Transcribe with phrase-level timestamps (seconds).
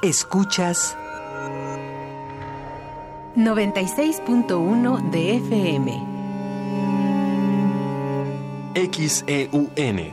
[0.00, 0.96] Escuchas
[3.34, 6.06] 96.1 de FM.
[8.92, 10.12] XEUN.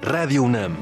[0.00, 0.76] Radio UNAM.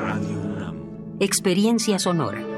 [0.00, 0.76] Radio UNAM.
[1.20, 2.57] Experiencia sonora.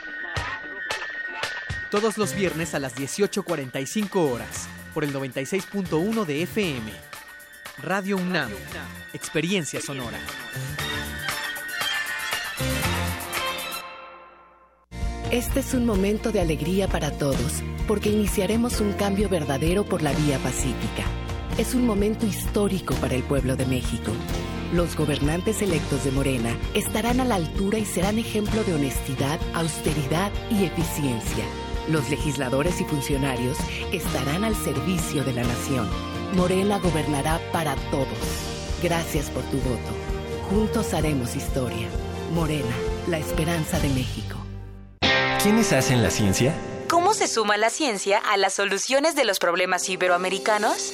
[1.91, 6.89] Todos los viernes a las 18.45 horas, por el 96.1 de FM.
[7.79, 8.49] Radio UNAM,
[9.11, 10.17] Experiencia Sonora.
[15.31, 20.13] Este es un momento de alegría para todos, porque iniciaremos un cambio verdadero por la
[20.13, 21.03] vía pacífica.
[21.57, 24.13] Es un momento histórico para el pueblo de México.
[24.73, 30.31] Los gobernantes electos de Morena estarán a la altura y serán ejemplo de honestidad, austeridad
[30.49, 31.43] y eficiencia.
[31.87, 33.57] Los legisladores y funcionarios
[33.91, 35.89] estarán al servicio de la nación.
[36.33, 38.07] Morena gobernará para todos.
[38.81, 39.91] Gracias por tu voto.
[40.49, 41.87] Juntos haremos historia.
[42.33, 42.75] Morena,
[43.07, 44.37] la esperanza de México.
[45.41, 46.53] ¿Quiénes hacen la ciencia?
[46.87, 50.93] ¿Cómo se suma la ciencia a las soluciones de los problemas iberoamericanos?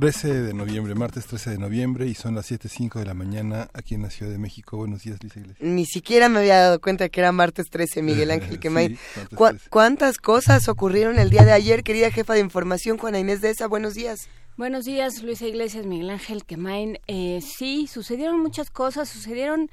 [0.00, 3.94] 13 de noviembre, martes 13 de noviembre, y son las 7.05 de la mañana aquí
[3.96, 4.78] en la Ciudad de México.
[4.78, 5.60] Buenos días, Luisa Iglesias.
[5.62, 8.96] Ni siquiera me había dado cuenta que era martes 13, Miguel Ángel Quemay.
[9.14, 9.68] Sí, ¿Cu- 13.
[9.68, 13.66] ¿Cuántas cosas ocurrieron el día de ayer, querida jefa de información, Juana Inés de esa?
[13.68, 14.28] Buenos días.
[14.56, 16.98] Buenos días, Luisa Iglesias, Miguel Ángel Quemain.
[17.06, 19.06] Eh, sí, sucedieron muchas cosas.
[19.06, 19.68] Sucedieron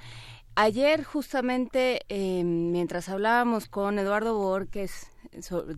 [0.56, 5.08] ayer justamente eh, mientras hablábamos con Eduardo Borges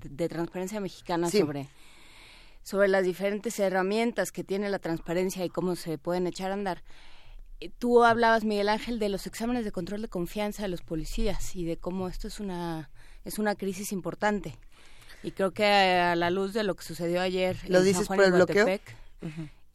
[0.10, 1.40] de Transparencia Mexicana Sí.
[1.40, 1.68] sobre,
[2.64, 6.84] sobre las diferentes herramientas que tiene la transparencia y cómo se pueden echar a andar.
[7.60, 11.56] Eh, Tú hablabas, Miguel Ángel, de los exámenes de control de confianza de los policías
[11.56, 12.90] y de cómo esto es una,
[13.26, 14.56] es una crisis importante.
[15.24, 18.18] Y creo que a la luz de lo que sucedió ayer ¿Lo en dices San
[18.18, 18.66] Juan por y el bloqueo?
[18.66, 18.96] Guatepec,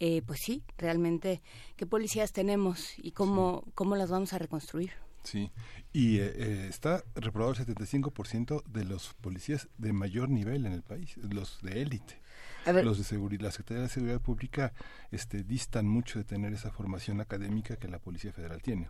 [0.01, 1.43] eh, pues sí, realmente,
[1.77, 4.93] ¿qué policías tenemos y cómo, cómo las vamos a reconstruir?
[5.23, 5.51] Sí,
[5.93, 10.83] y eh, eh, está reprobado el 75% de los policías de mayor nivel en el
[10.83, 12.21] país, los de élite.
[12.67, 14.73] Los de seguridad, la Secretaría de Seguridad Pública
[15.11, 18.89] este, distan mucho de tener esa formación académica que la Policía Federal tiene.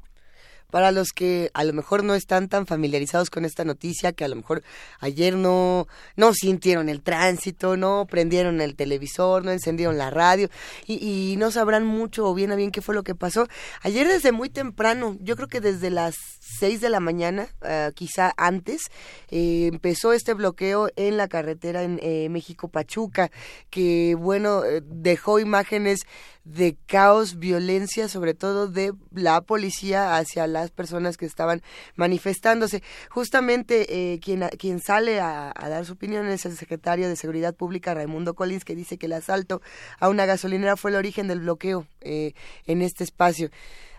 [0.70, 4.28] Para los que a lo mejor no están tan familiarizados con esta noticia, que a
[4.28, 4.62] lo mejor
[5.00, 5.86] ayer no,
[6.16, 10.48] no sintieron el tránsito, no prendieron el televisor, no encendieron la radio
[10.86, 13.46] y, y no sabrán mucho o bien a bien qué fue lo que pasó.
[13.82, 16.14] Ayer desde muy temprano, yo creo que desde las
[16.58, 18.90] 6 de la mañana, ah, quizá antes,
[19.30, 23.30] eh, empezó este bloqueo en la carretera en eh, México-Pachuca,
[23.70, 26.00] que bueno, eh, dejó imágenes
[26.44, 31.62] de caos, violencia, sobre todo de la policía hacia las personas que estaban
[31.96, 32.82] manifestándose.
[33.08, 37.94] Justamente eh, quien, quien sale a, dar su opinión es el secretario de Seguridad Pública,
[37.94, 39.62] Raimundo Collins, que dice que el asalto
[39.98, 42.34] a una gasolinera fue el origen del bloqueo eh,
[42.66, 43.50] en este espacio.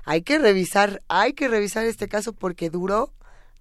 [0.04, 3.12] Hay que revisar, hay que revisar este caso porque duró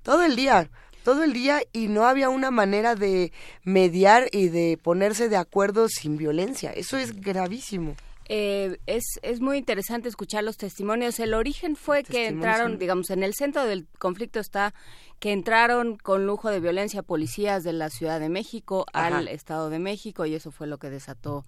[0.02, 0.70] todo el día
[1.04, 3.30] todo el día y no había una manera de
[3.62, 6.72] mediar y de ponerse de acuerdo sin violencia.
[6.72, 7.94] Eso es gravísimo.
[8.26, 11.20] Eh, es, es muy interesante escuchar los testimonios.
[11.20, 14.74] El origen fue que entraron, digamos, en el centro del conflicto está
[15.18, 19.78] que entraron con lujo de violencia policías de la Ciudad de México al Estado de
[19.78, 21.44] México y eso fue lo que desató,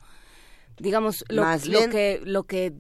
[0.79, 1.45] digamos, lo,
[1.91, 2.75] que lo que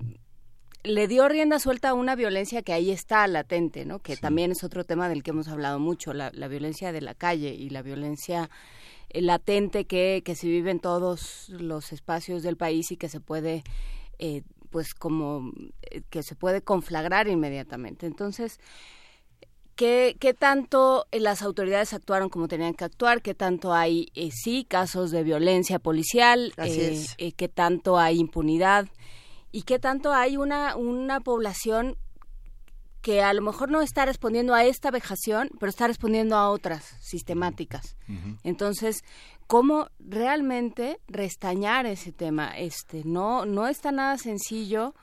[0.84, 3.98] le dio rienda suelta a una violencia que ahí está latente, ¿no?
[3.98, 7.52] Que también es otro tema del que hemos hablado mucho, la, violencia de la calle
[7.54, 8.48] y la violencia
[9.10, 13.64] latente que, que se vive en todos los espacios del país y que se puede
[14.18, 18.06] eh, pues como eh, que se puede conflagrar inmediatamente.
[18.06, 18.60] Entonces,
[19.74, 23.22] ¿qué, ¿qué, tanto las autoridades actuaron como tenían que actuar?
[23.22, 26.52] ¿Qué tanto hay, eh, sí, casos de violencia policial?
[26.58, 28.86] Eh, eh, ¿Qué tanto hay impunidad?
[29.52, 31.96] ¿Y qué tanto hay una, una población
[33.06, 36.96] que a lo mejor no está respondiendo a esta vejación, pero está respondiendo a otras
[36.98, 37.96] sistemáticas.
[38.42, 39.04] Entonces,
[39.46, 42.58] ¿cómo realmente restañar ese tema?
[42.58, 44.96] Este, no, no está nada sencillo.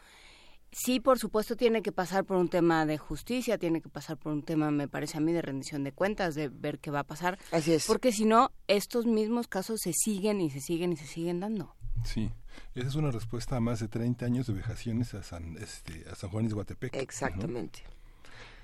[0.73, 4.33] Sí, por supuesto, tiene que pasar por un tema de justicia, tiene que pasar por
[4.33, 7.03] un tema, me parece a mí, de rendición de cuentas, de ver qué va a
[7.05, 7.39] pasar.
[7.53, 7.85] Así es.
[7.85, 11.73] Porque si no, estos mismos casos se siguen y se siguen y se siguen dando.
[12.03, 12.33] Sí,
[12.75, 16.15] esa es una respuesta a más de 30 años de vejaciones a San, este, a
[16.15, 16.95] San Juan y Guatepec.
[16.95, 17.83] Exactamente.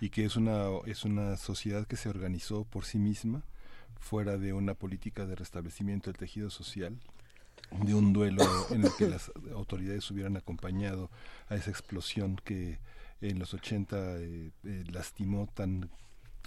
[0.01, 3.43] Y que es una, es una sociedad que se organizó por sí misma,
[3.99, 6.97] fuera de una política de restablecimiento del tejido social,
[7.71, 11.09] de un duelo en el que las autoridades hubieran acompañado
[11.49, 12.79] a esa explosión que
[13.21, 15.89] en los 80 eh, eh, lastimó tan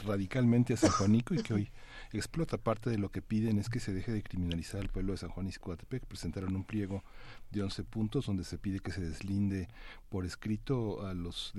[0.04, 1.70] radicalmente a San Juanico y que hoy
[2.18, 2.58] explota.
[2.58, 5.30] Parte de lo que piden es que se deje de criminalizar al pueblo de San
[5.30, 6.04] Juan y Coatepec.
[6.06, 7.04] Presentaron un pliego
[7.50, 9.68] de 11 puntos donde se pide que se deslinde
[10.08, 11.52] por escrito a los,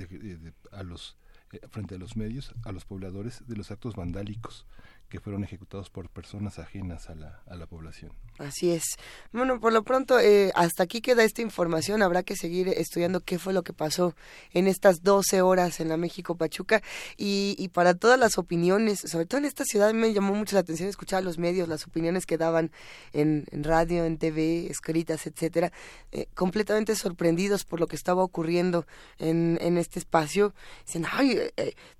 [0.71, 1.17] a los
[1.51, 4.65] eh, frente a los medios, a los pobladores de los actos vandálicos
[5.13, 8.11] que fueron ejecutados por personas ajenas a la, a la población.
[8.39, 8.81] Así es.
[9.31, 12.01] Bueno, por lo pronto, eh, hasta aquí queda esta información.
[12.01, 14.15] Habrá que seguir estudiando qué fue lo que pasó
[14.53, 16.81] en estas 12 horas en la México Pachuca
[17.15, 20.89] y, para todas las opiniones, sobre todo en esta ciudad, me llamó mucho la atención
[20.89, 22.71] escuchar los medios, las opiniones que daban
[23.11, 25.71] en, radio, en TV, escritas, etcétera,
[26.11, 28.87] eh, completamente sorprendidos por lo que estaba ocurriendo
[29.19, 30.55] en, en este espacio.
[30.87, 31.39] Dicen, ay,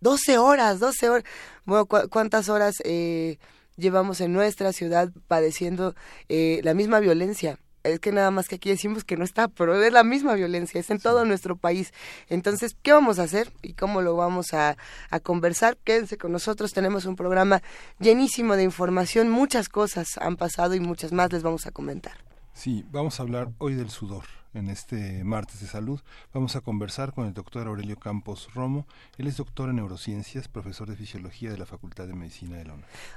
[0.02, 1.26] 12 horas, 12 horas.
[1.66, 3.38] Bueno, ¿cuántas horas eh,
[3.78, 5.96] llevamos en nuestra ciudad padeciendo
[6.30, 7.60] eh, la misma violencia?
[7.84, 10.80] Es que nada más que aquí decimos que no está, pero es la misma violencia,
[10.80, 11.94] es en todo nuestro país.
[12.30, 14.78] Entonces, ¿qué vamos a hacer y cómo lo vamos a,
[15.10, 15.78] a conversar?
[15.84, 17.62] Quédense con nosotros, tenemos un programa
[18.00, 22.14] llenísimo de información, muchas cosas han pasado y muchas más les vamos a comentar.
[22.54, 26.00] Sí, vamos a hablar hoy del sudor en este martes de salud.
[26.34, 28.88] Vamos a conversar con el doctor Aurelio Campos Romo.
[29.18, 32.74] Él es doctor en neurociencias, profesor de fisiología de la Facultad de Medicina de la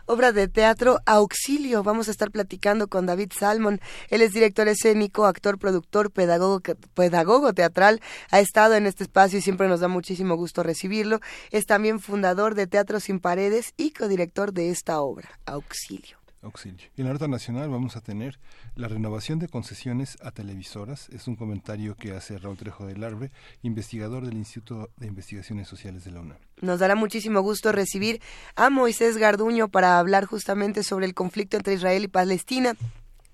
[0.06, 1.83] Obra de teatro Auxilio.
[1.83, 3.81] Vamos a estar platicando con David Salmon.
[4.11, 6.61] Él es director escénico, actor, productor, pedagogo,
[6.94, 8.00] pedagogo teatral.
[8.31, 11.21] Ha estado en este espacio y siempre nos da muchísimo gusto recibirlo.
[11.50, 16.25] Es también fundador de Teatro Sin Paredes y codirector de esta obra, Auxilio.
[16.47, 16.89] Auxilio.
[16.97, 18.39] Y en la nota nacional vamos a tener
[18.75, 21.09] la renovación de concesiones a televisoras.
[21.11, 23.31] Es un comentario que hace Raúl Trejo del Arbre,
[23.63, 26.39] investigador del Instituto de Investigaciones Sociales de la UNAM.
[26.61, 28.21] Nos dará muchísimo gusto recibir
[28.55, 32.75] a Moisés Garduño para hablar justamente sobre el conflicto entre Israel y Palestina.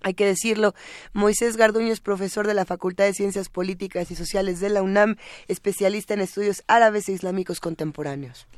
[0.03, 0.75] Hay que decirlo,
[1.13, 5.17] Moisés Garduño es profesor de la Facultad de Ciencias Políticas y Sociales de la UNAM,
[5.47, 8.49] especialista en estudios árabes e islámicos contemporáneos.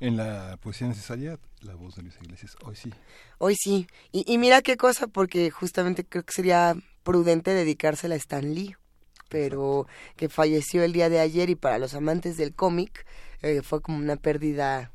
[0.00, 2.90] En la poesía necesaria, la voz de Luis Iglesias, hoy sí.
[3.38, 3.86] Hoy sí.
[4.12, 8.76] Y, y mira qué cosa, porque justamente creo que sería prudente dedicársela a Stan Lee,
[9.28, 9.86] pero
[10.16, 13.06] que falleció el día de ayer y para los amantes del cómic
[13.42, 14.92] eh, fue como una pérdida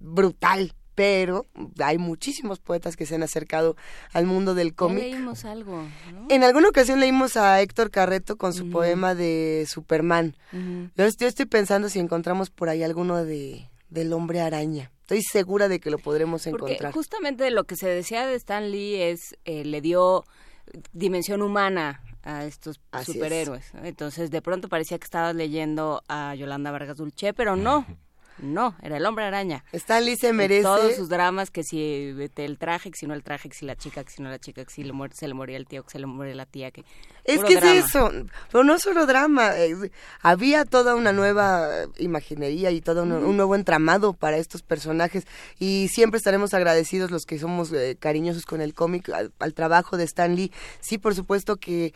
[0.00, 0.74] brutal.
[0.94, 1.46] Pero
[1.82, 3.76] hay muchísimos poetas que se han acercado
[4.12, 5.04] al mundo del cómic.
[5.04, 5.86] leímos algo.
[6.28, 10.36] En alguna ocasión leímos a Héctor Carreto con su poema de Superman.
[10.52, 14.92] yo estoy pensando si encontramos por ahí alguno de, del hombre araña.
[15.02, 16.78] Estoy segura de que lo podremos encontrar.
[16.78, 20.24] Porque justamente lo que se decía de Stan Lee es, eh, le dio
[20.92, 23.72] dimensión humana a estos superhéroes.
[23.82, 27.86] Entonces, de pronto parecía que estabas leyendo a Yolanda Vargas Dulce, pero no.
[28.38, 29.64] No, era el hombre araña.
[29.72, 30.62] Stanley se merece.
[30.62, 33.76] Todos sus dramas, que si el traje, que si no el traje, que si la
[33.76, 35.90] chica, que si no la chica, que si le se le moría el tío, que
[35.90, 36.70] se le moría la tía.
[36.70, 36.84] que
[37.24, 38.10] Es que es eso,
[38.50, 39.56] pero no solo drama.
[39.56, 39.90] Eh,
[40.22, 45.26] había toda una nueva imaginería y todo un, nuevo entramado para estos personajes.
[45.58, 49.96] Y siempre estaremos agradecidos los que somos eh, cariñosos con el cómic, al, al trabajo
[49.96, 50.52] de Stan Lee.
[50.80, 51.94] Sí, por supuesto que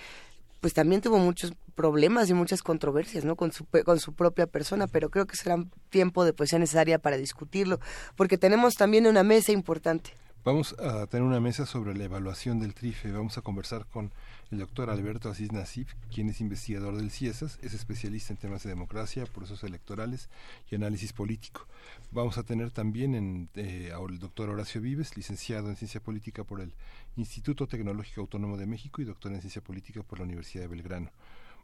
[0.61, 3.37] pues también tuvo muchos problemas y muchas controversias, ¿no?
[3.37, 7.17] Con su, con su propia persona, pero creo que será tiempo de poesía necesaria para
[7.17, 7.79] discutirlo,
[8.17, 10.15] porque tenemos también una mesa importante.
[10.47, 13.11] Vamos a tener una mesa sobre la evaluación del TRIFE.
[13.11, 14.13] Vamos a conversar con
[14.53, 18.69] el doctor Alberto Asís Nasif, quien es investigador del CIESAS, es especialista en temas de
[18.69, 20.29] democracia, procesos electorales
[20.71, 21.67] y análisis político.
[22.13, 26.61] Vamos a tener también en, eh, al doctor Horacio Vives, licenciado en Ciencia Política por
[26.61, 26.73] el
[27.17, 31.11] Instituto Tecnológico Autónomo de México y doctor en Ciencia Política por la Universidad de Belgrano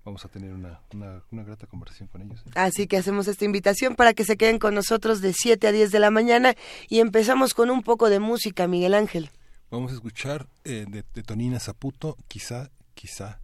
[0.04, 2.40] vamos a tener una, una, grata conversación con ellos.
[2.46, 2.50] ¿eh?
[2.54, 5.90] Así que hacemos esta invitación para que se queden con nosotros de 7 a 10
[5.90, 6.54] de la mañana
[6.88, 9.30] y empezamos con un poco de música, Miguel Ángel.
[9.70, 13.41] Vamos a escuchar eh, de, de Tonina Zaputo, quizá, quizá.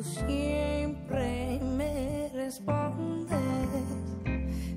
[0.00, 3.38] Tú siempre me respondes.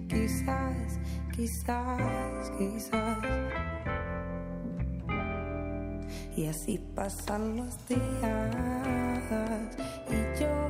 [0.09, 0.99] Quizás,
[1.33, 3.17] quizás, quizás.
[6.35, 8.01] Y así pasan los días
[10.09, 10.69] y yo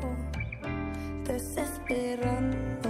[1.25, 2.89] desesperando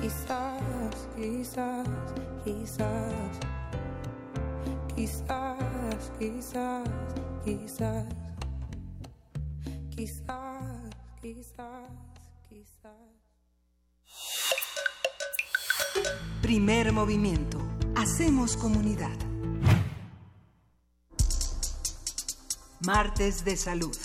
[0.00, 1.88] quizás, quizás,
[2.44, 3.40] quizás,
[4.94, 6.88] quizás, quizás,
[7.44, 8.06] quizás,
[9.90, 10.90] quizás,
[11.20, 11.90] quizás,
[12.48, 12.92] quizás.
[16.42, 17.58] Primer movimiento.
[17.96, 19.18] Hacemos comunidad.
[22.80, 23.96] Martes de salud.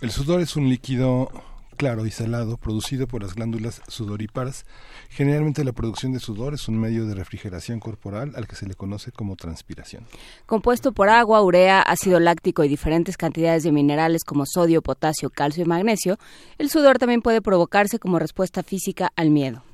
[0.00, 1.28] El sudor es un líquido
[1.76, 4.64] claro y salado producido por las glándulas sudoríparas.
[5.08, 8.74] Generalmente la producción de sudor es un medio de refrigeración corporal al que se le
[8.74, 10.04] conoce como transpiración.
[10.46, 15.64] Compuesto por agua, urea, ácido láctico y diferentes cantidades de minerales como sodio, potasio, calcio
[15.64, 16.16] y magnesio,
[16.58, 19.64] el sudor también puede provocarse como respuesta física al miedo.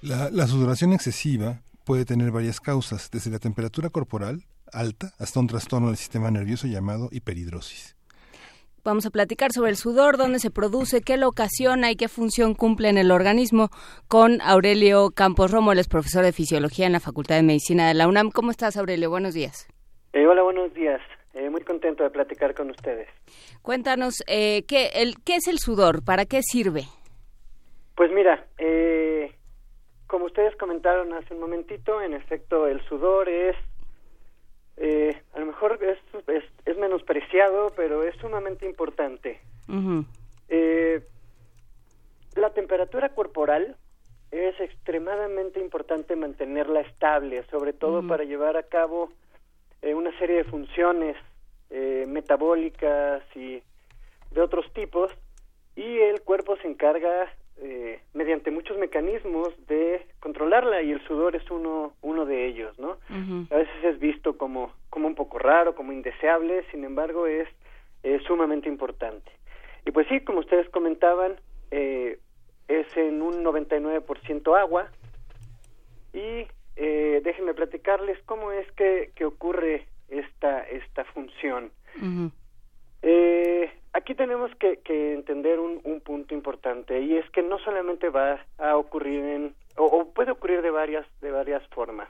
[0.00, 5.46] La, la sudoración excesiva puede tener varias causas, desde la temperatura corporal alta hasta un
[5.46, 7.97] trastorno del sistema nervioso llamado hiperhidrosis.
[8.84, 12.54] Vamos a platicar sobre el sudor, dónde se produce, qué lo ocasiona y qué función
[12.54, 13.68] cumple en el organismo
[14.08, 17.94] con Aurelio Campos Romo, él es profesor de fisiología en la Facultad de Medicina de
[17.94, 18.30] la UNAM.
[18.30, 19.10] ¿Cómo estás, Aurelio?
[19.10, 19.68] Buenos días.
[20.12, 21.00] Eh, hola, buenos días.
[21.34, 23.08] Eh, muy contento de platicar con ustedes.
[23.62, 26.04] Cuéntanos, eh, ¿qué, el, ¿qué es el sudor?
[26.04, 26.84] ¿Para qué sirve?
[27.94, 29.32] Pues mira, eh,
[30.06, 33.56] como ustedes comentaron hace un momentito, en efecto el sudor es,
[34.76, 39.40] eh, a lo mejor es, es, es menospreciado, pero es sumamente importante.
[40.48, 41.02] Eh,
[42.36, 43.76] la temperatura corporal
[44.30, 49.10] es extremadamente importante mantenerla estable, sobre todo para llevar a cabo
[49.80, 51.16] eh, una serie de funciones
[51.70, 53.62] eh, metabólicas y
[54.30, 55.10] de otros tipos,
[55.74, 61.50] y el cuerpo se encarga eh, mediante muchos mecanismos de controlarla y el sudor es
[61.50, 62.98] uno uno de ellos, ¿no?
[63.50, 67.48] A veces es visto como como un poco raro, como indeseable, sin embargo es
[68.02, 69.30] eh, sumamente importante.
[69.84, 72.18] Y pues sí, como ustedes comentaban, eh,
[72.68, 74.90] es en un 99% agua
[76.12, 76.46] y
[76.76, 81.70] eh, déjenme platicarles cómo es que, que ocurre esta esta función.
[83.02, 88.08] Eh, aquí tenemos que, que entender un, un punto importante y es que no solamente
[88.10, 92.08] va a ocurrir en o, puede ocurrir de varias de varias formas.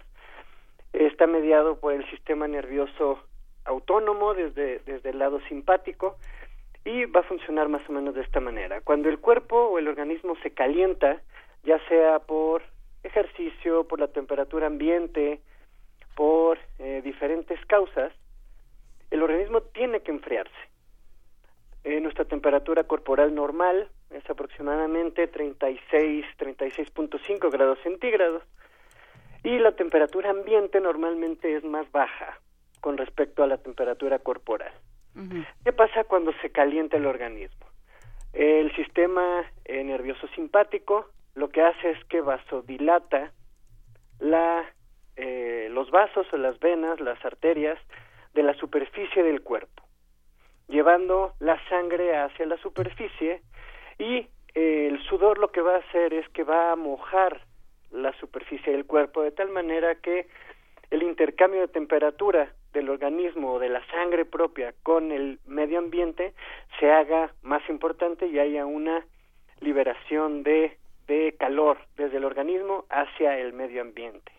[0.92, 3.20] Está mediado por el sistema nervioso
[3.64, 6.16] autónomo desde desde el lado simpático
[6.84, 8.80] y va a funcionar más o menos de esta manera.
[8.80, 11.20] Cuando el cuerpo o el organismo se calienta,
[11.64, 12.62] ya sea por
[13.02, 15.40] ejercicio, por la temperatura ambiente,
[16.14, 18.12] por eh, diferentes causas,
[19.10, 20.67] el organismo tiene que enfriarse.
[21.88, 28.42] Eh, nuestra temperatura corporal normal es aproximadamente 36, 36.5 grados centígrados
[29.42, 32.40] y la temperatura ambiente normalmente es más baja
[32.82, 34.70] con respecto a la temperatura corporal.
[35.64, 37.66] ¿Qué pasa cuando se calienta el organismo?
[38.34, 43.32] El sistema eh, nervioso simpático lo que hace es que vasodilata
[44.20, 44.62] la,
[45.16, 47.78] eh, los vasos o las venas, las arterias
[48.34, 49.87] de la superficie del cuerpo,
[50.68, 53.42] llevando la sangre hacia la superficie
[53.98, 57.40] y eh, el sudor lo que va a hacer es que va a mojar
[57.90, 60.28] la superficie del cuerpo de tal manera que
[60.90, 66.34] el intercambio de temperatura del organismo o de la sangre propia con el medio ambiente
[66.78, 69.04] se haga más importante y haya una
[69.60, 74.32] liberación de, de calor desde el organismo hacia el medio ambiente.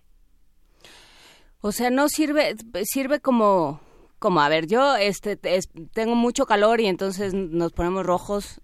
[1.61, 3.81] O sea, no sirve, sirve como,
[4.19, 8.61] como, a ver, yo este, es- tengo mucho calor y entonces nos ponemos rojos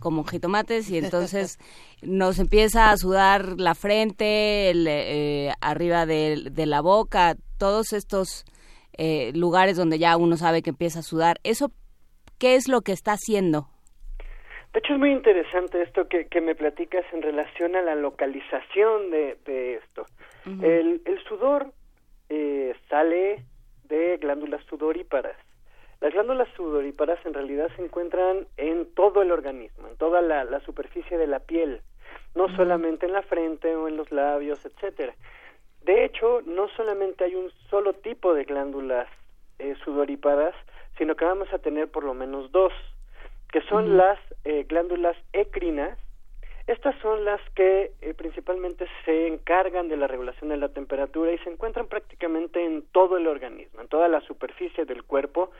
[0.00, 1.58] como jitomates y entonces
[2.02, 8.44] nos empieza a sudar la frente, el, eh, arriba de, de la boca, todos estos
[8.98, 11.38] eh, lugares donde ya uno sabe que empieza a sudar.
[11.44, 11.70] ¿Eso
[12.38, 13.68] qué es lo que está haciendo?
[14.72, 19.10] De hecho, es muy interesante esto que, que me platicas en relación a la localización
[19.10, 20.04] de, de esto.
[20.44, 21.72] el, el sudor
[22.28, 23.44] eh, sale
[23.88, 25.36] de glándulas sudoríparas.
[26.00, 30.60] Las glándulas sudoríparas en realidad se encuentran en todo el organismo, en toda la, la
[30.60, 31.80] superficie de la piel,
[32.34, 35.14] no solamente en la frente o en los labios, etcétera.
[35.84, 39.08] De hecho, no solamente hay un solo tipo de glándulas
[39.58, 40.54] eh, sudoríparas,
[40.98, 42.72] sino que vamos a tener por lo menos dos,
[43.52, 45.98] que son las eh, glándulas ecrinas.
[46.66, 51.38] Estas son las que eh, principalmente se encargan de la regulación de la temperatura y
[51.38, 55.52] se encuentran prácticamente en todo el organismo, en toda la superficie del cuerpo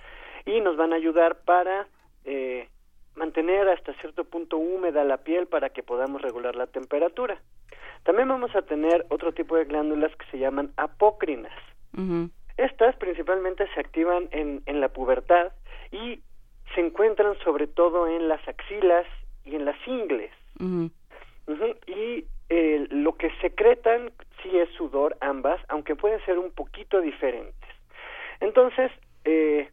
[0.45, 1.87] y nos van a ayudar para
[2.25, 2.69] eh,
[3.15, 7.41] mantener hasta cierto punto húmeda la piel para que podamos regular la temperatura.
[8.03, 11.53] También vamos a tener otro tipo de glándulas que se llaman apócrinas.
[12.57, 15.53] Estas principalmente se activan en, en la pubertad
[15.93, 16.21] y
[16.75, 19.07] se encuentran sobre todo en las axilas
[19.45, 20.31] y en las ingles.
[21.87, 27.71] Y eh, lo que secretan sí es sudor ambas, aunque pueden ser un poquito diferentes.
[28.41, 28.91] Entonces,
[29.25, 29.71] eh,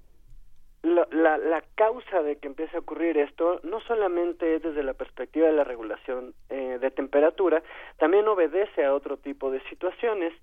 [0.83, 4.93] la, la, la causa de que empiece a ocurrir esto no solamente es desde la
[4.93, 7.63] perspectiva de la regulación eh, de temperatura,
[7.97, 10.33] también obedece a otro tipo de situaciones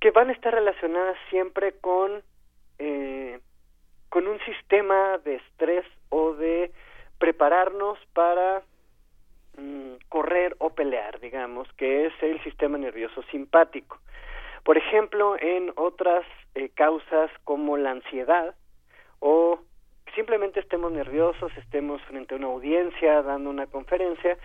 [0.00, 2.22] que van a estar relacionadas siempre con
[2.78, 3.38] eh,
[4.08, 6.72] con un sistema de estrés o de
[7.18, 8.62] prepararnos para
[9.56, 13.98] mm, correr o pelear, digamos, que es el sistema nervioso simpático.
[14.64, 18.54] Por ejemplo, en otras eh, causas como la ansiedad
[19.20, 19.60] o
[20.14, 24.38] simplemente estemos nerviosos, estemos frente a una audiencia, dando una conferencia,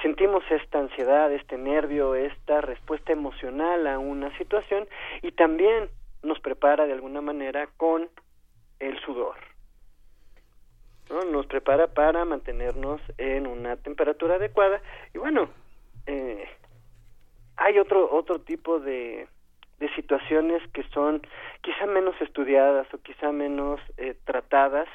[0.00, 4.88] sentimos esta ansiedad, este nervio, esta respuesta emocional a una situación
[5.22, 5.88] y también
[6.22, 8.08] nos prepara de alguna manera con
[8.78, 9.51] el sudor.
[11.10, 11.24] ¿No?
[11.24, 14.80] Nos prepara para mantenernos en una temperatura adecuada
[15.14, 15.48] y bueno,
[16.06, 16.48] eh,
[17.56, 19.26] hay otro otro tipo de
[19.82, 21.22] de situaciones que son
[21.60, 24.88] quizá menos estudiadas o quizá menos eh, tratadas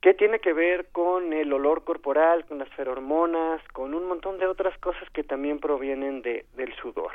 [0.00, 4.46] que tiene que ver con el olor corporal, con las ferormonas, con un montón de
[4.46, 7.12] otras cosas que también provienen de, del sudor.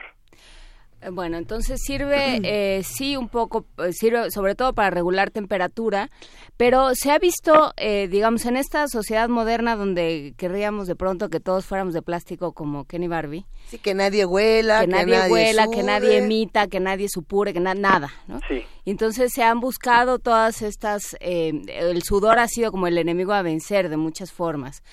[1.11, 6.09] Bueno, entonces sirve, eh, sí, un poco, eh, sirve sobre todo para regular temperatura,
[6.57, 11.39] pero se ha visto, eh, digamos, en esta sociedad moderna donde querríamos de pronto que
[11.39, 13.45] todos fuéramos de plástico como Kenny Barbie.
[13.67, 17.73] Sí, que nadie huela, que, nadie, huela, que nadie emita, que nadie supure, que na-
[17.73, 18.39] nada, ¿no?
[18.47, 18.63] Sí.
[18.85, 23.33] Y entonces se han buscado todas estas, eh, el sudor ha sido como el enemigo
[23.33, 24.83] a vencer de muchas formas.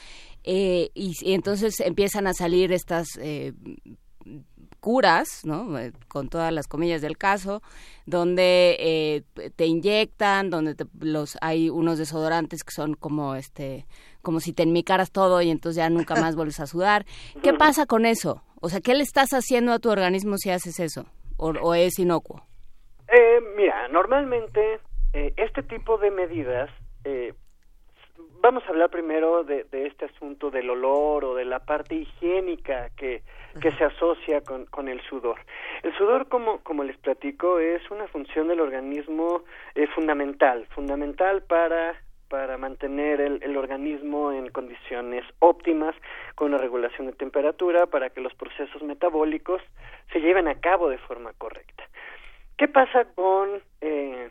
[0.42, 3.52] Eh, y, y entonces empiezan a salir estas eh,
[4.80, 5.78] curas, ¿no?
[5.78, 7.62] Eh, con todas las comillas del caso,
[8.06, 9.22] donde eh,
[9.56, 13.86] te inyectan, donde te- los hay unos desodorantes que son como este
[14.22, 17.06] como si te enmicaras todo y entonces ya nunca más vuelves a sudar.
[17.42, 18.42] ¿Qué pasa con eso?
[18.60, 21.06] O sea, ¿qué le estás haciendo a tu organismo si haces eso?
[21.38, 22.42] ¿O, o es inocuo?
[23.08, 24.60] Eh, mira, normalmente
[25.14, 26.68] eh, este tipo de medidas,
[27.04, 27.32] eh,
[28.40, 32.90] vamos a hablar primero de, de este asunto del olor o de la parte higiénica
[32.96, 33.22] que,
[33.60, 35.38] que se asocia con, con el sudor.
[35.82, 39.42] El sudor, como, como les platico, es una función del organismo
[39.74, 41.96] eh, fundamental, fundamental para
[42.28, 45.96] para mantener el, el organismo en condiciones óptimas,
[46.36, 49.60] con una regulación de temperatura, para que los procesos metabólicos
[50.12, 51.82] se lleven a cabo de forma correcta.
[52.56, 54.30] ¿Qué pasa con eh,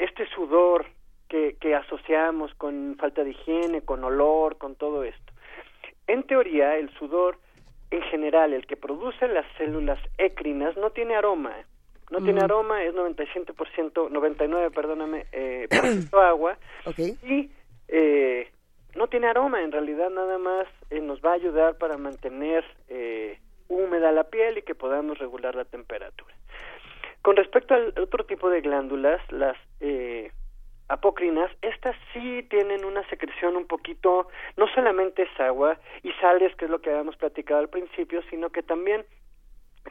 [0.00, 0.86] este sudor
[1.28, 5.32] que, que asociamos con falta de higiene, con olor, con todo esto?
[6.06, 7.38] En teoría, el sudor,
[7.90, 11.54] en general, el que produce las células écrinas, no tiene aroma.
[12.10, 12.44] No tiene Ujú.
[12.44, 16.56] aroma, es 97%, 99, perdóname, eh, por ciento agua.
[17.22, 17.50] Y
[17.88, 18.48] eh,
[18.94, 23.38] no tiene aroma, en realidad nada más eh, nos va a ayudar para mantener eh,
[23.68, 26.34] húmeda la piel y que podamos regular la temperatura.
[27.22, 30.30] Con respecto al otro tipo de glándulas, las eh,
[30.88, 36.66] apócrinas, estas sí tienen una secreción un poquito, no solamente es agua y sales, que
[36.66, 39.04] es lo que habíamos platicado al principio, sino que también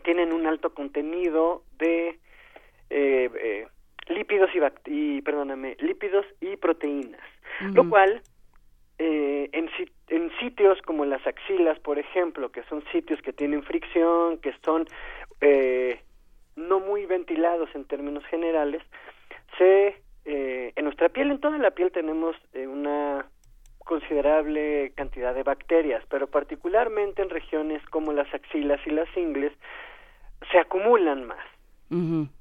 [0.03, 2.19] tienen un alto contenido de
[2.89, 3.67] eh, eh,
[4.07, 4.49] lípidos
[4.85, 7.21] y, perdóname, lípidos y proteínas,
[7.73, 8.21] lo cual
[8.97, 9.69] eh, en,
[10.07, 14.85] en sitios como las axilas, por ejemplo, que son sitios que tienen fricción, que son
[15.41, 15.99] eh,
[16.55, 18.81] no muy ventilados en términos generales,
[19.57, 23.25] se eh, en nuestra piel, en toda la piel tenemos eh, una
[23.85, 29.53] considerable cantidad de bacterias, pero particularmente en regiones como las axilas y las ingles
[30.51, 31.45] se acumulan más.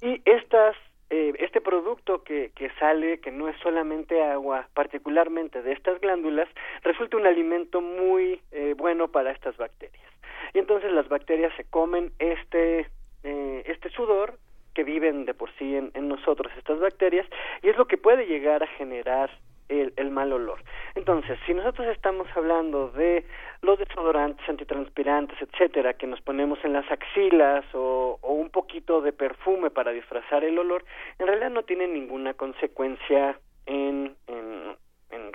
[0.01, 0.75] Y estas,
[1.11, 6.49] eh, este producto que, que sale, que no es solamente agua, particularmente de estas glándulas,
[6.83, 10.11] resulta un alimento muy eh, bueno para estas bacterias.
[10.55, 12.89] Y entonces las bacterias se comen este,
[13.23, 14.39] eh, este sudor
[14.75, 17.27] que viven de por sí en, nosotros, estas bacterias,
[17.63, 19.31] y es lo que puede llegar a generar
[19.69, 20.63] el, el mal olor.
[20.95, 23.25] Entonces, si nosotros estamos hablando de
[23.63, 29.13] los desodorantes, antitranspirantes, etcétera, que nos ponemos en las axilas o, o un poquito de
[29.13, 30.85] perfume para disfrazar el olor,
[31.19, 34.77] en realidad no tienen ninguna consecuencia en, en,
[35.11, 35.33] en,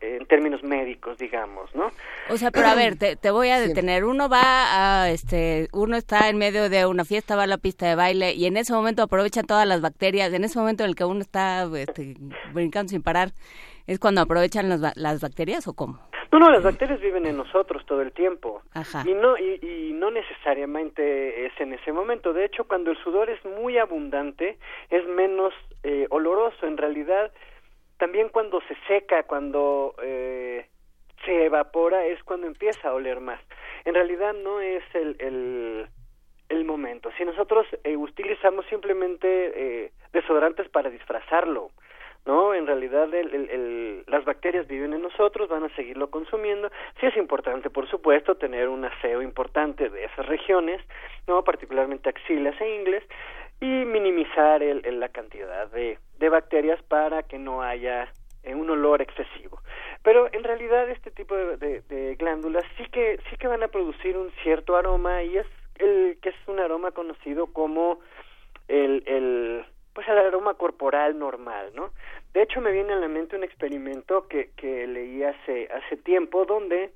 [0.00, 1.90] en términos médicos, digamos, ¿no?
[2.28, 4.04] O sea, pero a ver, te, te voy a detener.
[4.04, 7.86] Uno va a, este, uno está en medio de una fiesta, va a la pista
[7.88, 10.32] de baile y en ese momento aprovechan todas las bacterias.
[10.32, 12.16] En ese momento en el que uno está este,
[12.52, 13.30] brincando sin parar,
[13.86, 15.98] ¿es cuando aprovechan las, las bacterias o cómo?
[16.32, 18.62] No, no, las bacterias viven en nosotros todo el tiempo.
[18.74, 19.04] Ajá.
[19.06, 22.32] Y no, y, y no necesariamente es en ese momento.
[22.32, 24.58] De hecho, cuando el sudor es muy abundante,
[24.90, 26.66] es menos eh, oloroso.
[26.66, 27.30] En realidad,
[27.98, 30.66] también cuando se seca, cuando eh,
[31.24, 33.40] se evapora, es cuando empieza a oler más.
[33.84, 35.88] En realidad no es el, el,
[36.48, 37.10] el momento.
[37.16, 39.26] Si nosotros eh, utilizamos simplemente
[39.84, 41.70] eh, desodorantes para disfrazarlo,
[42.26, 42.52] ¿no?
[42.54, 46.68] En realidad el, el- el- las bacterias viven en nosotros, van a seguirlo consumiendo.
[47.00, 50.80] Sí es importante, por supuesto, tener un aseo importante de esas regiones,
[51.26, 51.42] ¿no?
[51.44, 53.04] Particularmente axilas e ingles,
[53.60, 58.12] y minimizar el, la cantidad de, de bacterias para que no haya
[58.42, 59.60] eh, un olor excesivo.
[60.02, 63.68] Pero en realidad este tipo de, de- de glándulas sí que sí que van a
[63.68, 65.46] producir un cierto aroma y es
[65.78, 67.98] el que es un aroma conocido como
[68.68, 69.64] el, el
[69.96, 71.90] pues el aroma corporal normal, ¿no?
[72.34, 76.44] De hecho me viene a la mente un experimento que, que leí hace hace tiempo
[76.44, 76.90] donde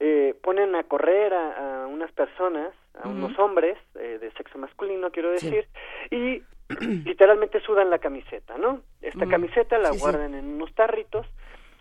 [0.00, 2.72] eh, ponen a correr a, a unas personas,
[3.02, 5.66] a unos hombres eh, de sexo masculino, quiero decir,
[6.10, 6.42] y
[7.04, 8.80] literalmente sudan la camiseta, ¿no?
[9.02, 9.30] Esta Mm.
[9.30, 10.00] camiseta la Sí, sí.
[10.00, 11.26] guardan en unos tarritos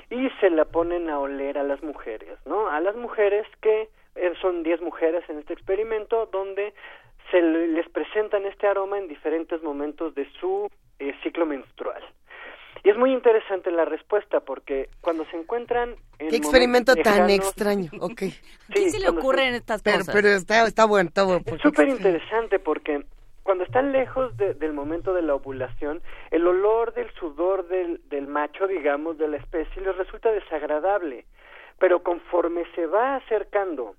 [0.10, 2.68] y se la ponen a oler a las mujeres, ¿no?
[2.68, 6.74] A las mujeres que eh, son 10 mujeres en este experimento donde
[7.32, 12.04] se le- les presentan este aroma en diferentes momentos de su eh, ciclo menstrual.
[12.84, 17.36] Y es muy interesante la respuesta porque cuando se encuentran en Qué experimento tan lejanos-
[17.36, 17.90] extraño.
[18.00, 18.22] Ok.
[18.74, 20.16] ¿Qué se le ocurren estas pero, cosas?
[20.16, 21.42] Pero está, está bueno, está bueno.
[21.46, 23.04] Es súper interesante porque
[23.44, 28.28] cuando están lejos de- del momento de la ovulación, el olor del sudor del, del
[28.28, 31.26] macho, digamos, de la especie, les resulta desagradable.
[31.80, 33.96] Pero conforme se va acercando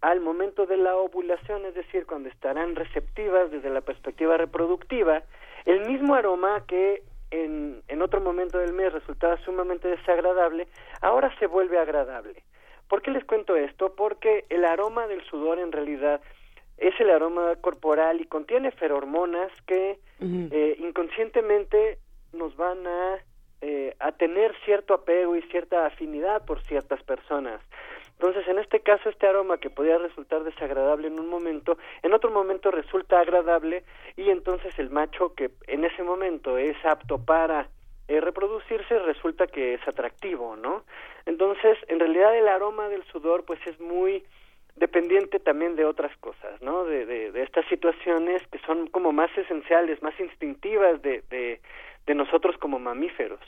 [0.00, 5.22] al momento de la ovulación, es decir, cuando estarán receptivas desde la perspectiva reproductiva,
[5.64, 10.68] el mismo aroma que en, en otro momento del mes resultaba sumamente desagradable,
[11.02, 12.42] ahora se vuelve agradable.
[12.88, 13.94] ¿Por qué les cuento esto?
[13.94, 16.20] Porque el aroma del sudor en realidad
[16.78, 21.98] es el aroma corporal y contiene ferormonas que eh, inconscientemente
[22.32, 23.18] nos van a,
[23.60, 27.60] eh, a tener cierto apego y cierta afinidad por ciertas personas.
[28.18, 32.30] Entonces, en este caso, este aroma que podía resultar desagradable en un momento, en otro
[32.30, 33.84] momento resulta agradable
[34.16, 37.68] y entonces el macho que en ese momento es apto para
[38.08, 40.82] eh, reproducirse resulta que es atractivo, ¿no?
[41.26, 44.24] Entonces, en realidad el aroma del sudor pues es muy
[44.74, 46.84] dependiente también de otras cosas, ¿no?
[46.84, 51.60] De, de, estas situaciones que son como más esenciales, más instintivas de, de,
[52.08, 53.38] de nosotros como mamíferos.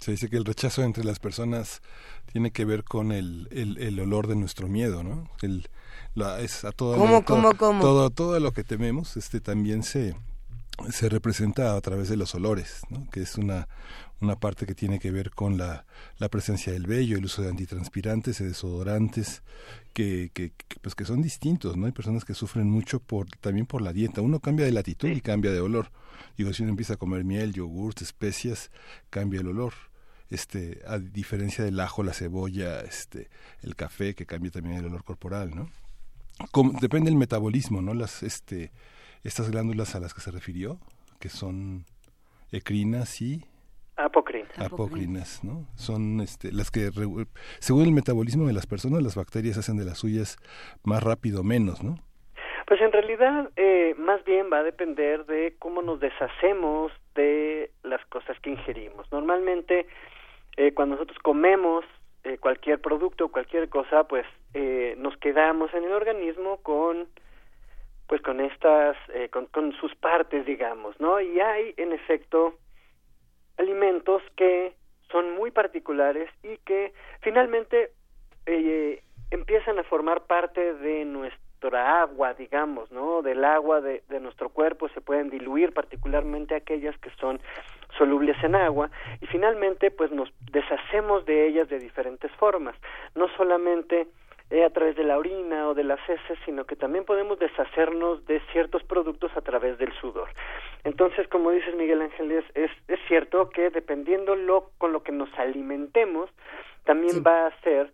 [0.00, 1.82] Se dice que el rechazo entre las personas
[2.30, 5.28] tiene que ver con el, el, el olor de nuestro miedo, ¿no?
[5.42, 5.66] El,
[6.14, 7.80] la, es a todo, ¿Cómo, todo, cómo, cómo?
[7.80, 10.14] todo todo lo que tememos, este también se
[10.90, 13.08] se representa a través de los olores, ¿no?
[13.10, 13.68] que es una,
[14.20, 15.84] una parte que tiene que ver con la,
[16.18, 19.42] la presencia del vello, el uso de antitranspirantes, de desodorantes,
[19.92, 21.86] que, que, que, pues que son distintos, ¿no?
[21.86, 24.20] Hay personas que sufren mucho por, también por la dieta.
[24.20, 25.90] Uno cambia de latitud y cambia de olor.
[26.36, 28.70] Digo, si uno empieza a comer miel, yogurts, especias,
[29.10, 29.72] cambia el olor.
[30.30, 33.28] Este, a diferencia del ajo, la cebolla, este,
[33.62, 35.68] el café, que cambia también el olor corporal, ¿no?
[36.52, 37.94] Como- depende del metabolismo, ¿no?
[37.94, 38.70] Las, este,
[39.24, 40.78] estas glándulas a las que se refirió,
[41.20, 41.84] que son
[42.52, 43.44] ecrinas y
[43.96, 44.56] Apocrinas.
[44.58, 45.66] apocrinas, ¿no?
[45.74, 46.90] Son este, las que,
[47.58, 50.36] según el metabolismo de las personas, las bacterias hacen de las suyas
[50.84, 51.96] más rápido o menos, ¿no?
[52.66, 58.04] Pues en realidad eh, más bien va a depender de cómo nos deshacemos de las
[58.06, 59.10] cosas que ingerimos.
[59.10, 59.86] Normalmente
[60.58, 61.84] eh, cuando nosotros comemos
[62.24, 67.06] eh, cualquier producto, cualquier cosa, pues eh, nos quedamos en el organismo con
[68.08, 71.20] pues con estas, eh, con, con sus partes, digamos, ¿no?
[71.20, 72.54] Y hay en efecto
[73.58, 74.74] alimentos que
[75.10, 77.92] son muy particulares y que finalmente
[78.46, 83.20] eh, empiezan a formar parte de nuestra agua, digamos, ¿no?
[83.20, 87.40] Del agua de, de nuestro cuerpo se pueden diluir, particularmente aquellas que son
[87.98, 88.90] solubles en agua,
[89.20, 92.76] y finalmente pues nos deshacemos de ellas de diferentes formas,
[93.14, 94.06] no solamente
[94.50, 98.24] eh, a través de la orina o de las heces, sino que también podemos deshacernos
[98.26, 100.28] de ciertos productos a través del sudor.
[100.84, 105.12] Entonces, como dices Miguel Ángel, es, es, es cierto que dependiendo lo con lo que
[105.12, 106.30] nos alimentemos,
[106.84, 107.92] también va a ser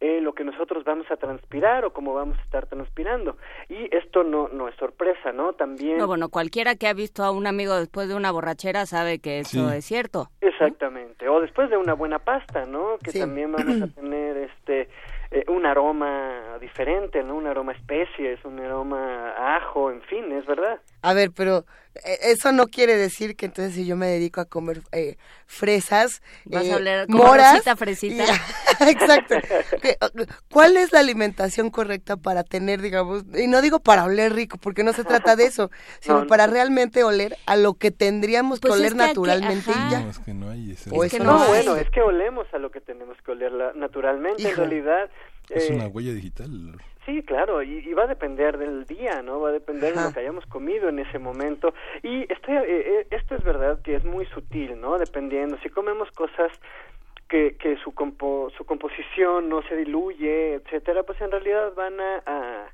[0.00, 3.38] eh, lo que nosotros vamos a transpirar o cómo vamos a estar transpirando.
[3.70, 5.54] Y esto no, no es sorpresa, ¿no?
[5.54, 5.96] También...
[5.96, 9.38] No, bueno, cualquiera que ha visto a un amigo después de una borrachera sabe que
[9.38, 9.76] eso Sí.
[9.76, 10.28] es cierto.
[10.42, 11.26] Exactamente.
[11.28, 12.98] O después de una buena pasta, ¿no?
[13.02, 13.20] Que Sí.
[13.20, 14.88] también vamos a tener este
[15.34, 17.34] eh, un aroma diferente, ¿no?
[17.34, 20.80] Un aroma especies, un aroma ajo, en fin, es verdad.
[21.06, 21.66] A ver, pero
[22.04, 26.22] eh, eso no quiere decir que entonces si yo me dedico a comer eh, fresas,
[26.46, 28.24] Vas eh, a oler como moras, Rosita Fresita.
[28.24, 29.34] y- exacto.
[30.50, 34.82] ¿Cuál es la alimentación correcta para tener, digamos, y no digo para oler rico, porque
[34.82, 36.26] no se trata de eso, sino No, no.
[36.26, 39.70] para realmente oler a lo que tendríamos Pues que es oler que hay que- naturalmente
[39.70, 40.00] y ya?
[40.00, 41.48] No, es que no hay ese- O Es que eso no, no hay.
[41.48, 45.10] bueno, es que olemos a lo que tenemos que oler la- naturalmente, en realidad.
[45.50, 46.80] Es eh, una huella digital.
[47.04, 49.40] Sí, claro, y, y va a depender del día, ¿no?
[49.40, 51.74] Va a depender de lo que hayamos comido en ese momento.
[52.02, 54.96] Y estoy, eh, eh, esto es verdad que es muy sutil, ¿no?
[54.98, 56.50] Dependiendo, si comemos cosas
[57.28, 62.22] que, que su, compo, su composición no se diluye, etcétera, pues en realidad van a,
[62.24, 62.68] a,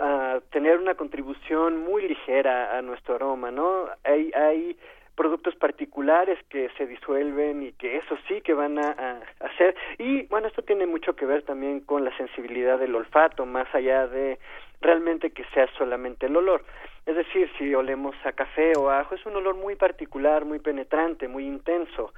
[0.00, 3.86] a tener una contribución muy ligera a nuestro aroma, ¿no?
[4.04, 4.76] Hay, hay
[5.16, 9.74] productos particulares que se disuelven y que eso sí que van a, a hacer.
[9.98, 14.06] Y bueno, esto tiene mucho que ver también con la sensibilidad del olfato, más allá
[14.06, 14.38] de
[14.80, 16.62] realmente que sea solamente el olor.
[17.06, 20.58] Es decir, si olemos a café o a ajo, es un olor muy particular, muy
[20.58, 22.12] penetrante, muy intenso.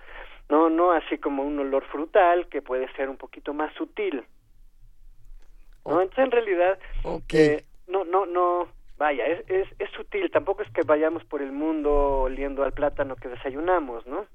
[0.49, 4.25] No, no así como un olor frutal que puede ser un poquito más sutil.
[5.85, 6.01] ¿No?
[6.01, 6.79] Entonces, en realidad,
[7.33, 10.31] eh, no, no, no, vaya, es, es, es sutil.
[10.31, 14.27] Tampoco es que vayamos por el mundo oliendo al plátano que desayunamos, ¿no?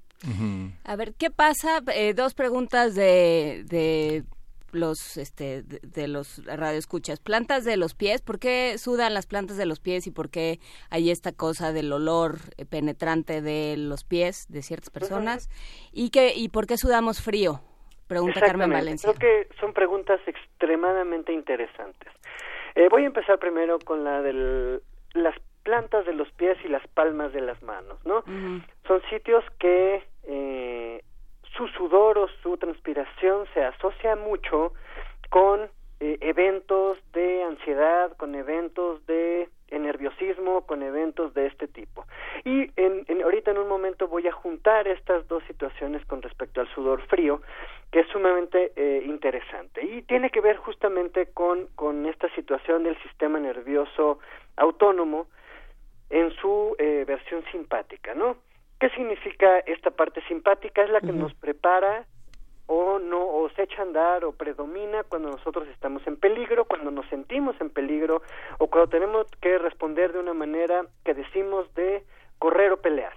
[0.86, 1.82] A ver, ¿qué pasa?
[1.94, 4.24] Eh, dos preguntas de, de
[4.72, 7.20] los este de, de los radioescuchas.
[7.20, 10.60] Plantas de los pies, ¿por qué sudan las plantas de los pies y por qué
[10.90, 15.50] hay esta cosa del olor eh, penetrante de los pies de ciertas personas?
[15.92, 17.62] ¿Y qué y por qué sudamos frío?
[18.08, 18.70] Pregunta Carmen.
[18.70, 19.12] Valencia.
[19.14, 22.12] Creo que son preguntas extremadamente interesantes.
[22.76, 24.82] Eh, voy a empezar primero con la de
[25.14, 28.24] las plantas de los pies y las palmas de las manos, ¿no?
[28.88, 31.04] Son sitios que eh,
[31.56, 34.74] su sudor o su transpiración se asocia mucho
[35.30, 42.06] con eh, eventos de ansiedad, con eventos de nerviosismo, con eventos de este tipo.
[42.46, 46.62] Y en, en- ahorita en un momento voy a juntar estas dos situaciones con respecto
[46.62, 47.42] al sudor frío,
[47.92, 49.84] que es sumamente eh, interesante.
[49.84, 54.20] Y tiene que ver justamente con, con esta situación del sistema nervioso
[54.58, 55.28] autónomo
[56.10, 58.38] en su eh, versión simpática, ¿no?
[58.80, 60.84] ¿Qué significa esta parte simpática?
[60.84, 62.06] Es la que nos prepara
[62.68, 66.92] o no o se echa a andar o predomina cuando nosotros estamos en peligro, cuando
[66.92, 68.22] nos sentimos en peligro
[68.58, 72.04] o cuando tenemos que responder de una manera que decimos de
[72.40, 73.14] correr o pelear.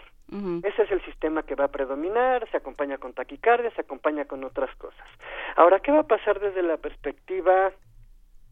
[0.64, 4.42] Ese es el sistema que va a predominar, se acompaña con taquicardia, se acompaña con
[4.42, 5.06] otras cosas.
[5.54, 7.70] Ahora, ¿qué va a pasar desde la perspectiva,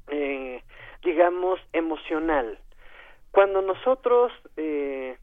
[0.06, 0.62] eh,
[1.02, 2.60] digamos, emocional?
[3.32, 5.18] Cuando nosotros eh,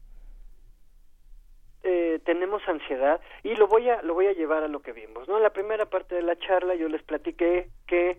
[1.82, 5.28] eh, tenemos ansiedad y lo voy a lo voy a llevar a lo que vimos
[5.28, 8.18] no en la primera parte de la charla yo les platiqué que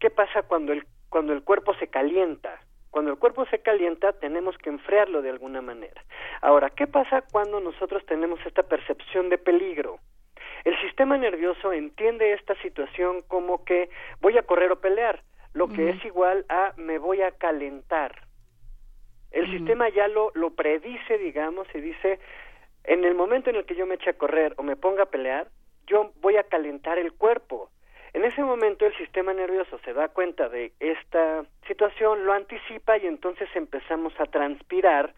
[0.00, 4.56] qué pasa cuando el cuando el cuerpo se calienta cuando el cuerpo se calienta tenemos
[4.58, 6.04] que enfriarlo de alguna manera.
[6.42, 9.98] Ahora qué pasa cuando nosotros tenemos esta percepción de peligro
[10.64, 15.22] el sistema nervioso entiende esta situación como que voy a correr o pelear
[15.54, 18.26] lo que es igual a me voy a calentar.
[19.32, 22.20] El sistema ya lo, lo predice, digamos, y dice,
[22.84, 25.10] en el momento en el que yo me eche a correr o me ponga a
[25.10, 25.48] pelear,
[25.86, 27.70] yo voy a calentar el cuerpo.
[28.12, 33.06] En ese momento el sistema nervioso se da cuenta de esta situación, lo anticipa y
[33.06, 35.14] entonces empezamos a transpirar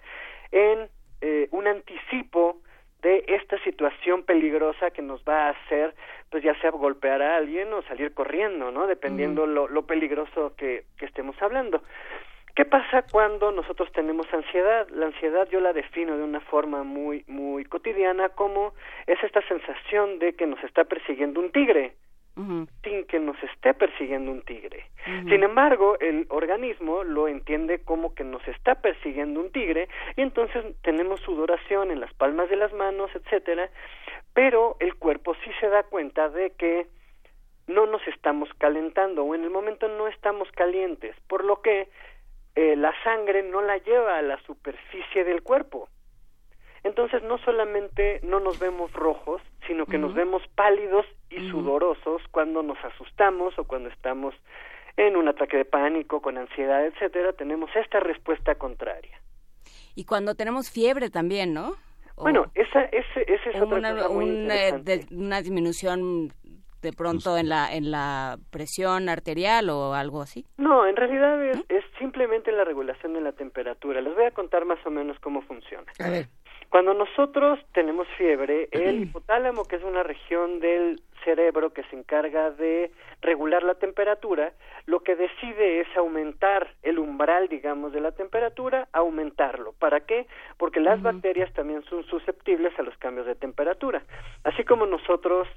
[0.53, 0.89] en
[1.21, 2.61] eh, un anticipo
[3.03, 5.95] de esta situación peligrosa que nos va a hacer,
[6.31, 8.87] pues ya sea golpear a alguien o salir corriendo, ¿no?
[8.87, 11.83] Dependiendo lo, lo peligroso que, que estemos hablando.
[12.55, 14.89] ¿Qué pasa cuando nosotros tenemos ansiedad?
[14.91, 18.75] La ansiedad yo la defino de una forma muy muy cotidiana como
[19.07, 21.95] es esta sensación de que nos está persiguiendo un tigre
[22.83, 24.87] sin que nos esté persiguiendo un tigre.
[25.05, 30.65] Sin embargo, el organismo lo entiende como que nos está persiguiendo un tigre y entonces
[30.83, 33.71] tenemos sudoración en las palmas de las manos, etcétera,
[34.33, 36.89] pero el cuerpo sí se da cuenta de que
[37.69, 41.89] no nos estamos calentando o en el momento no estamos calientes, por lo que
[42.57, 45.89] eh, la sangre no la lleva a la superficie del cuerpo.
[46.83, 52.63] Entonces no solamente no nos vemos rojos, sino que nos vemos pálidos y sudorosos cuando
[52.63, 54.35] nos asustamos o cuando estamos
[54.99, 59.19] en un ataque de pánico, con ansiedad, etcétera, tenemos esta respuesta contraria.
[59.97, 61.71] Y cuando tenemos fiebre también, ¿no?
[62.17, 66.33] O- Bueno, esa, ese, esa es otra una, cosa muy un, eh, de- una disminución
[66.85, 70.45] de pronto en la en la presión arterial o algo así.
[70.59, 74.01] No, en realidad es, es simplemente la regulación de la temperatura.
[74.01, 75.91] Les voy a contar más o menos cómo funciona.
[75.99, 76.29] A ver.
[76.75, 82.51] Cuando nosotros tenemos fiebre, el hipotálamo, que es una región del cerebro que se encarga
[82.51, 82.91] de
[83.23, 84.53] regular la temperatura,
[84.87, 89.73] lo que decide es aumentar el umbral, digamos, de la temperatura, aumentarlo.
[89.79, 90.27] ¿Para qué?
[90.59, 94.03] Porque las bacterias también son susceptibles a los cambios de temperatura.
[94.43, 95.49] Así como nosotros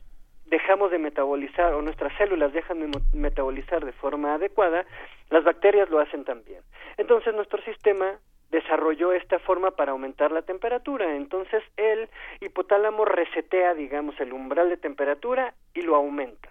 [0.50, 4.86] dejamos de metabolizar o nuestras células dejan de metabolizar de forma adecuada,
[5.30, 6.62] las bacterias lo hacen también.
[6.98, 8.20] Entonces nuestro sistema
[8.52, 11.16] desarrolló esta forma para aumentar la temperatura.
[11.16, 16.50] Entonces el hipotálamo resetea, digamos, el umbral de temperatura y lo aumenta.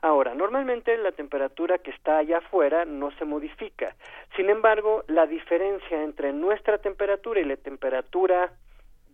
[0.00, 3.94] Ahora, normalmente la temperatura que está allá afuera no se modifica.
[4.34, 8.50] Sin embargo, la diferencia entre nuestra temperatura y la temperatura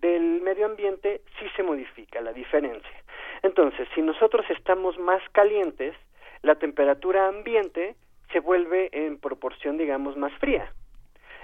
[0.00, 3.04] del medio ambiente sí se modifica, la diferencia.
[3.42, 5.94] Entonces, si nosotros estamos más calientes,
[6.42, 7.96] la temperatura ambiente
[8.32, 10.72] se vuelve en proporción, digamos, más fría.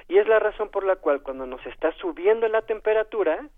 [0.09, 3.49] Y es la razón por la cual cuando nos está subiendo la temperatura,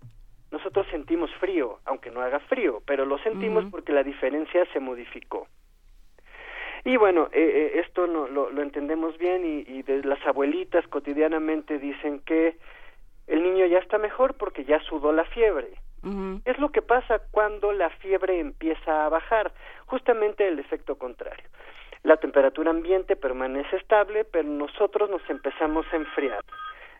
[0.51, 5.47] nosotros sentimos frío, aunque no haga frío, pero lo sentimos porque la diferencia se modificó.
[6.85, 10.87] Y bueno, eh, eh, esto no, lo, lo entendemos bien y, y de las abuelitas
[10.87, 12.57] cotidianamente dicen que
[13.27, 15.73] el niño ya está mejor porque ya sudó la fiebre.
[16.45, 19.51] Es lo que pasa cuando la fiebre empieza a bajar,
[19.85, 21.45] justamente el efecto contrario.
[22.03, 26.43] La temperatura ambiente permanece estable, pero nosotros nos empezamos a enfriar.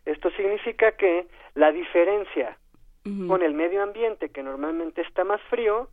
[0.05, 2.57] Esto significa que la diferencia
[3.27, 5.89] con el medio ambiente, que normalmente está más frío,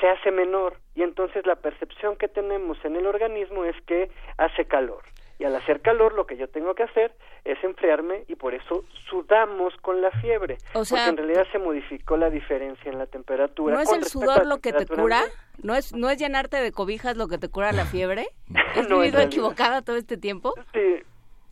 [0.00, 4.66] se hace menor y entonces la percepción que tenemos en el organismo es que hace
[4.66, 5.02] calor.
[5.40, 7.12] Y al hacer calor lo que yo tengo que hacer
[7.44, 10.58] es enfriarme y por eso sudamos con la fiebre.
[10.74, 13.74] O sea, porque en realidad se modificó la diferencia en la temperatura.
[13.74, 15.22] ¿No es el sudor lo que te cura?
[15.62, 18.26] ¿No es, ¿No es llenarte de cobijas lo que te cura la fiebre?
[18.76, 20.52] ¿Has No, vivido equivocada todo este tiempo?
[20.74, 20.96] Sí,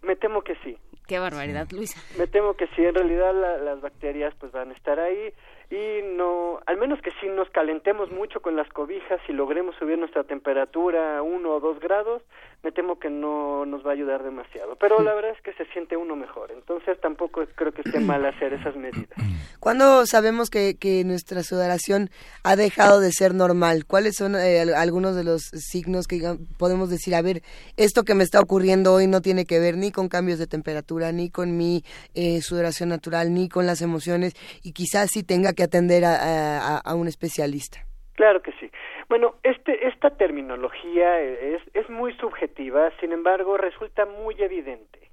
[0.03, 0.77] me temo que sí.
[1.07, 1.99] Qué barbaridad, Luisa.
[2.19, 5.33] Me temo que sí, en realidad la- las bacterias pues van a estar ahí
[5.71, 9.99] y no, al menos que si nos calentemos mucho con las cobijas y logremos subir
[9.99, 12.23] nuestra temperatura a uno o dos grados,
[12.63, 14.77] me temo que no nos va a ayudar demasiado.
[14.77, 18.25] Pero la verdad es que se siente uno mejor, entonces tampoco creo que esté mal
[18.27, 19.17] hacer esas medidas.
[19.61, 22.11] ¿Cuándo sabemos que, que nuestra sudoración
[22.43, 23.87] ha dejado de ser normal?
[23.87, 27.43] ¿Cuáles son eh, al- algunos de los signos que podemos decir, a ver,
[27.77, 31.13] esto que me está ocurriendo hoy no tiene que ver ni con cambios de temperatura,
[31.13, 31.85] ni con mi
[32.15, 36.95] eh, sudoración natural, ni con las emociones, y quizás sí tenga que atender a- a
[36.95, 37.85] un especialista?
[38.19, 38.69] Claro que sí.
[39.09, 45.09] Bueno, este, esta terminología es, es muy subjetiva, sin embargo, resulta muy evidente.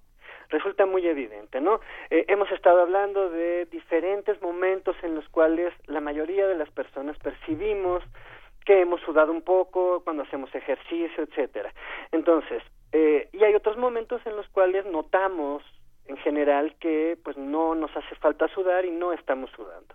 [0.50, 1.82] Resulta muy evidente, ¿no?
[2.10, 7.16] Eh, hemos estado hablando de diferentes momentos en los cuales la mayoría de las personas
[7.20, 8.04] percibimos
[8.66, 11.72] que hemos sudado un poco cuando hacemos ejercicio, etcétera.
[12.12, 15.62] Entonces, eh, y hay otros momentos en los cuales notamos
[16.08, 19.94] en general que pues no nos hace falta sudar y no estamos sudando.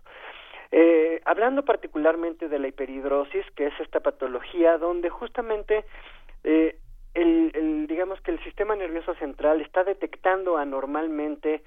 [0.72, 5.84] Eh, hablando particularmente de la hiperhidrosis, que es esta patología donde justamente
[6.44, 6.76] eh,
[7.14, 11.62] el, el- digamos que el sistema nervioso central está detectando anormalmente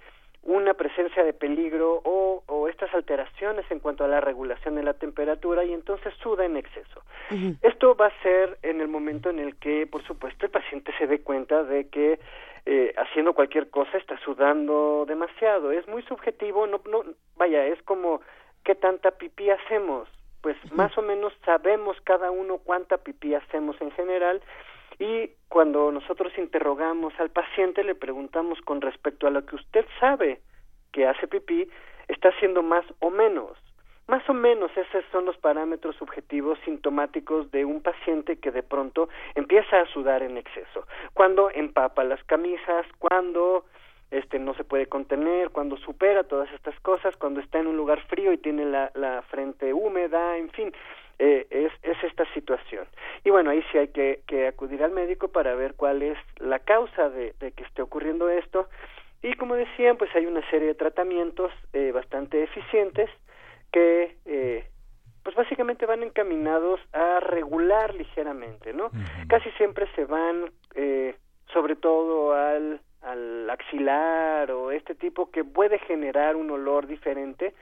[0.45, 4.93] una presencia de peligro o, o estas alteraciones en cuanto a la regulación de la
[4.93, 7.01] temperatura y entonces suda en exceso.
[7.61, 11.07] Esto va a ser en el momento en el que, por supuesto, el paciente se
[11.07, 12.19] dé cuenta de que
[12.65, 15.71] eh, haciendo cualquier cosa está sudando demasiado.
[15.71, 17.03] Es muy subjetivo, no, no,
[17.37, 18.19] vaya, es como
[18.63, 20.07] qué tanta pipí hacemos.
[20.41, 24.41] Pues más o menos sabemos cada uno cuánta pipí hacemos en general
[24.99, 30.41] y cuando nosotros interrogamos al paciente le preguntamos con respecto a lo que usted sabe
[30.91, 31.67] que hace pipí,
[32.07, 33.57] está haciendo más o menos.
[34.07, 39.07] Más o menos esos son los parámetros subjetivos sintomáticos de un paciente que de pronto
[39.33, 40.85] empieza a sudar en exceso.
[41.13, 43.65] Cuando empapa las camisas, cuando
[44.13, 47.99] este no se puede contener, cuando supera todas estas cosas, cuando está en un lugar
[48.07, 50.71] frío y tiene la, la frente húmeda, en fin,
[51.19, 52.85] eh, es, es esta situación.
[53.23, 56.59] Y bueno, ahí sí hay que, que acudir al médico para ver cuál es la
[56.59, 58.67] causa de, de que esté ocurriendo esto.
[59.21, 63.09] Y como decían, pues hay una serie de tratamientos eh, bastante eficientes
[63.71, 64.67] que eh,
[65.23, 68.91] pues básicamente van encaminados a regular ligeramente, ¿no?
[69.29, 71.15] Casi siempre se van eh,
[71.53, 77.53] sobre todo al, al axilar o este tipo que puede generar un olor diferente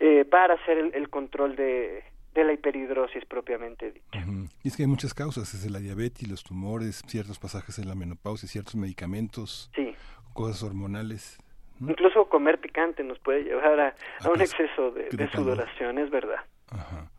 [0.00, 2.02] eh, para hacer el, el control de,
[2.34, 4.24] de la hiperhidrosis propiamente dicha.
[4.62, 7.94] Y es que hay muchas causas, desde la diabetes, los tumores, ciertos pasajes en la
[7.94, 9.94] menopausia, ciertos medicamentos, Sí.
[10.32, 11.38] cosas hormonales.
[11.80, 13.94] Incluso comer picante nos puede llevar a,
[14.24, 16.40] a un que- exceso de, de sudoración, es verdad.
[16.70, 17.10] Ajá.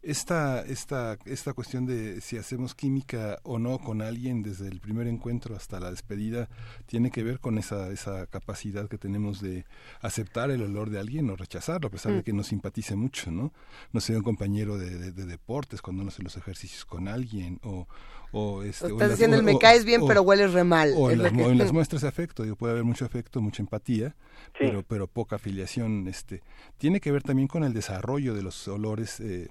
[0.00, 5.08] Esta, esta, esta cuestión de si hacemos química o no con alguien desde el primer
[5.08, 6.48] encuentro hasta la despedida
[6.86, 9.64] tiene que ver con esa, esa capacidad que tenemos de
[10.00, 12.22] aceptar el olor de alguien o rechazarlo, a pesar de Mm.
[12.22, 13.52] que nos simpatice mucho, ¿no?
[13.92, 17.58] No sé, un compañero de, de- de deportes cuando uno hace los ejercicios con alguien
[17.64, 17.88] o...
[18.30, 20.92] o, este, O estás las- diciendo el me caes bien, pero hueles re mal.
[20.96, 22.84] O Es en, lo las, que- o en las muestras de afecto, digo, puede haber
[22.84, 24.14] mucho afecto, mucha empatía,
[24.58, 26.06] pero, pero poca afiliación.
[26.06, 26.42] Este,
[26.78, 29.48] tiene que ver también con el desarrollo de los olores eh,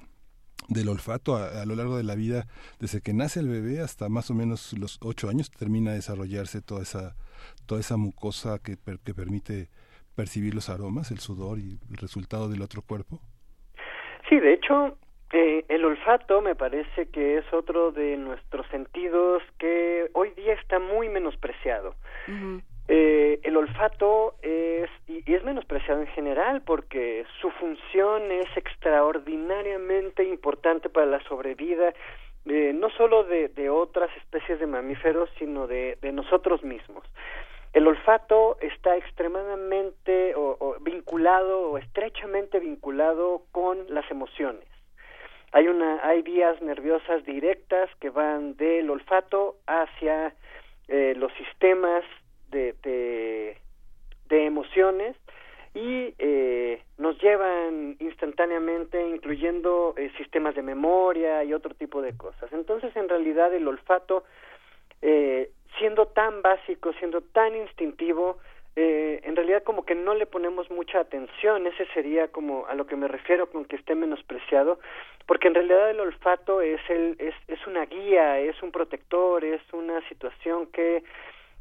[0.68, 2.45] del olfato a, a lo largo de la vida,
[2.80, 6.61] desde que nace el bebé hasta más o menos los ocho años, termina de desarrollarse
[6.61, 7.15] toda esa,
[7.65, 9.70] toda esa mucosa que, per- que permite
[10.15, 13.22] percibir los aromas, el sudor y el resultado del otro cuerpo.
[14.28, 14.97] Sí, de hecho,
[15.32, 20.80] eh, el olfato me parece que es otro de nuestros sentidos que hoy día está
[20.80, 21.95] muy menospreciado.
[22.88, 30.89] Eh, el olfato es, y, es menospreciado en general porque su función es extraordinariamente importante
[30.89, 31.93] para la sobrevida,
[32.45, 37.03] eh, no solo de, otras especies de mamíferos, sino de, nosotros mismos.
[37.73, 44.65] El olfato está extremadamente o, o vinculado o estrechamente vinculado con las emociones.
[45.51, 50.33] Hay una, hay vías nerviosas directas que van del olfato hacia
[50.88, 52.03] eh, los sistemas
[52.49, 55.15] de, de, emociones
[55.73, 62.51] y eh, nos llevan instantáneamente, incluyendo eh, sistemas de memoria y otro tipo de cosas.
[62.53, 64.23] Entonces, en realidad, el olfato,
[65.01, 68.37] eh, siendo tan básico, siendo tan instintivo,
[68.79, 72.85] eh, en realidad como que no le ponemos mucha atención, ese sería como a lo
[72.85, 74.79] que me refiero con que esté menospreciado,
[75.25, 79.61] porque en realidad el olfato es el es, es una guía, es un protector, es
[79.73, 81.03] una situación que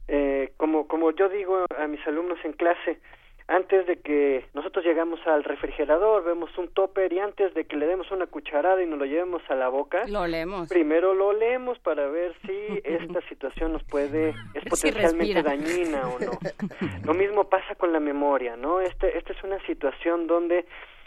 [0.09, 3.01] eh, como como yo digo a mis alumnos en clase,
[3.49, 7.87] antes de que nosotros llegamos al refrigerador, vemos un topper y antes de que le
[7.87, 10.69] demos una cucharada y nos lo llevemos a la boca, Lo leemos.
[10.69, 12.53] primero lo leemos para ver si
[12.85, 16.33] esta situación nos puede, es potencialmente dañina o no.
[17.07, 18.81] Lo mismo pasa con la memoria, ¿no?
[18.81, 20.67] Este, esta es una situación donde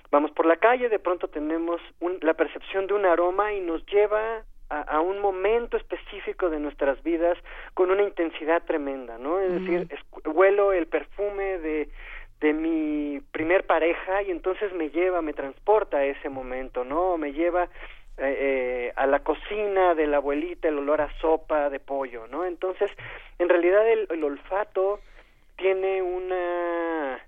[0.09, 3.85] vamos por la calle, de pronto tenemos un- la percepción de un aroma y nos
[3.87, 7.37] lleva a, a un momento específico de nuestras vidas
[7.73, 9.39] con una intensidad tremenda, ¿no?
[9.39, 11.89] Es decir, es- huelo el perfume de
[12.41, 17.17] de mi primer pareja y entonces me lleva, me transporta a ese momento, ¿no?
[17.17, 17.67] Me lleva eh,
[18.39, 22.45] eh, a la cocina de la abuelita, el olor a sopa de pollo, ¿no?
[22.45, 22.89] Entonces,
[23.39, 25.01] en realidad el, el olfato
[25.57, 27.19] tiene una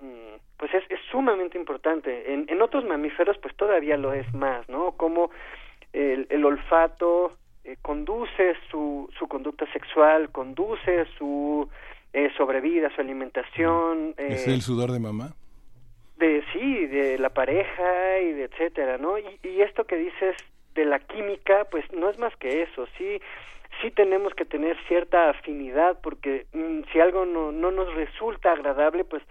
[0.00, 2.32] mm, pues es, es sumamente importante.
[2.32, 4.92] En, en otros mamíferos pues todavía lo es más, ¿no?
[4.92, 5.30] Como
[5.96, 7.32] el, el olfato
[7.64, 11.68] eh, conduce su, su conducta sexual, conduce su
[12.12, 14.14] eh, sobrevida, su alimentación.
[14.18, 15.34] eh, ¿Es el sudor de mamá?
[16.18, 20.34] de sí de la pareja y de etcétera no y, y esto que dices
[20.74, 23.20] de la química pues no es más que eso sí
[23.82, 29.04] sí tenemos que tener cierta afinidad porque mm, si algo no no nos resulta agradable
[29.04, 29.22] pues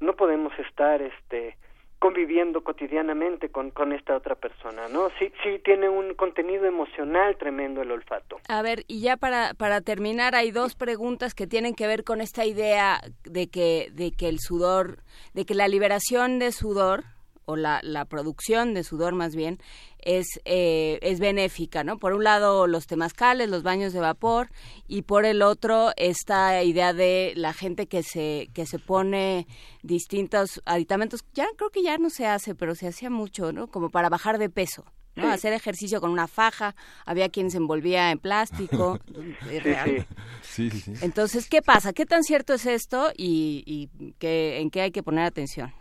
[0.00, 1.56] no podemos estar este
[2.04, 5.08] conviviendo cotidianamente con, con esta otra persona, ¿no?
[5.18, 8.36] Sí, sí tiene un contenido emocional tremendo el olfato.
[8.46, 12.20] A ver, y ya para, para terminar, hay dos preguntas que tienen que ver con
[12.20, 14.98] esta idea de que, de que el sudor,
[15.32, 17.04] de que la liberación de sudor,
[17.46, 19.58] o la, la producción de sudor más bien,
[19.98, 21.98] es, eh, es benéfica, ¿no?
[21.98, 24.48] Por un lado, los temazcales, los baños de vapor,
[24.86, 29.46] y por el otro, esta idea de la gente que se, que se pone
[29.82, 33.66] distintos aditamentos, ya creo que ya no se hace, pero se hacía mucho, ¿no?
[33.66, 34.84] Como para bajar de peso.
[35.16, 35.24] ¿no?
[35.24, 35.30] Sí.
[35.30, 36.74] Hacer ejercicio con una faja,
[37.06, 38.98] había quien se envolvía en plástico.
[39.50, 40.06] es real.
[40.42, 41.04] Sí, sí, sí.
[41.04, 41.92] Entonces, ¿qué pasa?
[41.92, 45.72] ¿Qué tan cierto es esto y, y qué, en qué hay que poner atención?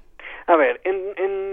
[0.45, 1.52] A ver, en, en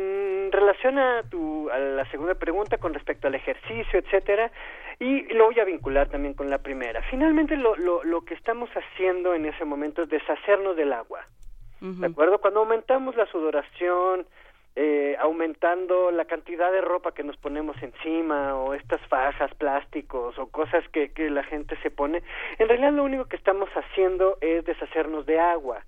[0.61, 4.51] relación a, tu, a la segunda pregunta con respecto al ejercicio, etcétera,
[4.99, 7.03] y lo voy a vincular también con la primera.
[7.11, 11.27] Finalmente, lo, lo, lo que estamos haciendo en ese momento es deshacernos del agua.
[11.81, 12.39] ¿De acuerdo?
[12.39, 14.27] Cuando aumentamos la sudoración,
[14.77, 20.51] eh, aumentando la cantidad de ropa que nos ponemos encima o estas fajas, plásticos o
[20.51, 22.23] cosas que, que la gente se pone,
[22.59, 25.83] en realidad lo único que estamos haciendo es deshacernos de agua.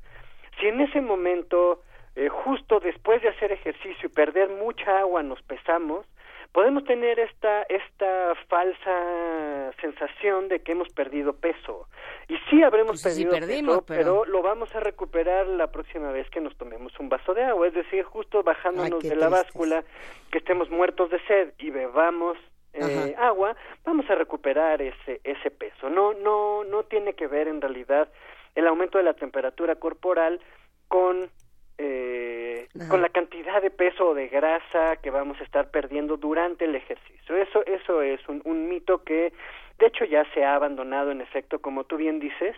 [0.58, 1.82] Si en ese momento,
[2.16, 6.06] eh, justo después de hacer ejercicio y perder mucha agua, nos pesamos,
[6.52, 11.88] podemos tener esta esta falsa sensación de que hemos perdido peso.
[12.28, 15.68] Y sí habremos Pues sí, perdido perdimos, peso pero- pero lo vamos a recuperar la
[15.68, 19.26] próxima vez que nos tomemos un vaso de agua es decir justo bajándonos de la
[19.28, 19.30] tristes.
[19.30, 19.84] báscula
[20.30, 22.36] que estemos muertos de sed y bebamos
[22.74, 23.54] eh, agua
[23.84, 25.88] vamos a recuperar ese ese peso.
[25.90, 28.08] No no no tiene que ver en realidad
[28.54, 30.40] el aumento de la temperatura corporal
[30.88, 31.30] con
[31.78, 36.64] eh, con la cantidad de peso o de grasa que vamos a estar perdiendo durante
[36.64, 37.36] el ejercicio.
[37.36, 39.32] Eso, eso es un, un mito que,
[39.78, 42.56] de hecho, ya se ha abandonado en efecto, como tú bien dices.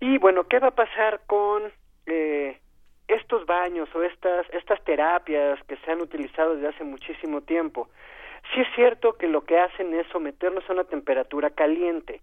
[0.00, 1.62] Y bueno, ¿qué va a pasar con
[2.06, 2.58] eh,
[3.08, 7.88] estos baños o estas, estas terapias que se han utilizado desde hace muchísimo tiempo?
[8.54, 12.20] Sí es cierto que lo que hacen es someternos a una temperatura caliente.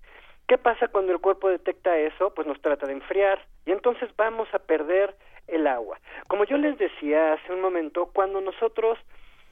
[0.48, 2.34] ¿Qué pasa cuando el cuerpo detecta eso?
[2.34, 5.16] Pues nos trata de enfriar y entonces vamos a perder
[5.48, 6.00] el agua.
[6.28, 8.98] Como yo les decía hace un momento, cuando nosotros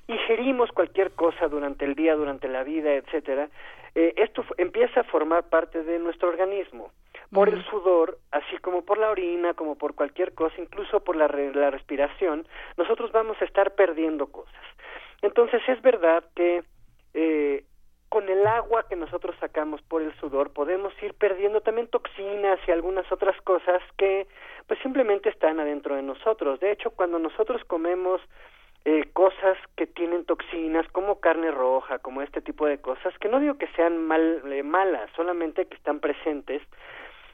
[0.07, 3.49] ingerimos cualquier cosa durante el día, durante la vida, etcétera,
[3.95, 6.91] eh, esto empieza a formar parte de nuestro organismo.
[7.31, 11.29] Por el sudor, así como por la orina, como por cualquier cosa, incluso por la,
[11.29, 14.61] re- la respiración, nosotros vamos a estar perdiendo cosas.
[15.21, 16.63] Entonces es verdad que
[17.13, 17.63] eh,
[18.11, 22.71] con el agua que nosotros sacamos por el sudor podemos ir perdiendo también toxinas y
[22.71, 24.27] algunas otras cosas que
[24.67, 26.59] pues simplemente están adentro de nosotros.
[26.59, 28.19] De hecho, cuando nosotros comemos
[28.83, 33.39] eh, cosas que tienen toxinas como carne roja, como este tipo de cosas, que no
[33.39, 36.61] digo que sean mal, eh, malas, solamente que están presentes,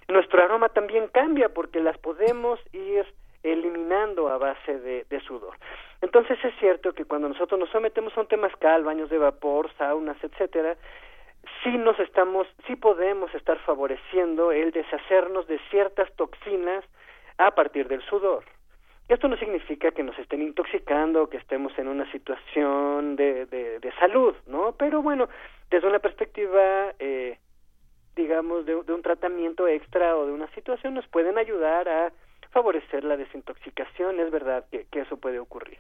[0.07, 3.03] nuestro aroma también cambia porque las podemos ir
[3.41, 5.55] eliminando a base de, de sudor.
[6.01, 10.17] Entonces es cierto que cuando nosotros nos sometemos a un temazcal, baños de vapor, saunas,
[10.23, 10.77] etcétera,
[11.63, 16.83] sí nos estamos, sí podemos estar favoreciendo el deshacernos de ciertas toxinas
[17.37, 18.43] a partir del sudor.
[19.07, 23.91] Esto no significa que nos estén intoxicando, que estemos en una situación de, de, de
[23.93, 24.73] salud, ¿no?
[24.77, 25.29] Pero bueno,
[25.69, 27.37] desde una perspectiva, eh,
[28.17, 32.11] digamos, de, de un tratamiento extra o de una situación, nos pueden ayudar a
[32.57, 34.19] favorecer la desintoxicación.
[34.19, 35.77] Es verdad que, que eso puede ocurrir.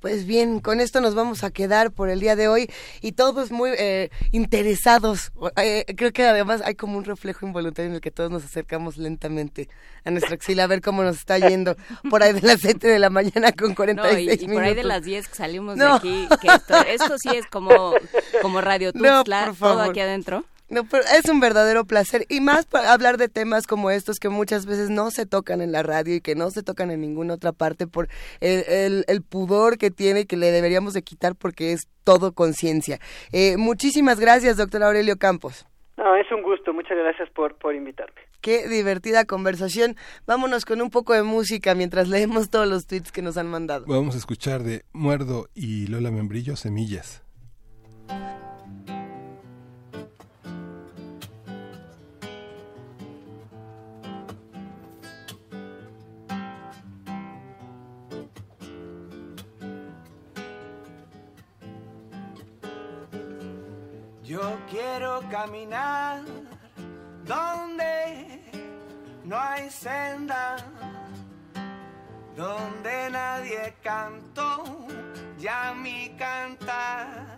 [0.00, 2.68] Pues bien, con esto nos vamos a quedar por el día de hoy
[3.00, 5.32] y todos muy eh, interesados.
[5.56, 8.98] Eh, creo que además hay como un reflejo involuntario en el que todos nos acercamos
[8.98, 9.70] lentamente
[10.04, 11.76] a nuestra axila a ver cómo nos está yendo
[12.10, 14.54] por ahí de las 7 de la mañana con 46 no, y, y minutos.
[14.54, 15.84] por ahí de las 10 que salimos No.
[15.84, 17.94] de aquí, que esto, esto sí es como,
[18.42, 20.44] como Radio Tuxtla, todo aquí adentro.
[20.68, 24.28] No, pero es un verdadero placer y más para hablar de temas como estos que
[24.28, 27.34] muchas veces no se tocan en la radio y que no se tocan en ninguna
[27.34, 28.08] otra parte por
[28.40, 32.32] el, el- el pudor que tiene y que le deberíamos de quitar porque es todo
[32.32, 32.98] conciencia.
[33.32, 35.66] Eh, muchísimas gracias, doctor Aurelio Campos.
[35.96, 36.74] No, es un gusto.
[36.74, 38.20] Muchas gracias por, por invitarme.
[38.42, 39.96] Qué divertida conversación.
[40.26, 43.86] Vámonos con un poco de música mientras leemos todos los tweets que nos han mandado.
[43.86, 47.22] Vamos a escuchar de Muerdo y Lola Membrillo, Semillas.
[64.26, 66.20] Yo quiero caminar
[67.24, 68.42] donde
[69.22, 70.56] no hay senda,
[72.34, 74.64] donde nadie cantó
[75.38, 77.36] ya mi cantar.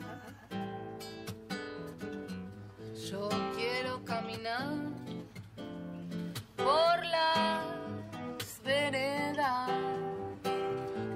[3.11, 4.72] Yo quiero caminar
[6.57, 9.68] por las veredas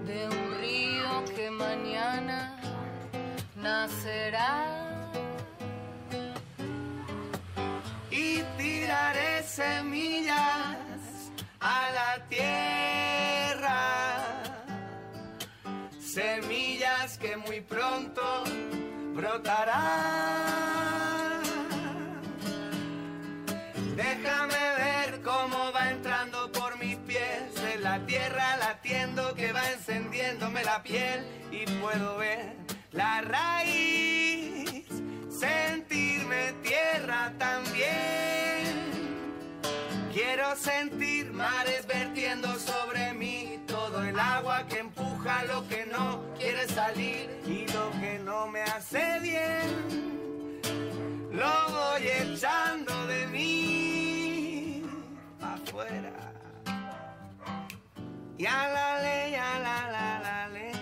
[0.05, 2.61] de un río que mañana
[3.57, 4.92] nacerá.
[9.55, 10.79] Semillas
[11.61, 13.75] a la tierra.
[16.01, 18.45] Semillas que muy pronto
[19.15, 19.83] brotarán.
[23.95, 30.65] Déjame ver cómo va entrando por mis pies en la tierra latiendo que va encendiéndome
[30.65, 32.57] la piel y puedo ver
[32.93, 34.87] la raíz,
[35.29, 38.92] sentirme tierra también.
[40.13, 46.69] Quiero sentir mares vertiendo sobre mí todo el agua que empuja lo que no quiere
[46.69, 50.61] salir y lo que no me hace bien.
[51.33, 54.83] Lo voy echando de mí
[55.41, 56.13] afuera.
[58.37, 60.73] Y a la ley, a la la la ley.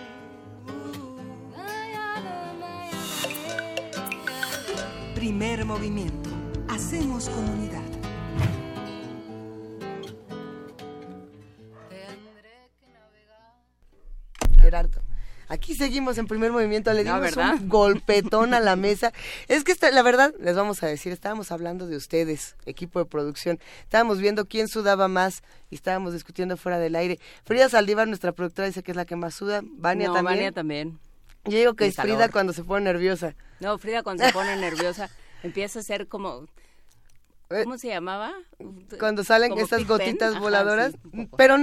[5.14, 6.30] Primer movimiento.
[6.68, 7.89] Hacemos comunidad.
[14.70, 15.02] Gerardo.
[15.48, 19.12] Aquí seguimos en primer movimiento, le dimos un golpetón a la mesa.
[19.48, 23.04] Es que esta- la verdad, les vamos a decir, estábamos hablando de ustedes, equipo de
[23.06, 23.58] producción.
[23.82, 27.18] Estábamos viendo quién sudaba más y estábamos discutiendo fuera del aire.
[27.44, 29.62] Frida Saldívar, nuestra productora, dice que es la que más suda.
[29.64, 30.36] Vania no, también.
[30.36, 31.00] Vania también.
[31.46, 33.34] Yo digo que Mi es Frida cuando se pone nerviosa.
[33.58, 35.10] No, Frida cuando se pone nerviosa
[35.42, 36.46] empieza a ser como...
[37.50, 38.32] ¿Cómo se llamaba?
[39.00, 40.92] Cuando salen Como estas gotitas Ajá, voladoras.
[41.12, 41.28] sí.
[41.36, 41.56] Pero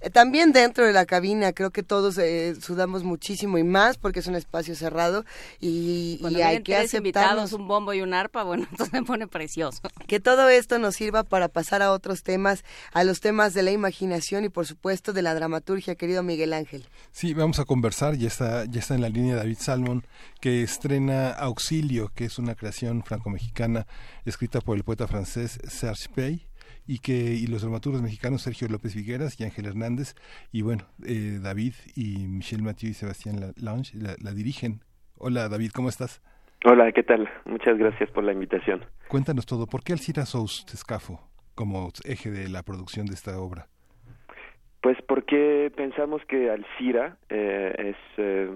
[0.00, 4.18] eh, también dentro de la cabina creo que todos eh, sudamos muchísimo y más porque
[4.18, 5.24] es un espacio cerrado
[5.60, 7.52] y, Cuando y hay que tres invitados, aceptarnos.
[7.52, 9.80] un bombo y un arpa, bueno, entonces se pone precioso.
[10.08, 13.70] Que todo esto nos sirva para pasar a otros temas, a los temas de la
[13.70, 16.84] imaginación y por supuesto de la dramaturgia, querido Miguel Ángel.
[17.12, 20.04] Sí, vamos a conversar, ya está, ya está en la línea David Salmon,
[20.40, 23.86] que estrena Auxilio, que es una creación franco-mexicana
[24.24, 26.46] escrita por el poeta francés Serge Pey
[26.86, 30.14] y que y los dramaturgos mexicanos Sergio López Vigueras y Ángel Hernández
[30.52, 34.80] y bueno, eh, David y Michel Mathieu y Sebastián La- Lange la, la dirigen.
[35.16, 36.22] Hola David, ¿cómo estás?
[36.64, 37.28] Hola, ¿qué tal?
[37.44, 38.84] Muchas gracias por la invitación.
[39.08, 41.20] Cuéntanos todo, ¿por qué Alcira Sous Tescafo
[41.54, 43.68] como eje de la producción de esta obra?
[44.80, 48.48] Pues porque pensamos que Alcira eh, es, eh,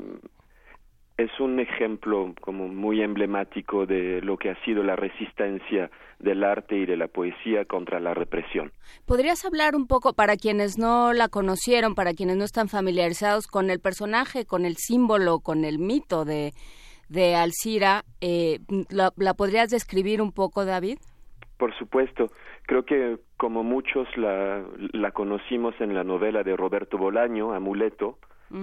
[1.17, 6.77] es un ejemplo como muy emblemático de lo que ha sido la resistencia del arte
[6.77, 8.73] y de la poesía contra la represión.
[9.07, 13.71] ¿Podrías hablar un poco, para quienes no la conocieron, para quienes no están familiarizados con
[13.71, 16.53] el personaje, con el símbolo, con el mito de,
[17.09, 18.59] de Alcira, eh,
[18.91, 20.99] ¿la, la podrías describir un poco, David?
[21.63, 22.33] por supuesto.
[22.67, 28.19] Creo que como muchos la, la conocimos en la novela de Roberto Bolaño, Amuleto,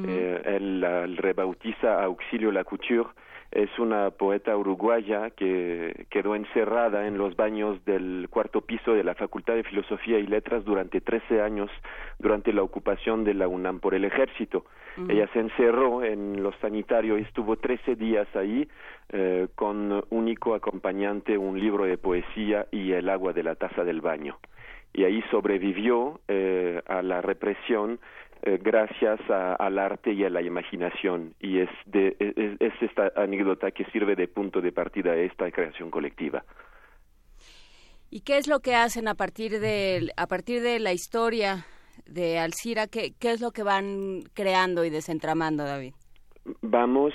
[0.08, 3.10] eh, él la rebautiza Auxilio la Couture,
[3.52, 9.16] es una poeta uruguaya que quedó encerrada en los baños del cuarto piso de la
[9.16, 11.72] Facultad de Filosofía y Letras durante 13 años
[12.20, 14.66] durante la ocupación de la UNAM por el ejército.
[15.08, 18.68] Ella se encerró en los sanitarios y estuvo 13 días ahí
[19.14, 24.02] eh, con único acompañante un libro de poesía y el agua de la taza del
[24.02, 24.38] baño.
[24.94, 28.00] Y ahí sobrevivió eh, a la represión
[28.44, 32.16] eh, gracias al arte y a la imaginación y es, de,
[32.60, 36.44] es, esta anécdota que sirve de punto de partida a esta creación colectiva.
[38.10, 41.66] ¿Y qué es lo que hacen a partir de, a partir de la historia
[42.06, 42.88] de Alcira?
[42.88, 45.94] ¿Qué, ¿Qué es lo que van creando y desentramando, David?
[46.62, 47.14] Vamos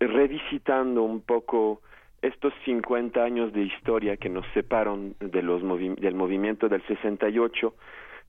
[0.00, 1.80] revisitando un poco
[2.22, 7.74] estos 50 años de historia que nos separan de los del movimiento del 68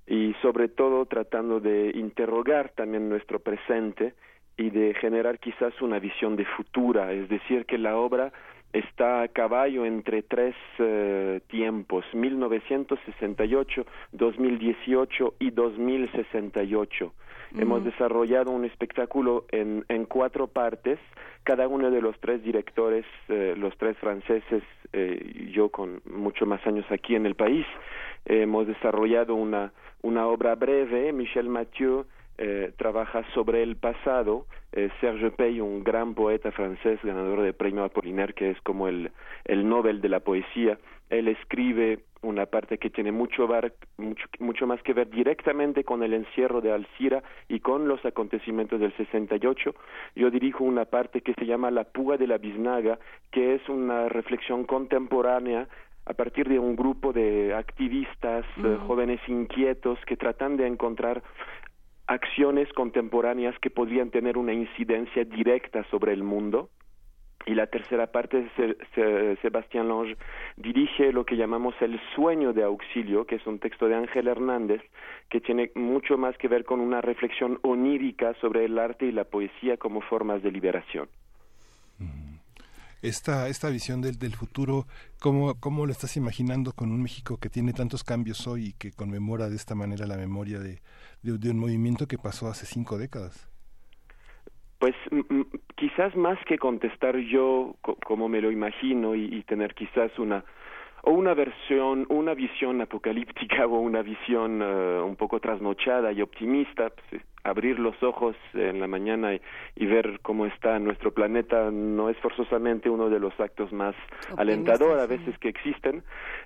[0.07, 4.13] y sobre todo tratando de interrogar también nuestro presente
[4.57, 8.31] y de generar quizás una visión de futura, es decir, que la obra
[8.71, 17.13] está a caballo entre tres eh, tiempos, 1968, 2018 y 2068.
[17.57, 20.99] Hemos desarrollado un espectáculo en, en cuatro partes,
[21.43, 26.65] cada uno de los tres directores, eh, los tres franceses, eh, yo con mucho más
[26.67, 27.65] años aquí en el país,
[28.25, 29.71] hemos desarrollado una
[30.05, 32.05] una obra breve, Michel Mathieu
[32.37, 37.83] eh, trabaja sobre el pasado, eh, Serge Pey, un gran poeta francés, ganador del premio
[37.83, 39.11] Apollinaire, que es como el,
[39.45, 40.77] el Nobel de la poesía,
[41.09, 43.47] él escribe una parte que tiene mucho,
[43.97, 48.79] mucho, mucho, más que ver directamente con el encierro de Alcira y con los acontecimientos
[48.79, 49.75] del 68.
[50.15, 52.97] Yo dirijo una parte que se llama La Púa de la Biznaga,
[53.31, 55.67] que es una reflexión contemporánea
[56.05, 61.23] a partir de un grupo de activistas, eh, jóvenes inquietos que tratan de encontrar
[62.07, 66.69] acciones contemporáneas que podrían tener una incidencia directa sobre el mundo.
[67.47, 68.49] Y la tercera parte,
[69.41, 70.17] Sebastián Lange
[70.57, 74.81] dirige lo que llamamos El sueño de auxilio, que es un texto de Ángel Hernández,
[75.29, 79.25] que tiene mucho más que ver con una reflexión onírica sobre el arte y la
[79.25, 81.07] poesía como formas de liberación
[83.07, 84.85] esta, esta visión del, del futuro,
[85.21, 88.91] ¿cómo, ¿cómo lo estás imaginando con un México que tiene tantos cambios hoy y que
[88.91, 90.79] conmemora de esta manera la memoria de,
[91.21, 93.49] de, un movimiento que pasó hace cinco décadas?
[94.79, 94.95] Pues
[95.75, 97.75] quizás más que contestar yo
[98.05, 100.43] como me lo imagino y, tener quizás una
[101.03, 106.89] o una versión, una visión apocalíptica o una visión eh, un poco trasnochada y optimista,
[107.09, 112.17] pues, abrir los ojos en la mañana y, ver cómo está nuestro planeta no es
[112.17, 113.95] forzosamente uno de los actos más
[114.35, 116.03] alentadores a veces que existen,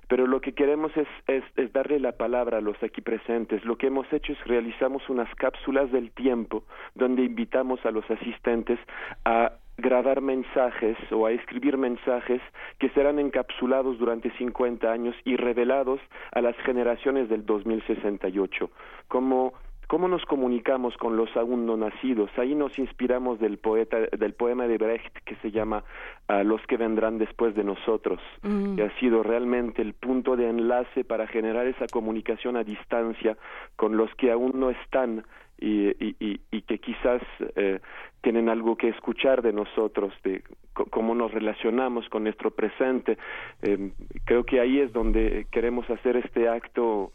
[0.09, 3.63] pero lo que queremos es, es, es, darle la palabra a los aquí presentes.
[3.63, 6.63] Lo que hemos hecho es realizamos unas cápsulas del tiempo
[6.95, 8.77] donde invitamos a los asistentes
[9.23, 12.41] a grabar mensajes o a escribir mensajes
[12.77, 16.01] que serán encapsulados durante 50 años y revelados
[16.33, 18.69] a las generaciones del 2068
[19.07, 19.53] como
[19.89, 22.29] ¿Cómo nos comunicamos con los aún no nacidos?
[22.37, 25.83] Ahí nos inspiramos del poeta, del poema de Brecht que se llama
[26.27, 28.75] a Los que vendrán después de nosotros, mm.
[28.75, 33.35] que ha sido realmente el punto de enlace para generar esa comunicación a distancia
[33.77, 35.25] con los que aún no están
[35.59, 37.23] y, y, y, que quizás
[37.55, 37.79] eh,
[38.21, 40.43] tienen algo que escuchar de nosotros, de
[40.91, 43.17] cómo nos relacionamos con nuestro presente.
[43.63, 43.89] Eh,
[44.25, 47.11] creo que ahí es donde queremos hacer este acto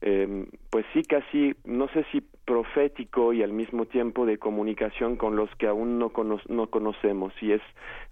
[0.00, 5.34] eh, pues sí casi, no sé si profético y al mismo tiempo de comunicación con
[5.36, 6.12] los que aún no,
[6.48, 7.62] no conocemos y es,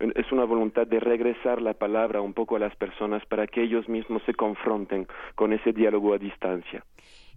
[0.01, 3.89] es una voluntad de regresar la palabra un poco a las personas para que ellos
[3.89, 5.07] mismos se confronten
[5.37, 6.85] con ese diálogo a distancia.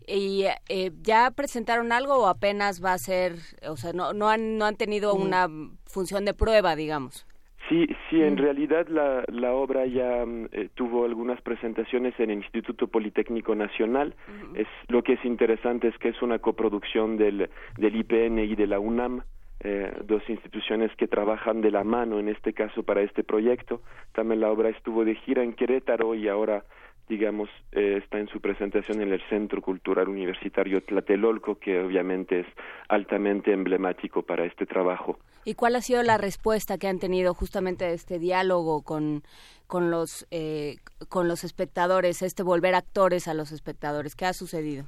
[0.07, 3.35] ¿Y eh, ya presentaron algo o apenas va a ser,
[3.67, 5.21] o sea, no, no, han, no han tenido mm.
[5.21, 5.47] una
[5.85, 7.27] función de prueba, digamos?
[7.69, 8.37] Sí, sí, en mm.
[8.37, 14.15] realidad la, la obra ya mm, eh, tuvo algunas presentaciones en el Instituto Politécnico Nacional.
[14.55, 18.67] Es lo que es interesante es que es una coproducción del, del IPN y de
[18.67, 19.23] la UNAM,
[19.59, 23.81] eh, dos instituciones que trabajan de la mano en este caso para este proyecto.
[24.13, 26.63] También la obra estuvo de gira en Querétaro y ahora
[27.07, 32.47] digamos, eh, está en su presentación en el Centro Cultural Universitario Tlatelolco, que obviamente es
[32.89, 35.17] altamente emblemático para este trabajo.
[35.45, 39.23] ¿Y cuál ha sido la respuesta que han tenido justamente a este diálogo con,
[39.67, 40.75] con, los, eh,
[41.07, 44.15] con los espectadores, este volver actores a los espectadores?
[44.15, 44.85] ¿Qué ha sucedido?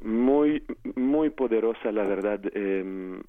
[0.00, 0.64] Muy,
[0.96, 2.40] muy poderosa, la verdad.
[2.54, 3.22] Em,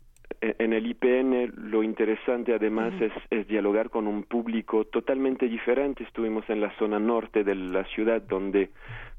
[0.59, 6.03] en el IPN lo interesante además es, es, dialogar con un público totalmente diferente.
[6.03, 8.69] Estuvimos en la zona norte de la ciudad donde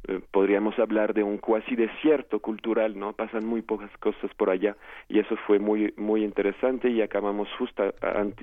[0.07, 3.15] eh, podríamos hablar de un cuasi desierto cultural, ¿no?
[3.15, 4.77] Pasan muy pocas cosas por allá
[5.09, 7.83] y eso fue muy muy interesante y acabamos justo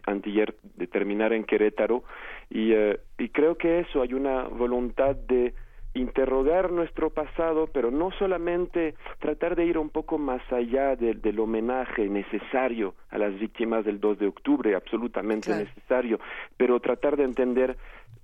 [0.07, 2.03] antier de terminar en Querétaro
[2.49, 5.53] y, eh, y creo que eso hay una voluntad de
[5.93, 12.07] interrogar nuestro pasado, pero no solamente tratar de ir un poco más allá del homenaje
[12.07, 16.19] necesario a las víctimas del 2 de octubre, absolutamente necesario,
[16.57, 17.77] pero tratar de entender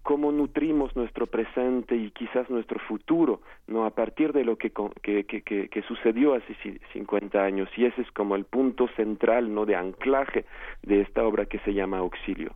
[0.07, 5.25] cómo nutrimos nuestro presente y quizás nuestro futuro, no a partir de lo que, que,
[5.25, 6.55] que, que, sucedió hace
[6.93, 7.67] 50 años.
[7.75, 10.45] Y ese es como el punto central, no de anclaje
[10.83, 12.53] de esta obra que se llama Auxilio.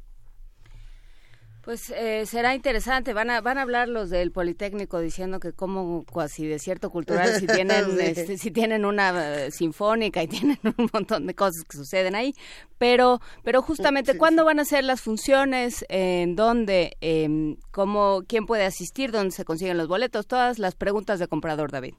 [1.63, 3.13] Pues eh, será interesante.
[3.13, 7.45] Van a van a hablar los del Politécnico diciendo que como cuasi desierto cultural si
[7.47, 12.15] tienen este, si tienen una eh, sinfónica y tienen un montón de cosas que suceden
[12.15, 12.33] ahí.
[12.77, 18.65] Pero pero justamente cuándo van a ser las funciones, en dónde, eh, cómo, quién puede
[18.65, 21.93] asistir, dónde se consiguen los boletos, todas las preguntas de comprador David.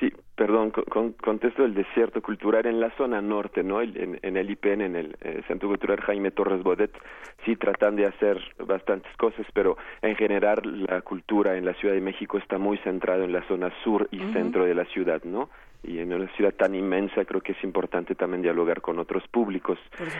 [0.00, 3.82] Sí, perdón, con, contesto del desierto cultural en la zona norte, ¿no?
[3.82, 6.90] En, en el IPN, en el eh, Centro Cultural Jaime Torres Bodet,
[7.44, 12.00] sí tratan de hacer bastantes cosas, pero en general la cultura en la Ciudad de
[12.00, 15.50] México está muy centrada en la zona sur y centro de la ciudad, ¿no?
[15.82, 19.78] Y en una ciudad tan inmensa creo que es importante también dialogar con otros públicos.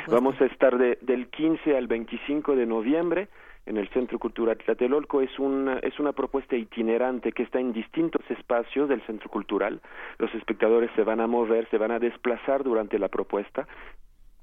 [0.08, 3.28] Vamos a estar de, del 15 al 25 de noviembre
[3.66, 8.22] en el Centro Cultural Tlatelolco es una, es una propuesta itinerante que está en distintos
[8.30, 9.80] espacios del Centro Cultural.
[10.18, 13.68] Los espectadores se van a mover, se van a desplazar durante la propuesta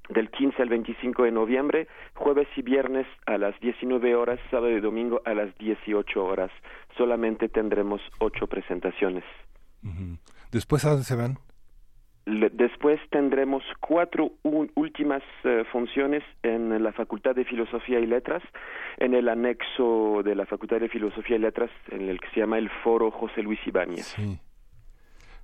[0.08, 4.80] del 15 al 25 de noviembre, jueves y viernes a las 19 horas, sábado y
[4.80, 6.50] domingo a las 18 horas.
[6.96, 9.24] Solamente tendremos ocho presentaciones.
[10.52, 11.38] ¿Después a dónde se van?
[12.52, 18.42] Después tendremos cuatro últimas eh, funciones en la Facultad de Filosofía y Letras,
[18.98, 22.58] en el anexo de la Facultad de Filosofía y Letras, en el que se llama
[22.58, 24.14] el Foro José Luis Ibáñez.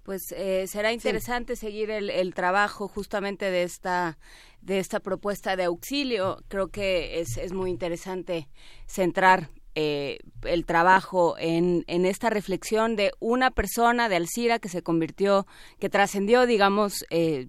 [0.03, 4.19] Pues eh, será interesante seguir el, el, trabajo justamente de esta
[4.61, 6.37] de esta propuesta de auxilio.
[6.49, 8.49] Creo que es, es muy interesante
[8.87, 14.83] centrar eh, el trabajo en, en, esta reflexión de una persona de Alcira que se
[14.83, 15.47] convirtió,
[15.79, 17.49] que trascendió, digamos, eh,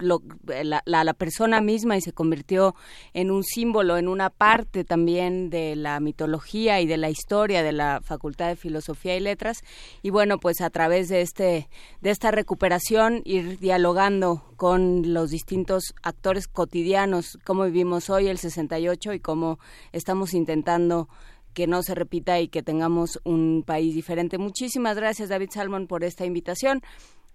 [0.00, 2.74] la, la, persona misma y se convirtió
[3.12, 7.72] en un símbolo, en una parte también de la mitología y de la historia de
[7.72, 9.62] la Facultad de Filosofía y Letras.
[10.02, 11.68] Y bueno, pues a través de, este,
[12.00, 19.14] de esta recuperación ir dialogando con los distintos actores cotidianos, cómo vivimos hoy el 68
[19.14, 19.58] y cómo
[19.92, 21.08] estamos intentando
[21.54, 24.38] que no se repita y que tengamos un país diferente.
[24.38, 26.82] Muchísimas gracias, David Salmon, por esta invitación.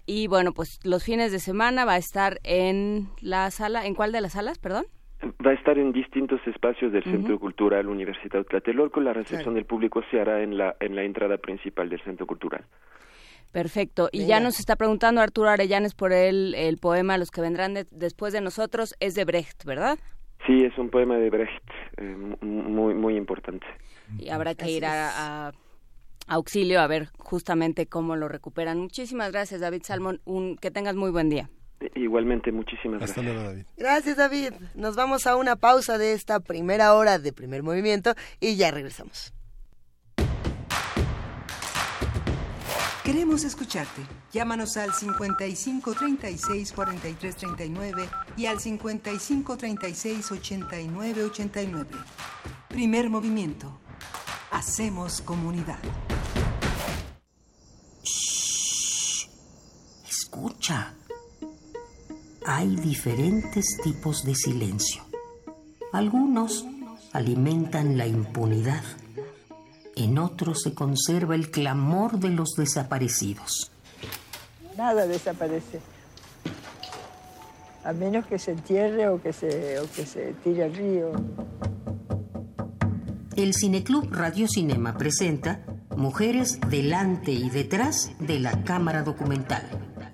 [0.06, 4.12] Y bueno, pues los fines de semana va a estar en la sala, ¿en cuál
[4.12, 4.86] de las salas, perdón?
[5.24, 9.00] Va a estar en distintos espacios del Centro Cultural Universidad Tlatelolco.
[9.00, 12.64] La recepción del público se hará en la, en la entrada principal del Centro Cultural.
[13.52, 14.10] Perfecto.
[14.12, 18.34] Y ya nos está preguntando Arturo Arellanes por el, el poema Los que vendrán después
[18.34, 18.94] de nosotros.
[19.00, 19.98] Es de Brecht, ¿verdad?
[20.46, 21.64] Sí, es un poema de Brecht,
[21.98, 23.66] eh, muy, muy importante.
[24.20, 25.52] Y habrá que ir a
[26.28, 28.80] auxilio a ver justamente cómo lo recuperan.
[28.80, 30.22] Muchísimas gracias, David Salmón.
[30.26, 31.50] Un, que tengas muy buen día.
[31.94, 33.26] Igualmente, muchísimas gracias.
[33.26, 33.66] David.
[33.78, 34.54] Gracias, David.
[34.76, 39.34] Nos vamos a una pausa de esta primera hora de primer movimiento y ya regresamos.
[43.04, 44.02] Queremos escucharte.
[44.32, 51.90] Llámanos al 55 36 43 39 y al 55 36 89 89.
[52.68, 53.80] Primer movimiento
[54.56, 55.80] Hacemos comunidad.
[58.04, 59.28] Shh.
[60.08, 60.94] Escucha.
[62.46, 65.04] Hay diferentes tipos de silencio.
[65.92, 66.66] Algunos
[67.12, 68.82] alimentan la impunidad.
[69.98, 73.74] En otros se conserva el clamor de los desaparecidos.
[74.78, 75.82] Nada desaparece.
[77.84, 81.12] A menos que se entierre o que se, o que se tire al río.
[83.36, 85.60] El Cineclub Radio Cinema presenta
[85.98, 89.62] Mujeres delante y detrás de la cámara documental.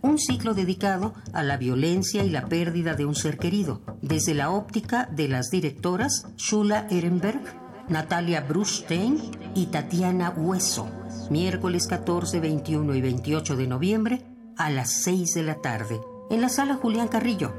[0.01, 4.49] Un ciclo dedicado a la violencia y la pérdida de un ser querido, desde la
[4.49, 7.41] óptica de las directoras Shula Ehrenberg,
[7.89, 9.19] Natalia Brustein
[9.53, 10.89] y Tatiana Hueso.
[11.29, 14.21] Miércoles 14, 21 y 28 de noviembre
[14.57, 16.01] a las 6 de la tarde,
[16.31, 17.53] en la sala Julián Carrillo,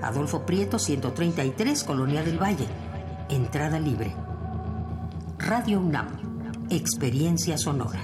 [0.00, 2.66] Adolfo Prieto 133, Colonia del Valle.
[3.28, 4.14] Entrada libre.
[5.38, 8.00] Radio UNAM, Experiencia Sonora.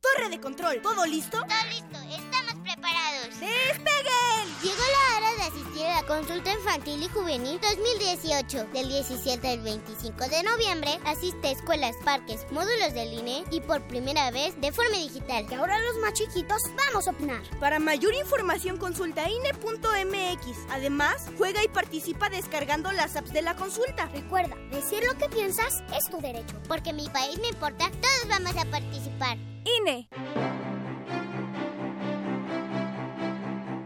[0.00, 1.38] Torre de control, ¿todo listo?
[1.38, 3.28] Todo listo, estamos preparados.
[3.42, 3.97] ¡Espera!
[5.98, 8.64] Está Consulta Infantil y Juvenil 2018.
[8.72, 13.86] Del 17 al 25 de noviembre, asiste a escuelas, parques, módulos del INE y por
[13.86, 15.46] primera vez de forma digital.
[15.46, 17.42] Que ahora los más chiquitos vamos a opinar.
[17.60, 20.58] Para mayor información consulta INE.mx.
[20.70, 24.06] Además, juega y participa descargando las apps de la consulta.
[24.06, 26.56] Recuerda, decir lo que piensas es tu derecho.
[26.68, 29.36] Porque mi país me importa, todos vamos a participar.
[29.64, 30.08] INE.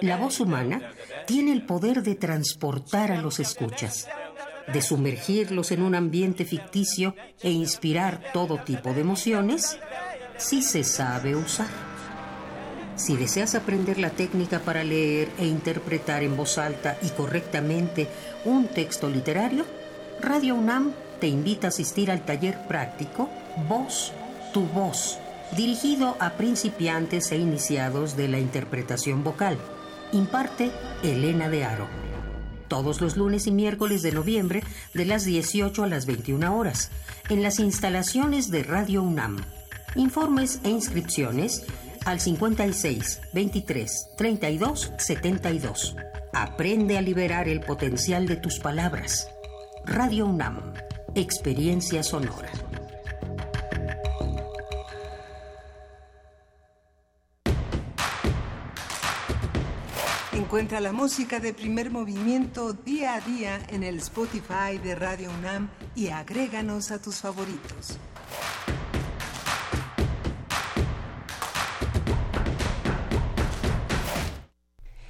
[0.00, 0.92] La voz humana
[1.26, 4.08] tiene el poder de transportar a los escuchas,
[4.72, 9.78] de sumergirlos en un ambiente ficticio e inspirar todo tipo de emociones
[10.36, 11.68] si se sabe usar.
[12.96, 18.08] Si deseas aprender la técnica para leer e interpretar en voz alta y correctamente
[18.44, 19.64] un texto literario,
[20.20, 23.30] Radio UNAM te invita a asistir al taller práctico
[23.68, 24.12] Voz,
[24.52, 25.18] tu voz,
[25.56, 29.58] dirigido a principiantes e iniciados de la interpretación vocal.
[30.12, 30.70] Imparte
[31.02, 31.88] Elena de Aro.
[32.68, 34.62] Todos los lunes y miércoles de noviembre
[34.94, 36.90] de las 18 a las 21 horas,
[37.28, 39.38] en las instalaciones de Radio UNAM.
[39.96, 41.64] Informes e inscripciones
[42.04, 45.96] al 56 23 32 72.
[46.32, 49.28] Aprende a liberar el potencial de tus palabras.
[49.84, 50.74] Radio UNAM.
[51.16, 52.52] Experiencia sonora.
[60.50, 65.70] Encuentra la música de primer movimiento día a día en el Spotify de Radio UNAM
[65.94, 68.00] y agréganos a tus favoritos.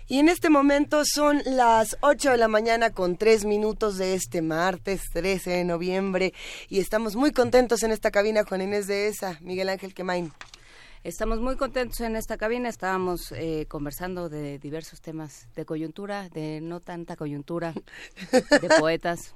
[0.08, 4.42] Y en este momento son las 8 de la mañana con 3 minutos de este
[4.42, 6.34] martes 13 de noviembre
[6.68, 10.34] y estamos muy contentos en esta cabina Juan Inés de esa, Miguel Ángel Quemain.
[11.02, 16.60] Estamos muy contentos en esta cabina, estábamos eh, conversando de diversos temas de coyuntura, de
[16.60, 17.72] no tanta coyuntura,
[18.32, 19.34] de poetas,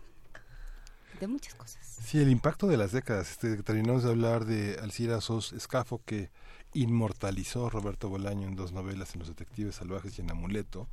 [1.18, 1.86] de muchas cosas.
[2.04, 3.30] Sí, el impacto de las décadas.
[3.30, 6.30] Este, terminamos de hablar de Alcira Sos Escafo que
[6.74, 10.86] inmortalizó Roberto Bolaño en dos novelas, en Los Detectives Salvajes y en Amuleto,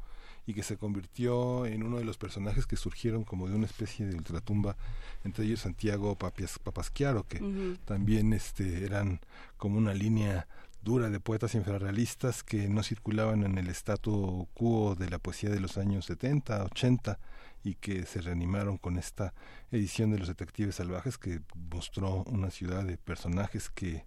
[0.48, 4.06] y que se convirtió en uno de los personajes que surgieron como de una especie
[4.06, 4.78] de ultratumba,
[5.26, 7.78] entre ellos Santiago Papias, Papasquiaro, que Ujú.
[7.84, 9.20] también este, eran
[9.58, 10.48] como una línea
[10.82, 15.60] dura de poetas infrarrealistas que no circulaban en el statu quo de la poesía de
[15.60, 17.20] los años 70, 80
[17.64, 19.34] y que se reanimaron con esta
[19.72, 24.06] edición de Los Detectives Salvajes que mostró una ciudad de personajes que,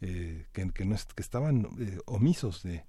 [0.00, 2.86] eh, que, no, estaban eh, omisos de,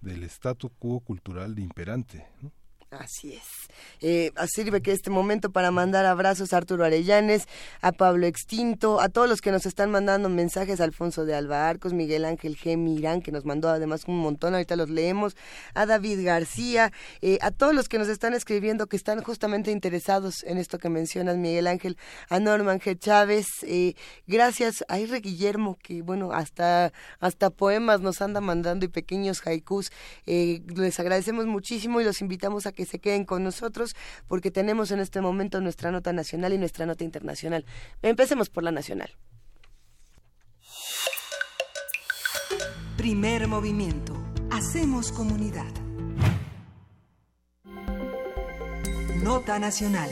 [0.00, 2.26] del statu quo cultural imperante.
[2.40, 2.52] ¿no?
[2.90, 3.42] Así es.
[4.00, 7.46] Eh, sirve que este momento para mandar abrazos a Arturo Arellanes,
[7.82, 11.92] a Pablo Extinto, a todos los que nos están mandando mensajes, Alfonso de Alba Arcos,
[11.92, 12.78] Miguel Ángel G.
[12.78, 15.36] Mirán, que nos mandó además un montón, ahorita los leemos,
[15.74, 20.42] a David García, eh, a todos los que nos están escribiendo, que están justamente interesados
[20.44, 21.98] en esto que mencionas, Miguel Ángel,
[22.30, 22.98] a Norman G.
[22.98, 23.94] Chávez, eh,
[24.26, 25.20] gracias a R.
[25.20, 29.90] Guillermo, que bueno, hasta, hasta poemas nos anda mandando y pequeños haikus,
[30.26, 33.96] eh, les agradecemos muchísimo y los invitamos a que se queden con nosotros
[34.28, 37.64] porque tenemos en este momento nuestra nota nacional y nuestra nota internacional.
[38.02, 39.10] Empecemos por la nacional.
[42.96, 44.16] Primer movimiento.
[44.52, 45.72] Hacemos comunidad.
[49.24, 50.10] Nota nacional.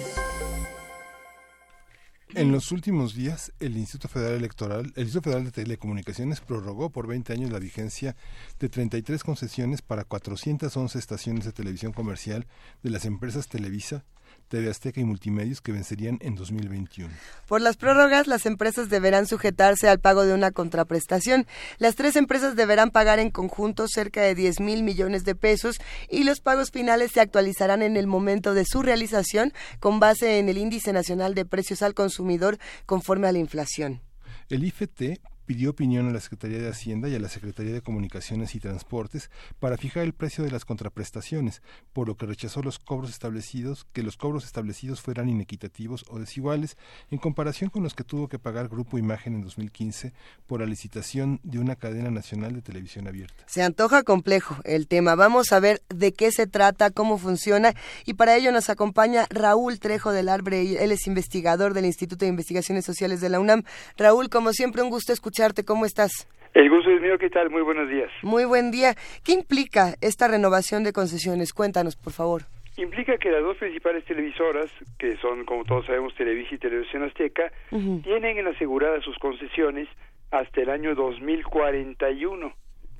[2.34, 7.06] En los últimos días, el Instituto Federal Electoral, el Instituto Federal de Telecomunicaciones prorrogó por
[7.06, 8.16] 20 años la vigencia
[8.58, 12.46] de 33 concesiones para 411 estaciones de televisión comercial
[12.82, 14.04] de las empresas Televisa,
[14.48, 17.12] TV Azteca y Multimedios que vencerían en 2021.
[17.46, 21.46] Por las prórrogas, las empresas deberán sujetarse al pago de una contraprestación.
[21.78, 25.76] Las tres empresas deberán pagar en conjunto cerca de 10 mil millones de pesos
[26.08, 30.48] y los pagos finales se actualizarán en el momento de su realización con base en
[30.48, 34.02] el Índice Nacional de Precios al Consumidor conforme a la inflación.
[34.48, 38.54] El IFT pidió opinión a la Secretaría de Hacienda y a la Secretaría de Comunicaciones
[38.54, 39.30] y Transportes
[39.60, 44.02] para fijar el precio de las contraprestaciones, por lo que rechazó los cobros establecidos, que
[44.02, 46.76] los cobros establecidos fueran inequitativos o desiguales
[47.10, 50.12] en comparación con los que tuvo que pagar Grupo Imagen en 2015
[50.46, 53.44] por la licitación de una cadena nacional de televisión abierta.
[53.46, 55.14] Se antoja complejo el tema.
[55.14, 57.74] Vamos a ver de qué se trata, cómo funciona
[58.04, 60.82] y para ello nos acompaña Raúl Trejo del Arbre.
[60.82, 63.62] Él es investigador del Instituto de Investigaciones Sociales de la UNAM.
[63.96, 65.64] Raúl, como siempre, un gusto escucharte.
[65.66, 66.26] ¿Cómo estás?
[66.54, 67.18] El gusto es mío.
[67.18, 67.50] ¿Qué tal?
[67.50, 68.10] Muy buenos días.
[68.22, 68.94] Muy buen día.
[69.22, 71.52] ¿Qué implica esta renovación de concesiones?
[71.52, 72.42] Cuéntanos, por favor.
[72.78, 77.52] Implica que las dos principales televisoras, que son, como todos sabemos, Televisa y Televisión Azteca,
[77.70, 79.88] tienen aseguradas sus concesiones
[80.30, 82.52] hasta el año 2041.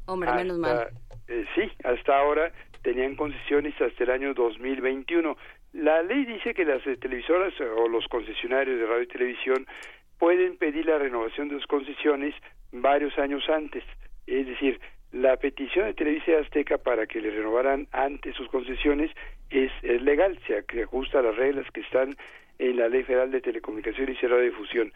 [0.07, 0.89] Hombre, menos mal.
[1.29, 5.37] Eh, sí, hasta ahora tenían concesiones hasta el año 2021.
[5.73, 9.67] La ley dice que las eh, televisoras o los concesionarios de radio y televisión
[10.19, 12.35] pueden pedir la renovación de sus concesiones
[12.73, 13.85] varios años antes.
[14.27, 14.81] Es decir,
[15.13, 19.11] la petición de Televisa Azteca para que le renovaran antes sus concesiones
[19.51, 22.17] es, es legal, se ajusta a las reglas que están
[22.59, 24.93] en la Ley Federal de Telecomunicaciones y Radiodifusión.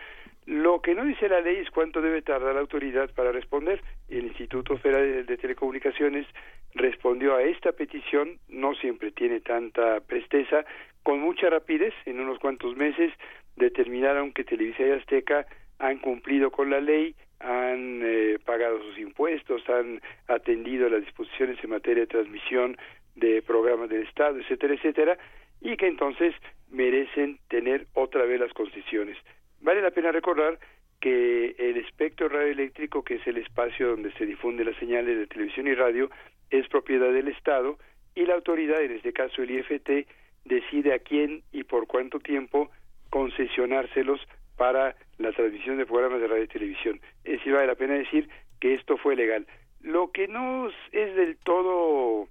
[0.47, 3.83] Lo que no dice la ley es cuánto debe tardar la autoridad para responder.
[4.09, 6.27] El Instituto Federal de Telecomunicaciones
[6.75, 10.65] respondió a esta petición, no siempre tiene tanta presteza,
[11.03, 13.13] con mucha rapidez, en unos cuantos meses
[13.61, 15.47] determinaron que Televisa y Azteca
[15.79, 21.71] han cumplido con la ley, han eh, pagado sus impuestos, han atendido las disposiciones en
[21.71, 22.77] materia de transmisión
[23.15, 25.19] de programas del Estado, etcétera, etcétera,
[25.61, 26.35] y que entonces
[26.71, 29.17] merecen tener otra vez las concesiones.
[29.61, 30.59] Vale la pena recordar
[31.01, 35.67] que el espectro radioeléctrico, que es el espacio donde se difunden las señales de televisión
[35.67, 36.11] y radio,
[36.51, 37.79] es propiedad del Estado
[38.15, 40.07] y la autoridad, en este caso el IFT,
[40.45, 42.71] decide a quién y por cuánto tiempo
[43.11, 44.21] concesionárselos
[44.57, 47.01] para la transmisión de programas de radio y televisión.
[47.25, 48.29] Es decir, vale la pena decir
[48.61, 49.47] que esto fue legal.
[49.81, 52.29] Lo que no es del todo,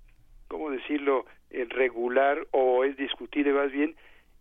[0.47, 3.95] ¿cómo decirlo?, eh, regular o es discutible más bien,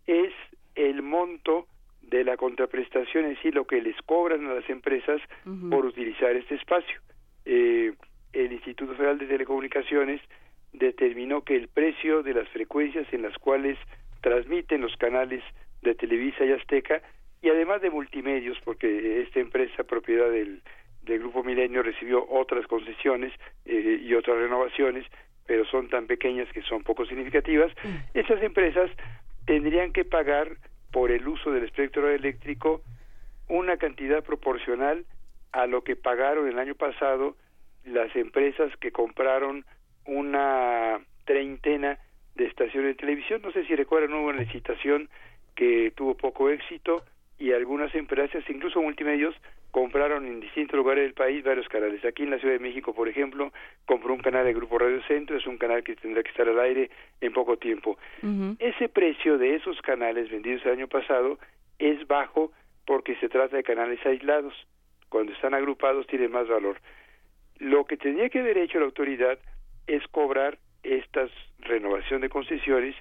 [0.05, 0.31] es
[0.75, 1.65] el monto
[2.01, 5.21] de la contraprestación en sí, lo que les cobran a las empresas
[5.69, 7.01] por utilizar este espacio.
[7.45, 7.93] Eh,
[8.33, 10.21] el Instituto Federal de Telecomunicaciones
[10.73, 13.77] determinó que el precio de las frecuencias en las cuales
[14.21, 15.43] transmiten los canales
[15.81, 17.01] de Televisa y Azteca
[17.41, 20.61] y además de multimedios, porque esta empresa propiedad del,
[21.03, 23.33] del Grupo Milenio recibió otras concesiones
[23.65, 25.05] eh, y otras renovaciones,
[25.45, 28.17] pero son tan pequeñas que son poco significativas, mm.
[28.17, 28.91] esas empresas
[29.45, 30.57] tendrían que pagar
[30.91, 32.81] por el uso del espectro eléctrico
[33.47, 35.05] una cantidad proporcional
[35.51, 37.35] a lo que pagaron el año pasado
[37.83, 39.65] las empresas que compraron
[40.05, 41.97] una treintena
[42.35, 43.41] de estaciones de televisión.
[43.41, 45.09] No sé si recuerdan, hubo una licitación
[45.59, 47.03] que tuvo poco éxito
[47.37, 49.35] y algunas empresas, incluso multimedios,
[49.71, 52.03] compraron en distintos lugares del país varios canales.
[52.05, 53.51] Aquí en la Ciudad de México, por ejemplo,
[53.85, 56.61] compró un canal del Grupo Radio Centro, es un canal que tendrá que estar al
[56.61, 56.89] aire
[57.19, 57.97] en poco tiempo.
[58.59, 61.37] Ese precio de esos canales vendidos el año pasado
[61.77, 62.53] es bajo
[62.85, 64.53] porque se trata de canales aislados.
[65.09, 66.77] Cuando están agrupados tiene más valor.
[67.57, 69.37] Lo que tendría que haber hecho la autoridad
[69.87, 71.29] es cobrar estas
[71.59, 72.95] renovación de concesiones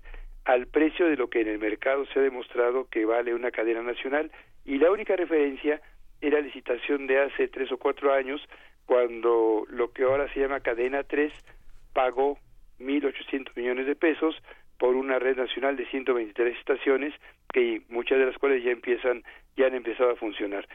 [0.49, 3.83] al precio de lo que en el mercado se ha demostrado que vale una cadena
[3.83, 4.33] nacional
[4.65, 5.83] y la única referencia
[6.23, 8.41] era licitación de hace tres o cuatro años
[8.87, 11.31] cuando lo que ahora se llama cadena 3
[11.93, 12.39] pagó
[12.81, 14.43] 1.800 millones de pesos
[14.79, 17.13] por una red nacional de 123 estaciones
[17.53, 19.25] que muchas de las cuales ya empiezan
[19.59, 20.67] ya han empezado a funcionar.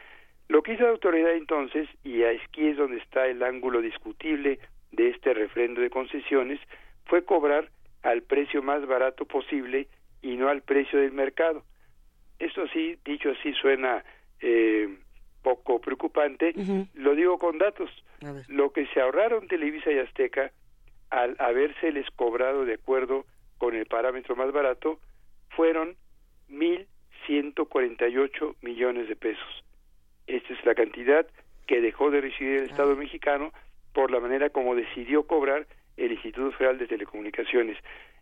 [0.50, 4.60] Lo que hizo la autoridad entonces, y aquí es donde está el ángulo discutible
[4.92, 6.60] de este refrendo de concesiones,
[7.06, 7.70] fue cobrar
[8.04, 9.88] al precio más barato posible
[10.22, 11.64] y no al precio del mercado.
[12.38, 14.04] Esto sí, dicho así, suena
[14.42, 14.98] eh,
[15.42, 16.54] poco preocupante.
[16.94, 17.90] Lo digo con datos.
[18.48, 20.52] Lo que se ahorraron Televisa y Azteca
[21.10, 23.26] al habérseles cobrado de acuerdo
[23.58, 25.00] con el parámetro más barato
[25.50, 25.96] fueron
[26.50, 29.64] 1.148 millones de pesos.
[30.28, 31.26] Esta es la cantidad
[31.68, 33.52] que dejó de recibir el Estado mexicano
[33.94, 35.68] por la manera como decidió cobrar
[35.98, 37.78] el Instituto Federal de Telecomunicaciones.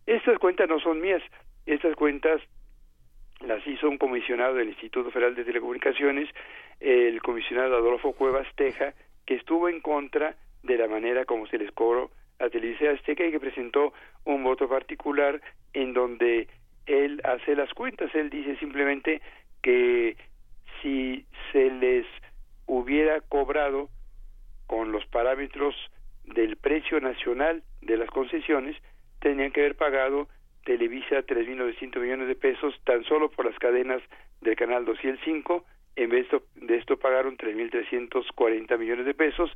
[0.06, 1.22] Estas cuentas no son mías,
[1.66, 2.42] estas cuentas
[3.42, 6.30] las hizo un comisionado del Instituto Federal de Telecomunicaciones,
[6.80, 8.94] el comisionado Adolfo Cuevas Teja,
[9.26, 13.32] que estuvo en contra de la manera como se les cobró a Televisa Azteca y
[13.32, 13.94] que presentó
[14.26, 15.42] un voto particular
[15.74, 16.48] en donde
[16.86, 18.14] él hace las cuentas.
[18.16, 19.22] Él dice simplemente
[19.62, 20.18] que
[20.82, 22.06] si se les
[22.66, 23.90] hubiera cobrado
[24.68, 25.76] con los parámetros
[26.34, 28.76] del precio nacional de las concesiones,
[29.20, 30.28] tenían que haber pagado
[30.66, 34.02] Televisa 3.900 millones de pesos tan solo por las cadenas
[34.42, 39.52] del canal 2 y el 5 en vez de esto pagaron 3.340 millones de pesos.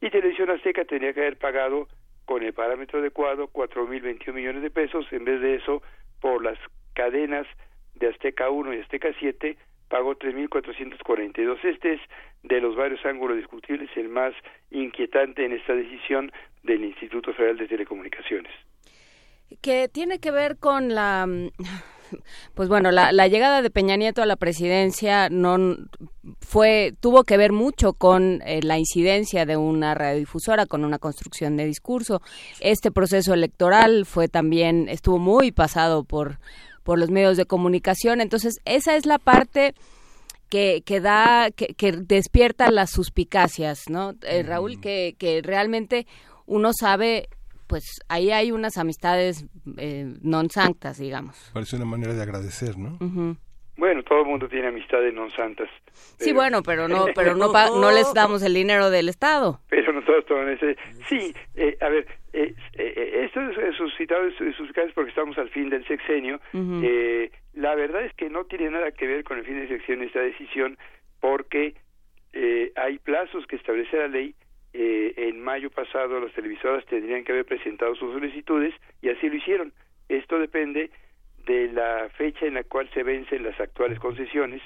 [0.00, 1.88] Y Televisión Azteca tenía que haber pagado
[2.24, 5.82] con el parámetro adecuado 4.021 millones de pesos, en vez de eso,
[6.20, 6.58] por las
[6.94, 7.46] cadenas
[7.94, 9.56] de Azteca 1 y Azteca 7,
[9.88, 11.64] pagó 3.442.
[11.64, 12.00] Este es,
[12.42, 14.34] de los varios ángulos discutibles, el más
[14.70, 16.30] inquietante en esta decisión
[16.62, 18.52] del Instituto Federal de Telecomunicaciones.
[19.62, 21.26] Que tiene que ver con la
[22.54, 25.76] pues bueno, la, la, llegada de Peña Nieto a la presidencia no
[26.40, 31.56] fue tuvo que ver mucho con eh, la incidencia de una radiodifusora, con una construcción
[31.56, 32.20] de discurso.
[32.60, 36.38] Este proceso electoral fue también estuvo muy pasado por
[36.86, 38.20] por los medios de comunicación.
[38.20, 39.74] Entonces esa es la parte
[40.48, 44.14] que, que da que, que despierta las suspicacias, ¿no?
[44.22, 46.06] Eh, Raúl, que, que realmente
[46.46, 47.28] uno sabe
[47.66, 49.44] pues ahí hay unas amistades
[49.76, 51.34] eh, non santas, digamos.
[51.50, 52.94] Parece una manera de agradecer, ¿no?
[53.76, 55.68] Bueno, todo el mundo tiene amistades non santas.
[56.18, 59.60] Sí, bueno, pero no, pero no, no les damos el dinero del Estado.
[59.68, 60.76] Pero nosotros tomamos ese.
[61.08, 64.24] Sí, eh, a ver, eh, eh, esto es suscitado
[64.56, 66.40] sus casos porque estamos al fin del sexenio.
[66.54, 70.06] eh, la verdad es que no tiene nada que ver con el fin del sexenio
[70.06, 70.78] esta decisión
[71.20, 71.74] porque
[72.32, 74.34] eh, hay plazos que establece la ley
[74.74, 79.36] eh, en mayo pasado las televisoras tendrían que haber presentado sus solicitudes y así lo
[79.36, 79.72] hicieron.
[80.08, 80.90] Esto depende
[81.46, 84.60] de la fecha en la cual se vencen las actuales concesiones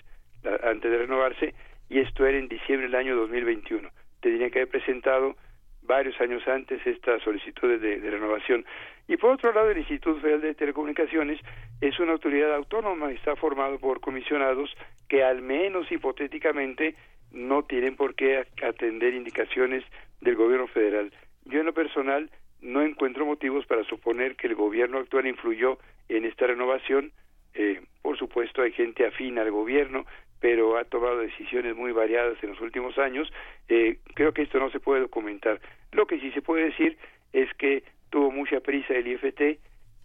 [0.62, 1.54] antes de renovarse
[1.88, 3.88] y esto era en diciembre del año 2021.
[4.20, 5.36] Tendrían que haber presentado
[5.82, 8.64] varios años antes estas solicitudes de, de, renovación.
[9.08, 11.40] Y por otro lado, el Instituto Federal de Telecomunicaciones
[11.80, 14.70] es una autoridad autónoma, está formado por comisionados
[15.08, 16.94] que al menos hipotéticamente
[17.32, 19.84] no tienen por qué atender indicaciones
[20.20, 21.12] del gobierno federal.
[21.44, 22.30] Yo en lo personal
[22.62, 25.78] no encuentro motivos para suponer que el gobierno actual influyó
[26.08, 27.12] en esta renovación.
[27.54, 30.06] Eh, por supuesto hay gente afín al gobierno,
[30.40, 33.30] pero ha tomado decisiones muy variadas en los últimos años.
[33.68, 35.60] Eh, creo que esto no se puede documentar.
[35.92, 36.98] Lo que sí se puede decir
[37.32, 39.58] es que tuvo mucha prisa el IFT,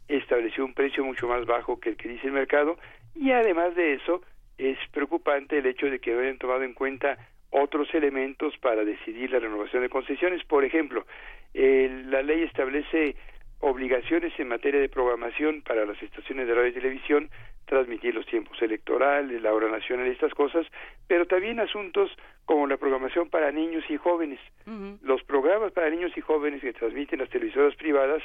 [0.08, 2.78] estableció un precio mucho más bajo que el que dice el mercado
[3.16, 4.22] y además de eso
[4.58, 7.18] es preocupante el hecho de que hayan tomado en cuenta
[7.52, 10.44] otros elementos para decidir la renovación de concesiones.
[10.44, 11.06] Por ejemplo,
[11.54, 13.16] eh, la ley establece
[13.60, 17.30] obligaciones en materia de programación para las estaciones de radio y televisión,
[17.66, 20.68] transmitir los tiempos electorales, la hora nacional y estas cosas,
[21.08, 22.12] pero también asuntos
[22.46, 24.40] como la programación para niños y jóvenes.
[24.68, 25.00] Uh -huh.
[25.02, 28.22] Los programas para niños y jóvenes que transmiten las televisoras privadas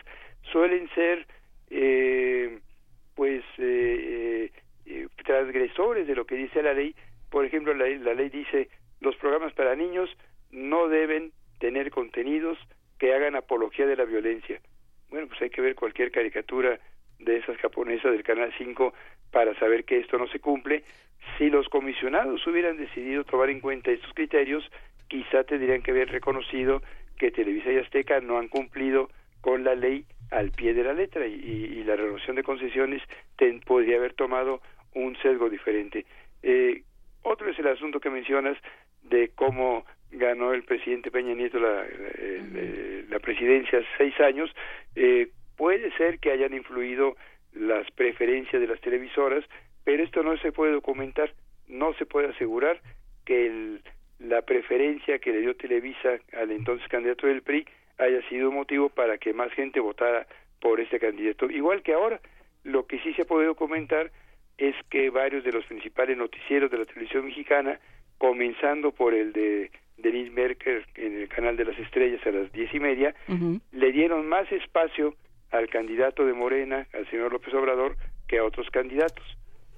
[0.52, 1.26] suelen ser,
[1.70, 2.59] eh,
[3.14, 4.51] pues, eh,
[4.86, 6.94] eh, transgresores de lo que dice la ley.
[7.30, 8.68] Por ejemplo, la, la ley dice
[9.01, 10.10] los programas para niños
[10.51, 12.59] no deben tener contenidos
[12.98, 14.60] que hagan apología de la violencia.
[15.09, 16.78] Bueno, pues hay que ver cualquier caricatura
[17.18, 18.94] de esas japonesas del Canal 5
[19.31, 20.85] para saber que esto no se cumple.
[21.39, 24.64] Si los comisionados hubieran decidido tomar en cuenta estos criterios,
[25.09, 26.82] quizá tendrían que haber reconocido
[27.18, 29.10] que Televisa y Azteca no han cumplido
[29.40, 33.02] con la ley al pie de la letra y, la renovación de concesiones
[33.36, 34.60] ten, podría haber tomado
[34.94, 36.06] un sesgo diferente.
[36.43, 36.82] Eh,
[37.22, 38.56] otro es el asunto que mencionas
[39.10, 44.50] de cómo ganó el presidente Peña Nieto la, eh, la presidencia hace seis años.
[44.96, 47.16] Eh, puede ser que hayan influido
[47.52, 49.44] las preferencias de las televisoras,
[49.84, 51.32] pero esto no se puede documentar,
[51.68, 52.80] no se puede asegurar
[53.24, 53.82] que el,
[54.18, 57.66] la preferencia que le dio Televisa al entonces candidato del PRI
[57.98, 60.26] haya sido motivo para que más gente votara
[60.60, 61.50] por este candidato.
[61.50, 62.20] Igual que ahora,
[62.64, 64.10] lo que sí se puede documentar
[64.58, 67.80] es que varios de los principales noticieros de la televisión mexicana,
[68.20, 72.72] comenzando por el de Denise Merker en el canal de las estrellas a las diez
[72.74, 73.60] y media, uh -huh.
[73.72, 75.14] le dieron más espacio
[75.51, 77.97] al candidato de Morena, al señor López Obrador,
[78.28, 79.24] que a otros candidatos.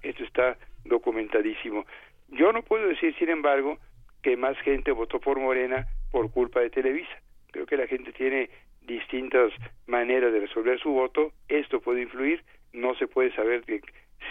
[0.02, 1.86] Esto está documentadísimo.
[2.30, 3.78] Yo no puedo decir, sin embargo,
[4.22, 7.16] que más gente votó por Morena por culpa de Televisa.
[7.52, 8.50] Creo que la gente tiene
[8.82, 9.52] distintas
[9.86, 11.32] maneras de resolver su voto.
[11.48, 12.42] Esto puede influir.
[12.72, 13.80] No se puede saber de,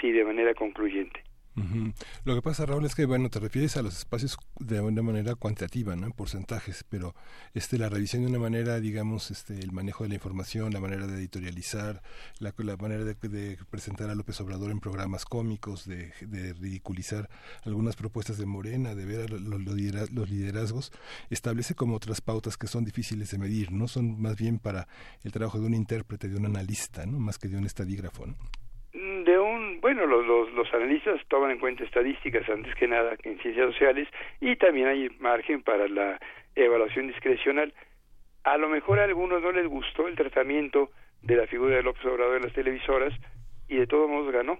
[0.02, 1.22] si de manera concluyente.
[1.58, 1.92] Uh.
[2.24, 5.36] Lo que pasa, Raúl, es que bueno, te refieres a los espacios de una manera
[5.36, 6.06] cuantitativa, ¿no?
[6.06, 7.14] En porcentajes, pero
[7.54, 11.08] este la revisión de una manera, digamos, este el manejo de la información, la manera
[11.08, 12.02] de editorializar,
[12.40, 16.14] la, la manera de, de, presentar a López Obrador en programas cómicos, de,
[16.60, 17.30] ridiculizar
[17.64, 20.94] algunas propuestas de Morena, de ver a los, liderazgos,
[21.30, 23.90] establece como otras pautas que son difíciles de medir, ¿no?
[23.90, 24.88] Son más bien para
[25.24, 27.20] el trabajo de un intérprete, de un analista, ¿no?
[27.20, 28.26] Más que de un estadígrafo,
[29.42, 29.51] un
[29.94, 34.08] bueno los, los, los analistas toman en cuenta estadísticas antes que nada en ciencias sociales
[34.40, 36.18] y también hay margen para la
[36.56, 37.74] evaluación discrecional.
[38.46, 40.92] A lo mejor a algunos no les gustó el tratamiento
[41.22, 43.14] de la figura de López Obrador en las televisoras
[43.68, 44.60] y de todos modos ganó.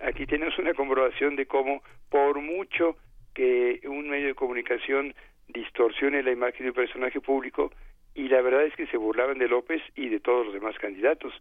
[0.00, 2.96] Aquí tenemos una comprobación de cómo por mucho
[3.34, 5.14] que un medio de comunicación
[5.48, 7.72] distorsione la imagen de un personaje público
[8.14, 11.34] y la verdad es que se burlaban de López y de todos los demás candidatos.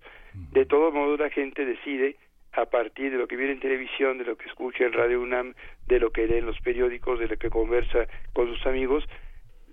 [0.51, 2.17] De todos modos, la gente decide
[2.55, 5.53] a partir de lo que viene en televisión, de lo que escucha en Radio UNAM,
[5.87, 9.03] de lo que lee en los periódicos, de lo que conversa con sus amigos.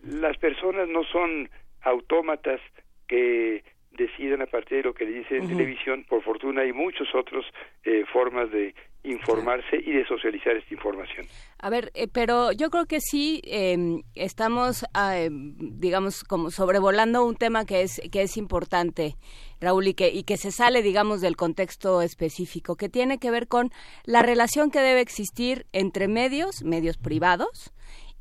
[0.03, 1.49] Las personas no son
[1.83, 2.61] autómatas
[3.07, 6.05] que decidan a partir de lo que le dicen en televisión.
[6.09, 7.45] Por fortuna hay muchas otras
[7.85, 11.27] eh, formas de informarse y de socializar esta información.
[11.59, 14.85] A ver, eh, pero yo creo que sí em, estamos,
[15.15, 19.17] em, digamos, como sobrevolando un tema que es que es importante,
[19.61, 23.49] Raúl, y que y que se sale, digamos, del contexto específico, que tiene que ver
[23.49, 23.71] con
[24.05, 27.73] la relación que debe existir entre medios, medios privados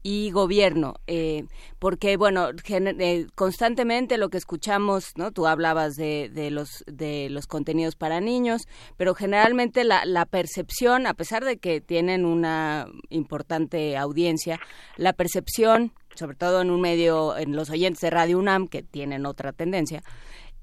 [0.04, 1.46] y gobierno, eh,
[1.78, 5.32] porque bueno, eh, constantemente lo que escuchamos, ¿no?
[5.32, 8.64] Tú hablabas de, de, los de los contenidos para niños,
[8.98, 14.60] pero generalmente la, la percepción, a pesar de que tienen una importante audiencia,
[14.98, 19.26] la percepción, sobre todo en un medio, en los oyentes de Radio UNAM que tienen
[19.26, 20.04] otra tendencia,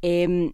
[0.02, 0.52] eh,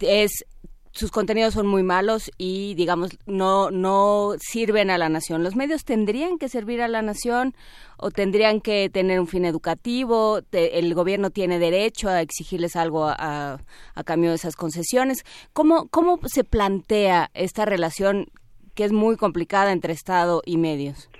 [0.00, 0.44] es
[0.92, 5.42] sus contenidos son muy malos y digamos no no sirven a la nación.
[5.42, 7.52] Los medios tendrían que servir a la nación
[7.96, 10.40] o tendrían que tener un fin educativo.
[10.52, 13.58] el gobierno tiene derecho a exigirles algo a,
[13.94, 15.22] a, cambio de esas concesiones.
[15.52, 18.26] ¿Cómo cómo se plantea esta relación
[18.74, 21.10] que es muy complicada entre Estado y medios?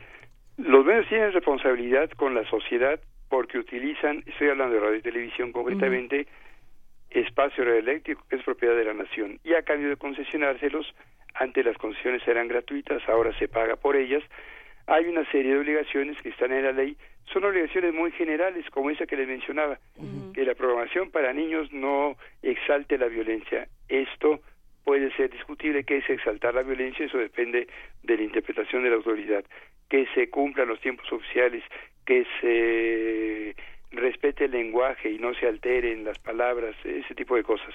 [0.57, 5.53] Los medios tienen responsabilidad con la sociedad porque utilizan, estoy hablando de radio y televisión
[5.53, 6.27] concretamente,
[7.11, 9.39] espacio radioeléctrico que es propiedad de la nación.
[9.45, 10.95] Y a cambio de concesionárselos,
[11.35, 14.23] antes las concesiones eran gratuitas, ahora se paga por ellas,
[14.87, 16.97] hay una serie de obligaciones que están en la ley,
[17.33, 19.79] son obligaciones muy generales como esa que les mencionaba,
[20.35, 23.69] que la programación para niños no exalte la violencia.
[23.89, 24.41] Esto
[24.85, 27.69] puede ser discutible, que es exaltar la violencia, eso depende
[28.03, 29.45] de la interpretación de la autoridad,
[29.89, 31.63] que se cumplan los tiempos oficiales,
[32.05, 33.55] que se
[33.91, 37.75] respete el lenguaje y no se alteren las palabras, ese tipo de cosas.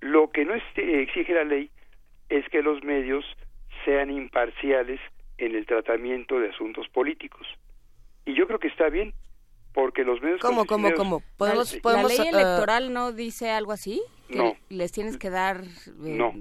[0.00, 1.70] Lo que no exige la ley
[2.28, 3.24] es que los medios
[3.84, 5.00] sean imparciales
[5.38, 7.46] en el tratamiento de asuntos políticos.
[8.24, 9.12] Y yo creo que está bien,
[9.72, 10.40] porque los medios...
[10.40, 11.22] ¿Cómo, cómo, cómo?
[11.36, 14.02] ¿Podemos, ¿La ley uh, electoral no dice algo así?
[14.28, 14.56] no.
[14.68, 15.62] ¿Les tienes que dar...?
[15.62, 16.34] Eh, no,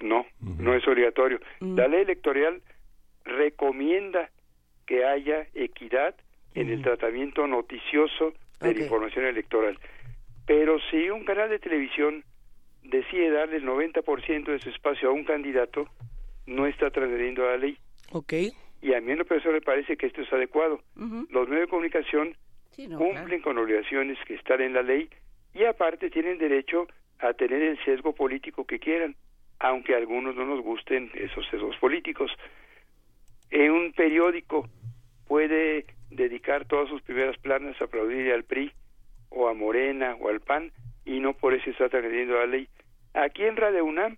[0.00, 1.40] no, no es obligatorio.
[1.60, 1.76] Mm.
[1.76, 2.62] La ley electoral
[3.24, 4.30] recomienda
[4.86, 6.14] que haya equidad
[6.60, 9.78] en el tratamiento noticioso de la información electoral.
[10.46, 12.24] Pero si un canal de televisión
[12.82, 15.88] decide darle el 90% de su espacio a un candidato,
[16.46, 17.78] no está transgrediendo la ley.
[18.10, 18.32] Ok.
[18.80, 20.80] Y a mí en lo personal me parece que esto es adecuado.
[21.30, 22.36] Los medios de comunicación
[22.96, 25.08] cumplen con obligaciones que están en la ley
[25.54, 26.88] y aparte tienen derecho
[27.20, 29.16] a tener el sesgo político que quieran,
[29.58, 32.30] aunque a algunos no nos gusten esos sesgos políticos.
[33.50, 34.68] En un periódico
[35.26, 38.72] puede dedicar todas sus primeras planas a aplaudir al PRI
[39.30, 40.72] o a Morena o al PAN
[41.04, 42.68] y no por eso está transgrediendo la ley.
[43.14, 44.16] Aquí en Radio UNAM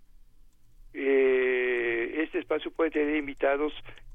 [0.92, 3.72] eh, este espacio puede tener invitados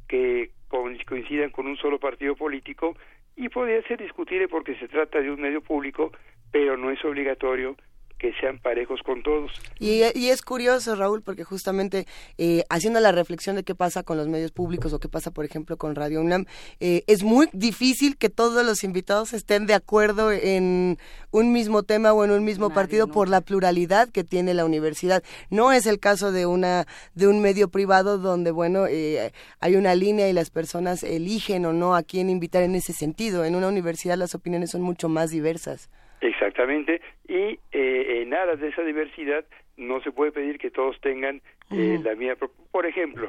[0.07, 2.95] que coincidan con un solo partido político
[3.35, 6.11] y podría ser discutible porque se trata de un medio público,
[6.51, 7.75] pero no es obligatorio
[8.17, 9.51] que sean parejos con todos.
[9.79, 12.05] Y, es curioso, Raúl, porque justamente
[12.37, 15.45] eh, haciendo la reflexión de qué pasa con los medios públicos o qué pasa, por
[15.45, 16.45] ejemplo, con Radio UNAM,
[16.79, 20.97] eh, es muy difícil que todos los invitados estén de acuerdo en
[21.31, 25.23] un mismo tema o en un mismo partido por la pluralidad que tiene la universidad.
[25.49, 29.93] No es el caso de una de un medio privado donde, bueno, eh, hay una
[29.95, 33.43] línea y las personas eligen o no a quién invitar en ese sentido.
[33.43, 35.89] En una universidad las opiniones son mucho más diversas.
[36.21, 39.45] Exactamente, y eh, en aras de esa diversidad
[39.77, 42.35] no se puede pedir que todos tengan eh, la misma.
[42.71, 43.27] Por ejemplo,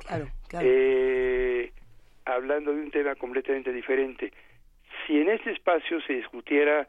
[0.63, 1.73] Eh,
[2.25, 4.33] hablando de un tema completamente diferente,
[5.07, 6.87] si en este espacio se discutiera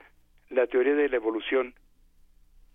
[0.49, 1.73] la teoría de la evolución,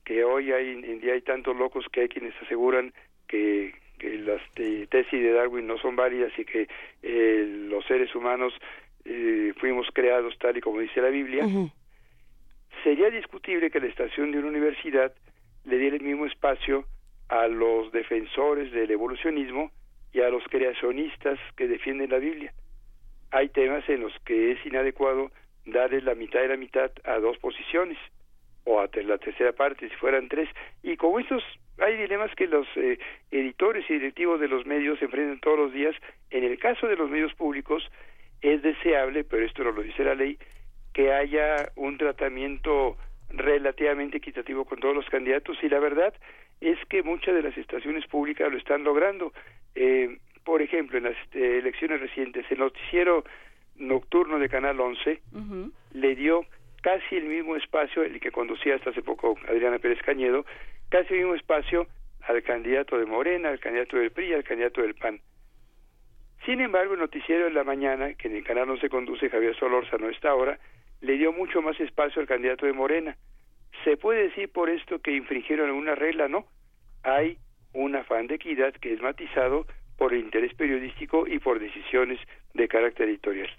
[0.05, 2.93] que hoy hay, en día hay tantos locos que hay quienes aseguran
[3.29, 6.69] que, que las tesis de Darwin no son válidas y que
[7.03, 8.53] eh, los seres humanos
[9.05, 11.45] eh, fuimos creados tal y como dice la Biblia,
[12.83, 15.13] sería discutible que la estación de una universidad
[15.65, 16.85] le diera el mismo espacio
[17.29, 19.71] a los defensores del evolucionismo
[20.13, 22.53] y a los creacionistas que defienden la Biblia.
[23.31, 25.31] Hay temas en los que es inadecuado
[25.65, 27.99] darle la mitad de la mitad a dos posiciones
[28.65, 30.49] o a la tercera parte si fueran tres
[30.83, 31.43] y como estos
[31.79, 32.99] hay dilemas que los eh,
[33.31, 35.95] editores y directivos de los medios enfrentan todos los días
[36.31, 37.83] en el caso de los medios públicos
[38.41, 40.39] es deseable pero esto no lo dice la ley
[40.93, 42.97] que haya un tratamiento
[43.31, 46.15] relativamente equitativo con todos los candidatos y la verdad
[46.61, 49.33] es que muchas de las estaciones públicas lo están logrando.
[49.75, 53.25] Eh, por ejemplo, en las eh, elecciones recientes, el noticiero
[53.77, 55.21] nocturno de Canal 11
[55.95, 56.45] le dio
[56.83, 60.45] casi el mismo espacio, el que conducía hasta hace poco Adriana Pérez Cañedo,
[60.89, 61.87] casi el mismo espacio
[62.23, 65.21] al candidato de Morena, al candidato del PRI, al candidato del PAN.
[66.45, 69.57] Sin embargo, el noticiero de la mañana, que en el canal no se conduce Javier
[69.57, 70.59] Solórzano esta ahora,
[71.03, 73.17] le dio mucho más espacio al candidato de Morena.
[73.85, 76.29] ¿Se puede decir por esto que infringieron alguna regla?
[76.29, 76.47] No.
[77.03, 77.39] Hay
[77.75, 79.67] un afán de equidad que es matizado
[79.99, 82.19] por el interés periodístico y por decisiones
[82.55, 83.51] de carácter editorial.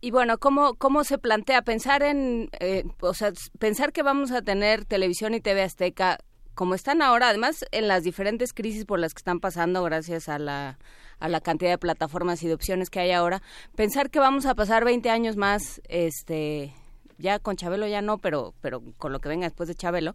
[0.00, 3.30] Y bueno, ¿cómo, ¿cómo se plantea pensar en, eh, o sea,
[3.60, 6.18] pensar que vamos a tener televisión y TV Azteca
[6.54, 10.38] como están ahora, además en las diferentes crisis por las que están pasando gracias a
[10.38, 10.78] la,
[11.22, 13.40] a la cantidad de plataformas y de opciones que hay ahora,
[13.76, 16.72] pensar que vamos a pasar 20 años más, este,
[17.16, 20.14] ya con Chabelo ya no, pero, pero con lo que venga después de Chabelo,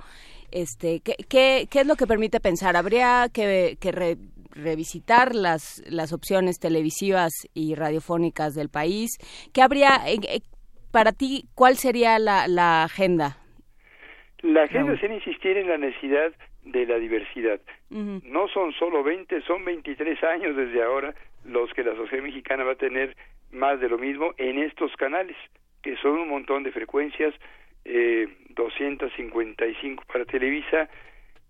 [0.52, 2.76] este, ¿qué, qué, qué es lo que permite pensar?
[2.76, 4.18] ¿Habría que, que
[4.52, 9.12] revisitar las, las opciones televisivas y radiofónicas del país?
[9.54, 10.02] ¿Qué habría,
[10.92, 13.38] para ti, cuál sería la, la agenda
[14.44, 16.32] la agenda es insistir en la necesidad
[16.72, 17.60] de la diversidad.
[17.90, 21.14] No son solo 20, son 23 años desde ahora
[21.46, 23.16] los que la sociedad mexicana va a tener
[23.52, 25.38] más de lo mismo en estos canales,
[25.82, 27.34] que son un montón de frecuencias,
[27.86, 30.90] eh, 255 para Televisa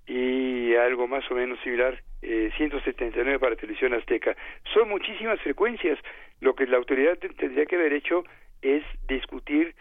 [0.06, 4.36] y algo más o menos similar, eh, 179 para Televisión Azteca.
[4.74, 6.00] Son muchísimas frecuencias.
[6.40, 8.24] Lo que la autoridad tendría que haber hecho
[8.62, 9.74] es discutir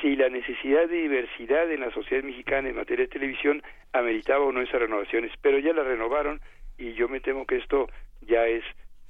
[0.00, 3.62] si la necesidad de diversidad en la sociedad mexicana en materia de televisión
[3.92, 6.40] ameritaba o no esas renovaciones, pero ya la renovaron
[6.78, 7.88] y yo me temo que esto
[8.22, 8.64] ya es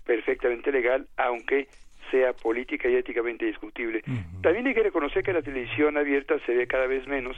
[0.05, 1.69] perfectamente legal, aunque
[2.11, 4.02] sea política y éticamente discutible.
[4.43, 7.36] También hay que reconocer que la televisión abierta se ve cada vez menos.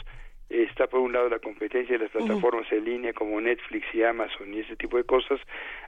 [0.48, 4.52] Está por un lado la competencia de las plataformas en línea como Netflix y Amazon
[4.54, 5.40] y ese tipo de cosas.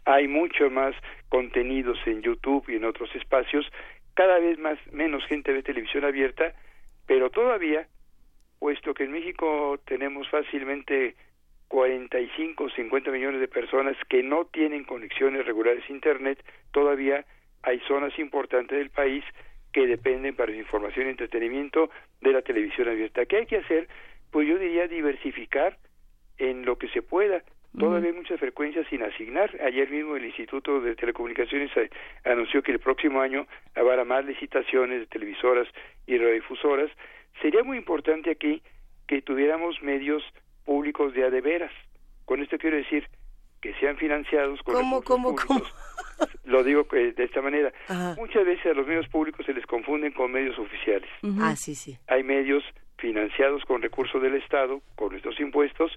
[0.05, 0.95] Hay mucho más
[1.29, 3.67] contenidos en YouTube y en otros espacios.
[4.15, 6.55] Cada vez más menos gente ve televisión abierta
[7.07, 7.87] pero todavía,
[8.59, 11.15] puesto que en México tenemos fácilmente
[11.69, 17.25] 45 o 50 millones de personas que no tienen conexiones regulares a Internet, todavía
[17.63, 19.25] hay zonas importantes del país
[19.73, 21.91] que dependen para información y entretenimiento
[22.21, 23.27] de la televisión abierta.
[23.27, 23.89] ¿Qué hay que hacer?
[24.31, 25.79] Pues yo diría diversificar
[26.39, 27.43] en lo que se pueda.
[27.79, 29.51] Todavía hay muchas frecuencias sin asignar.
[29.61, 31.71] Ayer mismo el Instituto de Telecomunicaciones
[32.25, 35.67] anunció que el próximo año habrá más licitaciones de televisoras
[36.07, 36.91] y radiodifusoras.
[37.43, 38.63] Sería muy importante aquí
[39.09, 40.23] que tuviéramos medios
[40.65, 41.73] públicos de a de veras.
[42.25, 43.09] Con esto quiero decir
[43.61, 45.63] que sean financiados con ¿Cómo, cómo, cómo?
[46.45, 47.73] Lo digo eh, de esta manera.
[48.17, 51.09] Muchas veces a los medios públicos se les confunden con medios oficiales.
[51.41, 51.99] Ah, sí, sí.
[52.07, 52.63] Hay medios
[52.99, 55.93] financiados con recursos del Estado, con estos impuestos,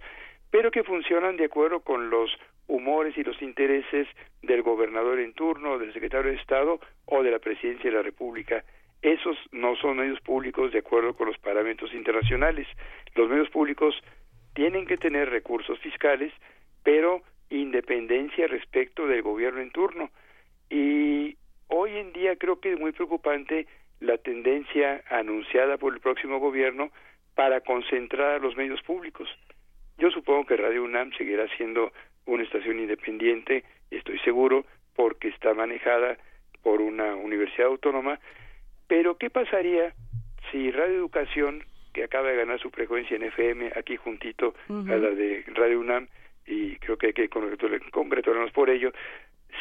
[0.51, 2.29] pero que funcionan de acuerdo con los
[2.67, 4.07] humores y los intereses
[4.41, 8.63] del gobernador en turno, del secretario de Estado o de la presidencia de la República.
[9.01, 12.67] Esos no son medios públicos de acuerdo con los parámetros internacionales.
[13.15, 13.95] Los medios públicos
[14.53, 16.33] tienen que tener recursos fiscales,
[16.83, 20.09] pero independencia respecto del gobierno en turno.
[20.69, 21.37] Y
[21.67, 23.67] hoy en día creo que es muy preocupante
[23.99, 26.91] la tendencia anunciada por el próximo gobierno
[27.35, 29.29] para concentrar a los medios públicos.
[29.97, 31.91] Yo supongo que Radio UNAM seguirá siendo
[32.25, 34.65] una estación independiente, estoy seguro,
[34.95, 36.17] porque está manejada
[36.61, 38.19] por una universidad autónoma,
[38.87, 39.93] pero ¿qué pasaría
[40.51, 41.63] si Radio Educación,
[41.93, 46.07] que acaba de ganar su frecuencia en FM aquí juntito a la de Radio UNAM,
[46.45, 48.91] y creo que hay que congratularnos por ello,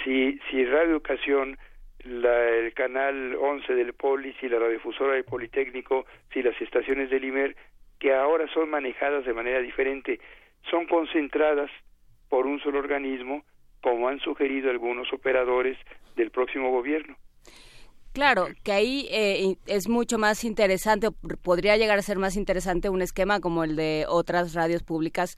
[0.05, 1.59] si, si Radio Educación,
[2.05, 7.25] la, el canal 11 del Poli, si la radiodifusora del Politécnico, si las estaciones del
[7.25, 7.57] IMER
[7.98, 10.20] que ahora son manejadas de manera diferente,
[10.70, 11.70] son concentradas
[12.28, 13.44] por un solo organismo,
[13.82, 15.78] como han sugerido algunos operadores
[16.16, 17.16] del próximo gobierno.
[18.12, 21.10] Claro, que ahí eh, es mucho más interesante,
[21.43, 25.36] podría llegar a ser más interesante un esquema como el de otras radios públicas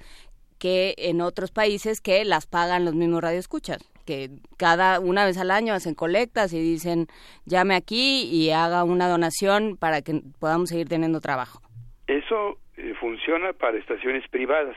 [0.58, 5.50] que en otros países que las pagan los mismos radioescuchas, que cada una vez al
[5.50, 7.08] año hacen colectas y dicen
[7.46, 11.60] llame aquí y haga una donación para que podamos seguir teniendo trabajo.
[12.08, 14.76] Eso eh, funciona para estaciones privadas,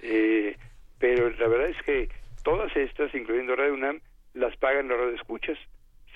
[0.00, 0.56] eh,
[0.98, 2.08] pero la verdad es que
[2.42, 4.00] todas estas, incluyendo Radio UNAM,
[4.32, 5.58] las pagan los radioescuchas,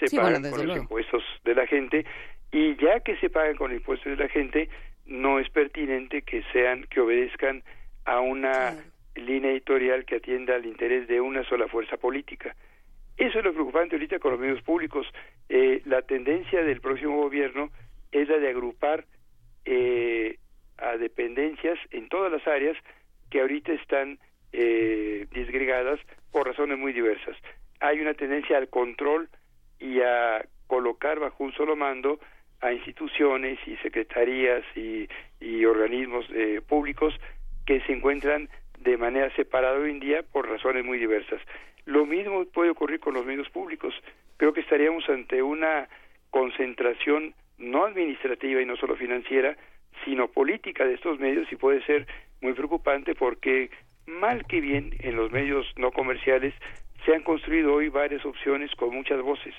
[0.01, 2.07] se pagan con los impuestos de la gente
[2.51, 4.71] y ya que se pagan con impuestos de la gente,
[5.05, 7.63] no es pertinente que sean, que obedezcan
[8.07, 8.75] a una
[9.15, 12.57] línea editorial que atienda al interés de una sola fuerza política.
[13.19, 15.07] Eso es lo preocupante ahorita con los medios públicos.
[15.51, 17.71] Eh, la tendencia del próximo gobierno
[18.13, 19.05] es la de agrupar
[19.71, 20.39] eh,
[20.79, 22.77] a dependencias en todas las áreas
[23.31, 24.19] que ahorita están
[24.53, 26.01] eh, disgregadas
[26.33, 27.37] por razones muy diversas.
[27.81, 29.29] Hay una tendencia al control
[29.79, 32.19] y a colocar bajo un solo mando
[32.61, 35.07] a instituciones y secretarías y,
[35.39, 37.15] y organismos eh, públicos
[37.67, 41.43] que se encuentran de manera separada hoy en día por razones muy diversas.
[41.85, 43.95] Lo mismo puede ocurrir con los medios públicos.
[44.39, 45.89] Creo que estaríamos ante una
[46.31, 49.57] concentración no administrativa y no solo financiera,
[50.05, 52.07] sino política de estos medios y puede ser
[52.41, 53.71] muy preocupante porque
[54.07, 56.55] mal que bien en los medios no comerciales
[57.05, 59.55] se han construido hoy varias opciones con muchas voces.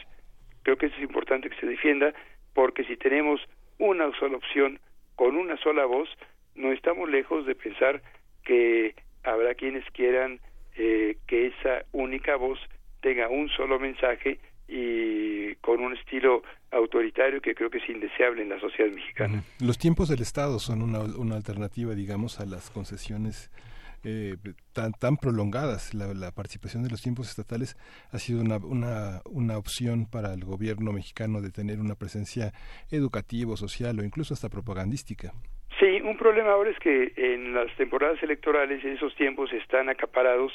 [0.63, 2.13] Creo que eso es importante que se defienda
[2.53, 3.41] porque si tenemos
[3.77, 4.79] una sola opción
[5.15, 6.09] con una sola voz,
[6.55, 8.01] no estamos lejos de pensar
[8.43, 10.39] que habrá quienes quieran
[10.75, 12.59] eh, que esa única voz
[13.01, 14.39] tenga un solo mensaje
[14.69, 19.43] y con un estilo autoritario que creo que es indeseable en la sociedad mexicana.
[19.59, 23.49] Los tiempos del Estado son una, una alternativa, digamos, a las concesiones
[24.03, 24.37] eh,
[24.73, 25.93] tan, tan prolongadas.
[25.93, 27.75] La, participación de los tiempos estatales
[28.11, 32.53] ha sido una, una, una opción para el gobierno mexicano de tener una presencia
[32.91, 35.33] educativa, social o incluso hasta propagandística.
[35.79, 40.51] Sí, un problema ahora es que en las temporadas electorales esos tiempos están acaparados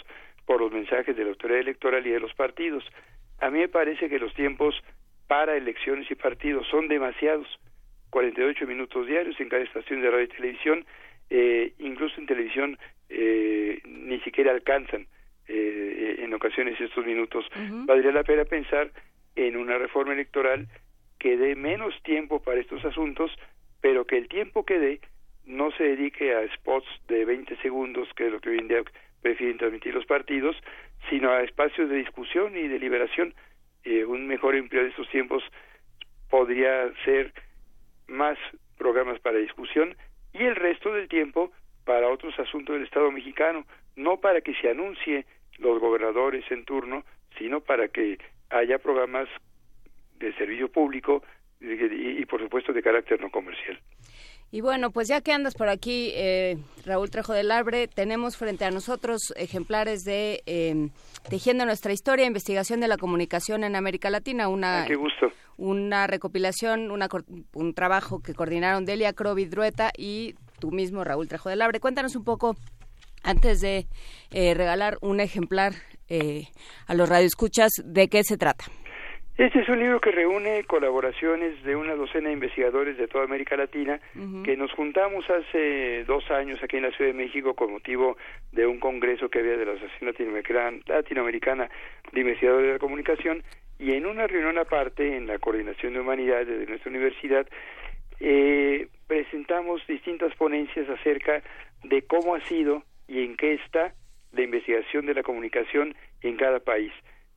[0.47, 2.85] por los mensajes de la autoridad electoral y de los partidos.
[3.41, 4.75] A mí me parece que los tiempos
[5.27, 7.47] para elecciones y partidos son demasiados.
[8.11, 10.87] 48 minutos diarios en cada estación de radio y televisión,
[11.31, 12.79] eh, incluso en televisión
[13.09, 15.07] eh, ni siquiera alcanzan
[15.49, 17.45] eh, en ocasiones estos minutos.
[17.87, 18.91] Valdría la pena pensar
[19.35, 20.69] en una reforma electoral
[21.19, 23.33] que dé menos tiempo para estos asuntos,
[23.81, 25.01] pero que el tiempo que dé
[25.45, 28.83] no se dedique a spots de 20 segundos, que es lo que hoy en día
[29.23, 30.57] prefieren transmitir los partidos,
[31.11, 33.35] sino a espacios de discusión y deliberación.
[33.85, 35.43] Eh, un mejor empleo de estos tiempos
[36.31, 37.33] podría ser
[38.07, 38.39] más
[38.79, 39.97] programas para discusión
[40.33, 41.53] y el resto del tiempo
[41.85, 43.65] para otros asuntos del Estado mexicano,
[43.97, 45.27] no para que se anuncie
[45.59, 47.05] los gobernadores en turno,
[47.39, 48.19] sino para que
[48.51, 49.29] haya programas
[50.19, 51.23] de servicio público
[51.61, 53.79] y, por supuesto de carácter no comercial.
[54.55, 58.65] Y bueno, pues ya que andas por aquí, eh, Raúl Trejo del Arbre, tenemos frente
[58.65, 60.91] a nosotros ejemplares de em,
[61.29, 64.87] Tejiendo nuestra historia, investigación de la comunicación en América Latina, una,
[65.57, 67.09] una recopilación, una,
[67.53, 71.81] un trabajo que coordinaron Delia Crovidrueta y tú mismo, Raúl Trejo del Abre.
[71.81, 72.55] Cuéntanos un poco,
[73.25, 73.89] antes de
[74.31, 75.73] eh, regalar un ejemplar
[76.09, 76.47] eh,
[76.87, 78.67] a los radioescuchas, ¿de qué se trata?
[79.37, 83.57] Este es un libro que reúne colaboraciones de una docena de investigadores de toda América
[83.57, 84.01] Latina
[84.45, 88.17] que nos juntamos hace dos años aquí en la Ciudad de México con motivo
[88.53, 91.69] de un congreso que había de la Asociación Latinoamericana, Latinoamericana
[92.13, 93.43] de Investigadores de la Comunicación
[93.77, 97.45] y en una reunión aparte en la Coordinación de Humanidades de nuestra universidad
[98.21, 101.43] eh, presentamos distintas ponencias acerca
[101.83, 103.95] de cómo ha sido y en qué está
[104.31, 106.93] la investigación de la comunicación en cada país.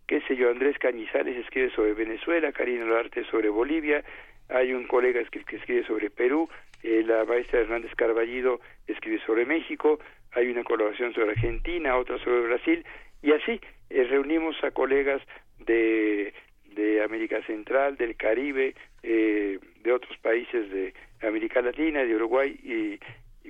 [0.07, 4.03] Qué sé yo, Andrés Cañizales escribe sobre Venezuela, Karina Olarte sobre Bolivia,
[4.49, 6.49] hay un colega que, escribe sobre Perú,
[6.81, 9.99] eh, la maestra Hernández Carballido escribe sobre México,
[10.31, 12.85] hay una colaboración sobre Argentina, otra sobre Brasil,
[13.21, 13.59] y así
[13.89, 15.21] eh, reunimos a colegas
[15.59, 16.33] de
[16.77, 22.99] de América Central, del Caribe, eh, de otros países de América Latina, de Uruguay, y,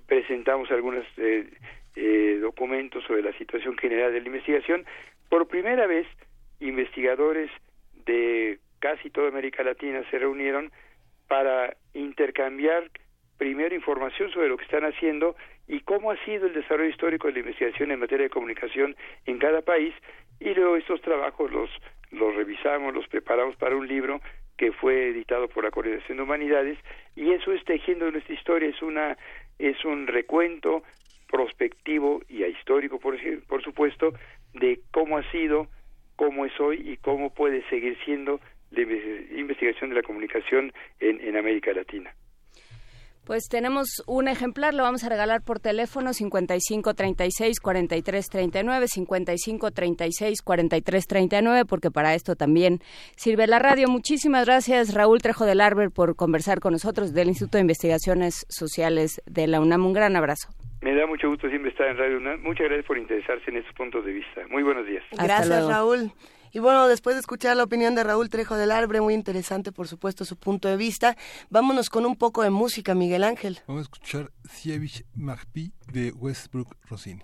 [0.06, 4.86] presentamos algunos eh, documentos sobre la situación general de la investigación.
[5.28, 6.08] Por primera vez,
[6.60, 7.52] investigadores
[8.06, 10.72] de casi toda América Latina se reunieron
[11.28, 12.90] para intercambiar
[13.38, 15.36] primero información sobre lo que están haciendo
[15.68, 19.38] y cómo ha sido el desarrollo histórico de la investigación en materia de comunicación en
[19.38, 19.94] cada país.
[20.40, 21.70] Y luego estos trabajos los
[22.12, 24.22] los revisamos, los preparamos para un libro
[24.58, 26.80] que fue editado por la Coordinación de Humanidades.
[27.16, 29.18] Y eso es tejiendo nuestra historia, es una
[29.60, 30.84] es un recuento
[31.28, 33.18] prospectivo y histórico por,
[33.48, 34.14] por supuesto
[34.54, 35.68] de cómo ha sido,
[36.18, 38.42] cómo es hoy y cómo puede seguir siendo
[38.72, 42.14] la investigación de la comunicación en, en América Latina.
[43.28, 49.72] Pues tenemos un ejemplar, lo vamos a regalar por teléfono 55 36 43 39, 55
[49.72, 52.80] 36 43 39, porque para esto también
[53.18, 53.90] sirve la radio.
[53.90, 59.22] Muchísimas gracias, Raúl Trejo del Arber, por conversar con nosotros del Instituto de Investigaciones Sociales
[59.26, 59.86] de la UNAM.
[59.86, 60.48] Un gran abrazo.
[60.82, 62.42] Me da mucho gusto siempre estar en Radio UNAM.
[62.44, 64.48] Muchas gracias por interesarse en estos puntos de vista.
[64.50, 65.04] Muy buenos días.
[65.12, 66.14] Gracias, Raúl.
[66.52, 69.88] Y bueno, después de escuchar la opinión de Raúl Trejo del Arbre, muy interesante, por
[69.88, 71.18] supuesto, su punto de vista,
[71.50, 73.60] vámonos con un poco de música, Miguel Ángel.
[73.68, 77.24] Vamos a escuchar Sievich Magpi de Westbrook Rossini.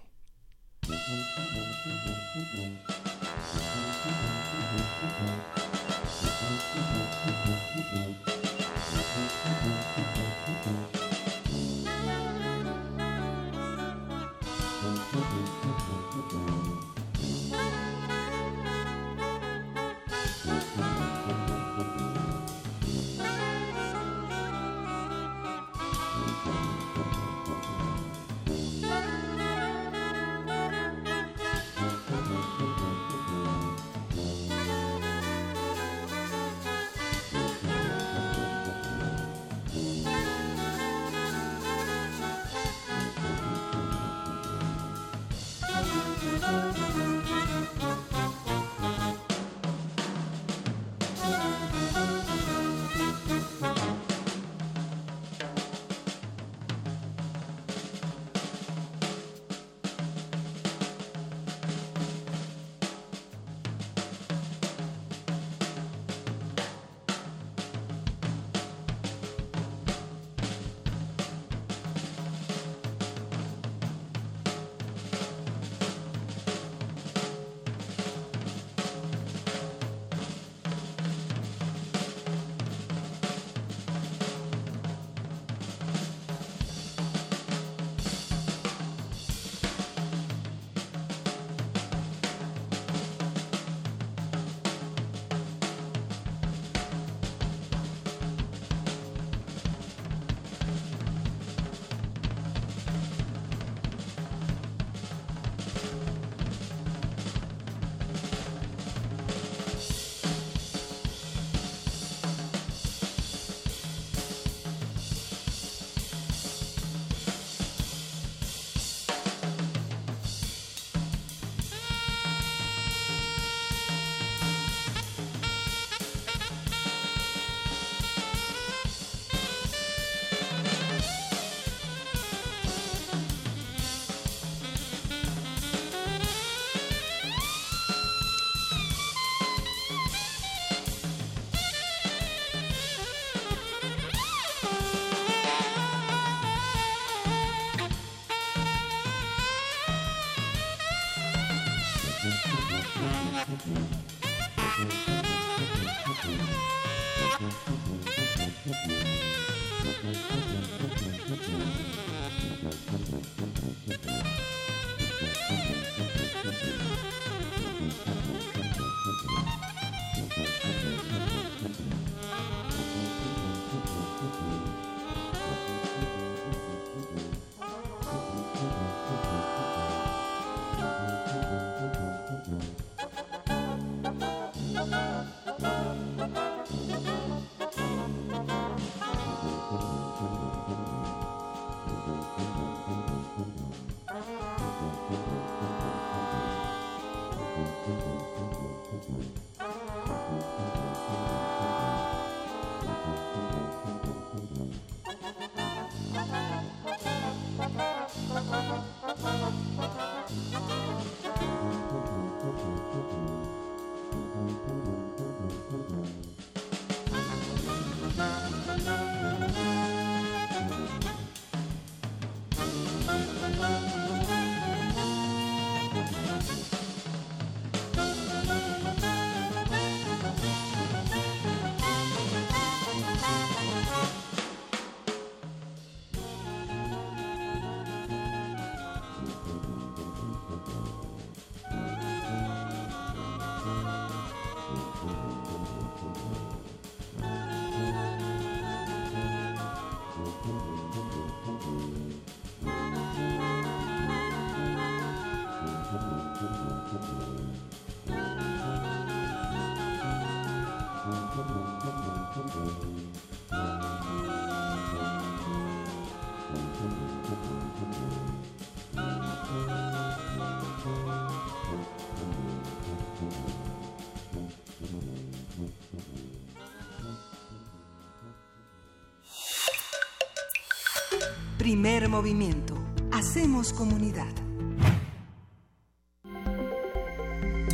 [281.83, 282.81] Primer movimiento.
[283.11, 284.33] Hacemos comunidad.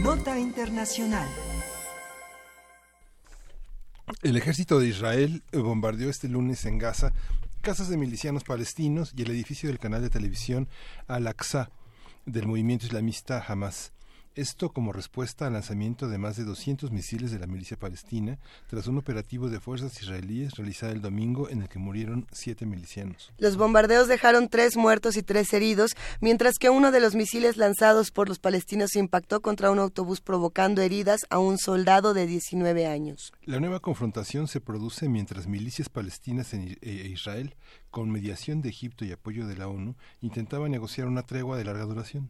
[0.02, 1.30] Nota Internacional.
[4.24, 7.14] El ejército de Israel bombardeó este lunes en Gaza
[7.62, 10.68] casas de milicianos palestinos y el edificio del canal de televisión
[11.06, 11.70] Al-Aqsa
[12.26, 13.92] del movimiento islamista Hamas.
[14.40, 18.40] Esto como respuesta al lanzamiento de más de 200 misiles de la milicia palestina
[18.70, 23.34] tras un operativo de fuerzas israelíes realizado el domingo en el que murieron siete milicianos.
[23.38, 25.92] Los bombardeos dejaron tres muertos y tres heridos,
[26.22, 30.82] mientras que uno de los misiles lanzados por los palestinos impactó contra un autobús provocando
[30.82, 33.34] heridas a un soldado de 19 años.
[33.44, 37.58] La nueva confrontación se produce mientras milicias palestinas e Israel,
[37.92, 41.84] con mediación de Egipto y apoyo de la ONU, intentaban negociar una tregua de larga
[41.84, 42.30] duración.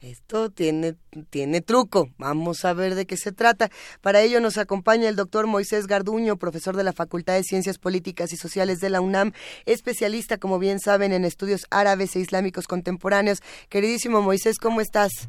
[0.00, 0.94] Esto tiene,
[1.28, 2.08] tiene truco.
[2.18, 3.68] Vamos a ver de qué se trata.
[4.00, 8.32] Para ello nos acompaña el doctor Moisés Garduño, profesor de la Facultad de Ciencias Políticas
[8.32, 9.32] y Sociales de la UNAM,
[9.66, 13.40] especialista, como bien saben, en estudios árabes e islámicos contemporáneos.
[13.68, 15.28] Queridísimo Moisés, ¿cómo estás?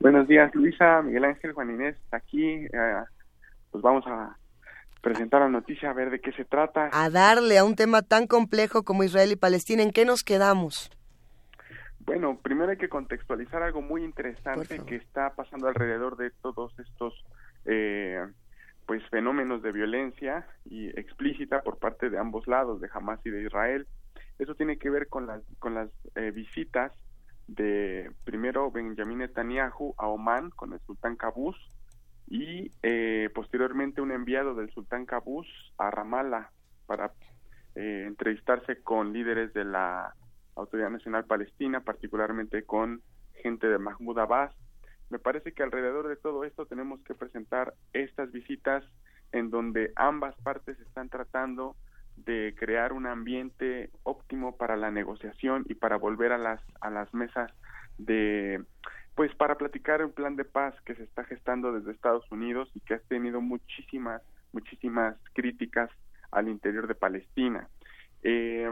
[0.00, 2.42] Buenos días, Luisa, Miguel Ángel, Juan Inés, aquí.
[2.42, 3.02] Eh,
[3.70, 4.38] pues vamos a
[5.02, 6.88] presentar la noticia, a ver de qué se trata.
[6.92, 9.82] A darle a un tema tan complejo como Israel y Palestina.
[9.82, 10.90] ¿En qué nos quedamos?
[12.08, 17.12] Bueno, primero hay que contextualizar algo muy interesante que está pasando alrededor de todos estos
[17.66, 18.26] eh,
[18.86, 23.42] pues fenómenos de violencia y explícita por parte de ambos lados, de Hamas y de
[23.42, 23.86] Israel.
[24.38, 26.92] Eso tiene que ver con las con las eh, visitas
[27.46, 31.58] de primero Benjamin Netanyahu a Oman con el sultán Qaboos
[32.26, 36.48] y eh, posteriormente un enviado del sultán Qaboos a Ramallah
[36.86, 37.12] para
[37.74, 40.14] entrevistarse con líderes de la
[40.58, 43.02] Autoridad Nacional Palestina, particularmente con
[43.34, 44.54] gente de Mahmoud Abbas.
[45.10, 48.84] Me parece que alrededor de todo esto tenemos que presentar estas visitas
[49.32, 51.76] en donde ambas partes están tratando
[52.16, 57.12] de crear un ambiente óptimo para la negociación y para volver a las a las
[57.14, 57.50] mesas
[57.96, 58.62] de
[59.14, 62.80] pues para platicar un plan de paz que se está gestando desde Estados Unidos y
[62.80, 64.22] que ha tenido muchísimas
[64.52, 65.90] muchísimas críticas
[66.30, 67.68] al interior de Palestina.
[68.22, 68.68] Eh,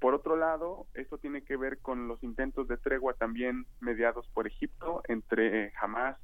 [0.00, 4.46] por otro lado, esto tiene que ver con los intentos de tregua también mediados por
[4.46, 6.18] Egipto entre Hamas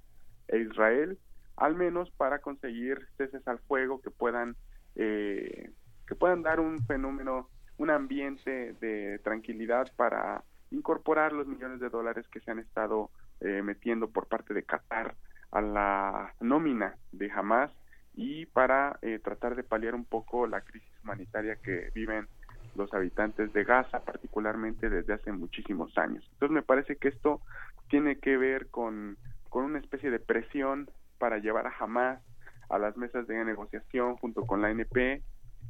[0.49, 1.19] e Israel,
[1.57, 4.57] al menos para conseguir ceses al fuego que puedan
[4.95, 5.71] eh,
[6.07, 12.27] que puedan dar un fenómeno, un ambiente de tranquilidad para incorporar los millones de dólares
[12.29, 15.15] que se han estado eh, metiendo por parte de Qatar
[15.51, 17.71] a la nómina de Hamas
[18.15, 22.29] y para eh, tratar de paliar un poco la crisis humanitaria que viven
[22.75, 26.27] los habitantes de Gaza, particularmente desde hace muchísimos años.
[26.33, 27.41] Entonces me parece que esto
[27.89, 29.17] tiene que ver con,
[29.49, 30.89] con una especie de presión
[31.19, 32.21] para llevar a Hamas
[32.69, 35.23] a las mesas de negociación junto con la ANP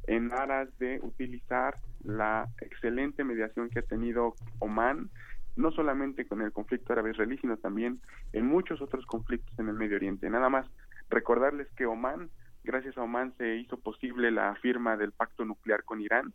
[0.06, 5.10] en aras de utilizar la excelente mediación que ha tenido Oman,
[5.56, 8.00] no solamente con el conflicto árabe-israelí, sino también
[8.32, 10.30] en muchos otros conflictos en el Medio Oriente.
[10.30, 10.66] Nada más
[11.10, 12.30] recordarles que Oman,
[12.64, 16.32] gracias a Oman se hizo posible la firma del pacto nuclear con Irán,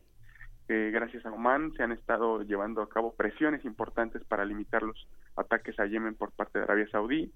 [0.68, 5.80] gracias a Oman se han estado llevando a cabo presiones importantes para limitar los ataques
[5.80, 7.32] a Yemen por parte de Arabia Saudí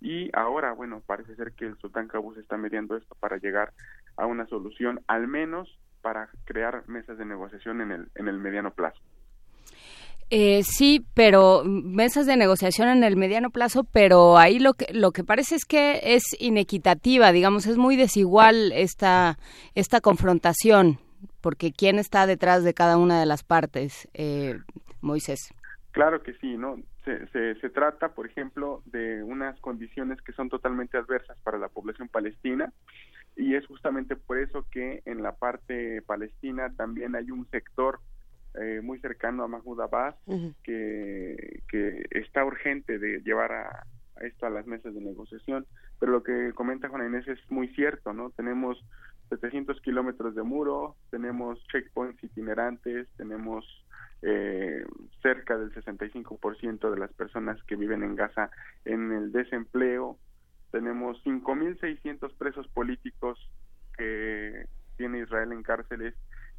[0.00, 3.72] y ahora, bueno, parece ser que el sultán Qaboos está mediando esto para llegar
[4.16, 8.70] a una solución, al menos para crear mesas de negociación en el, en el mediano
[8.72, 9.00] plazo.
[10.30, 15.12] Eh, sí, pero mesas de negociación en el mediano plazo, pero ahí lo que lo
[15.12, 19.38] que parece es que es inequitativa, digamos, es muy desigual esta
[19.74, 20.98] esta confrontación,
[21.44, 24.60] porque quién está detrás de cada una de las partes, eh,
[25.02, 25.52] Moisés.
[25.90, 26.78] Claro que sí, no.
[27.04, 31.68] Se, se, se trata, por ejemplo, de unas condiciones que son totalmente adversas para la
[31.68, 32.72] población palestina
[33.36, 38.00] y es justamente por eso que en la parte palestina también hay un sector
[38.54, 40.14] eh, muy cercano a Mahmoud Abbas
[40.62, 43.84] que, que está urgente de llevar a,
[44.20, 45.66] esto a las mesas de negociación.
[45.98, 48.30] Pero lo que comenta Juan Inés es muy cierto, ¿no?
[48.30, 48.78] Tenemos
[49.30, 53.64] 700 kilómetros de muro, tenemos checkpoints itinerantes, tenemos
[54.22, 54.84] eh,
[55.22, 58.50] cerca del 65% de las personas que viven en Gaza
[58.84, 60.18] en el desempleo,
[60.70, 63.38] tenemos 5.600 presos políticos
[63.96, 64.66] que
[64.96, 66.14] tiene Israel en cárceles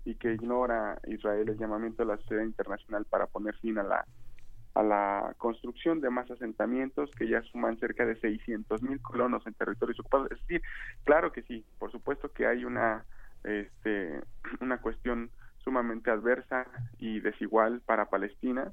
[0.05, 4.05] y que ignora Israel el llamamiento de la sociedad internacional para poner fin a la
[4.75, 9.53] a la construcción de más asentamientos que ya suman cerca de 600 mil colonos en
[9.53, 10.31] territorios ocupados.
[10.31, 10.61] Es decir,
[11.03, 13.05] claro que sí, por supuesto que hay una
[13.45, 14.21] este,
[14.59, 15.31] una cuestión
[15.63, 16.67] sumamente adversa
[16.99, 18.71] y desigual para Palestina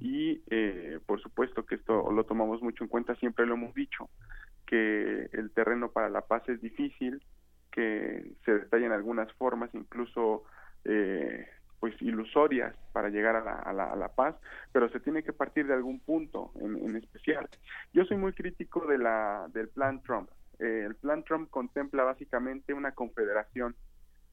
[0.00, 4.10] y eh, por supuesto que esto lo tomamos mucho en cuenta, siempre lo hemos dicho
[4.66, 7.22] que el terreno para la paz es difícil,
[7.70, 10.44] que se detallan algunas formas incluso
[10.84, 11.46] eh,
[11.82, 14.36] pues ilusorias para llegar a la, a, la, a la, paz,
[14.70, 17.48] pero se tiene que partir de algún punto en, especial.
[17.92, 20.30] Yo soy muy crítico de la, del plan Trump.
[20.60, 23.74] Eh, el plan Trump contempla básicamente una confederación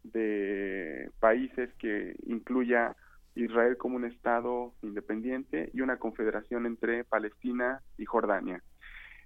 [0.03, 2.95] de países que incluya
[3.33, 8.61] Israel como un Estado independiente y una confederación entre Palestina y Jordania.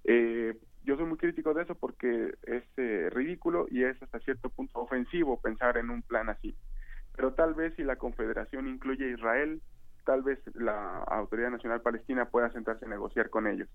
[0.04, 4.48] Eh, yo soy muy crítico de eso porque es eh, ridículo y es hasta cierto
[4.48, 6.56] punto ofensivo pensar en un plan así.
[7.16, 9.60] Pero tal vez si la Confederación incluye a Israel,
[10.04, 13.68] tal vez la Autoridad Nacional Palestina pueda sentarse a negociar con ellos.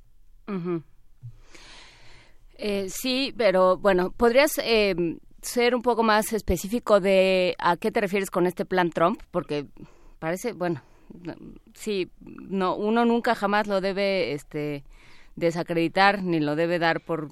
[2.62, 4.96] eh, sí, pero bueno, ¿podrías eh,
[5.42, 9.22] ser un poco más específico de a qué te refieres con este plan Trump?
[9.32, 9.68] Porque
[10.20, 10.82] parece, bueno,
[11.74, 14.84] sí, no, uno nunca jamás lo debe, este,
[15.40, 17.30] desacreditar ni lo debe dar por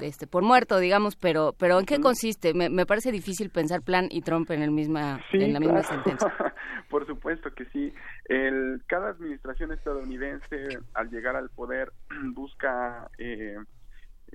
[0.00, 4.08] este por muerto digamos pero pero en qué consiste me, me parece difícil pensar plan
[4.10, 6.32] y Trump en el misma sí, en la misma sentencia.
[6.90, 7.92] Por supuesto que sí.
[8.26, 11.92] El cada administración estadounidense al llegar al poder
[12.34, 13.56] busca eh,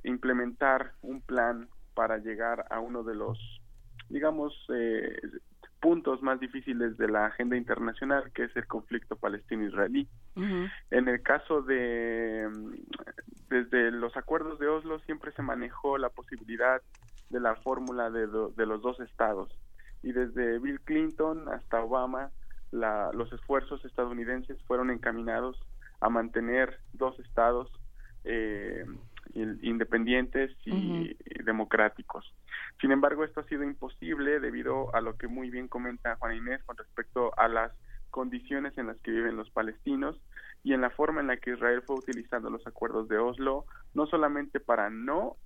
[0.04, 3.38] implementar un plan para llegar a uno de los
[4.10, 5.20] digamos eh,
[5.80, 10.07] puntos más difíciles de la agenda internacional, que es el conflicto palestino-israelí.
[10.35, 10.72] Uh -huh.
[10.91, 12.49] En el caso de,
[13.49, 16.81] desde los acuerdos de Oslo, siempre se manejó la posibilidad
[17.30, 19.49] de la fórmula de, do, de los dos estados.
[20.03, 22.31] Y desde Bill Clinton hasta Obama,
[22.72, 25.60] la, los esfuerzos estadounidenses fueron encaminados
[26.01, 27.72] a mantener dos estados
[28.23, 28.85] eh,
[29.34, 31.43] independientes y uh -huh.
[31.43, 32.34] democráticos.
[32.81, 36.64] Sin embargo, esto ha sido imposible debido a lo que muy bien comenta Juan Inés
[36.64, 37.72] con respecto a las
[38.10, 40.19] condiciones en las que viven los palestinos
[40.64, 44.07] y en la forma en la que Israel fue utilizando los acuerdos de Oslo, no
[44.07, 45.38] solamente para no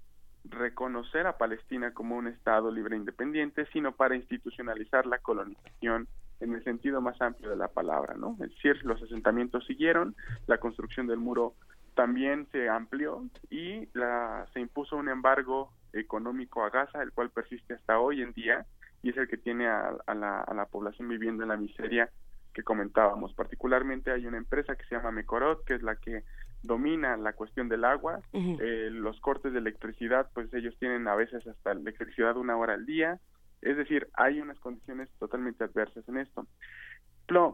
[0.46, 6.08] reconocer a Palestina como un Estado libre e independiente, sino para institucionalizar la colonización
[6.40, 8.34] en el sentido más amplio de la palabra, ¿no?
[8.42, 10.16] Es decir, los asentamientos siguieron,
[10.48, 11.54] la construcción del muro
[11.96, 17.74] también se amplió y la, se impuso un embargo económico a Gaza, el cual persiste
[17.74, 18.66] hasta hoy en día
[19.02, 22.10] y es el que tiene a, a, la, a, la, población viviendo en la miseria
[22.54, 23.34] que comentábamos.
[23.34, 26.24] Particularmente hay una empresa que se llama Mekorot, que es la que
[26.62, 28.22] domina la cuestión del agua.
[28.32, 28.62] Uh -huh.
[28.62, 32.86] eh, los cortes de electricidad, pues ellos tienen a veces hasta electricidad una hora al
[32.86, 33.20] día.
[33.62, 36.48] Es decir, hay unas condiciones totalmente adversas en esto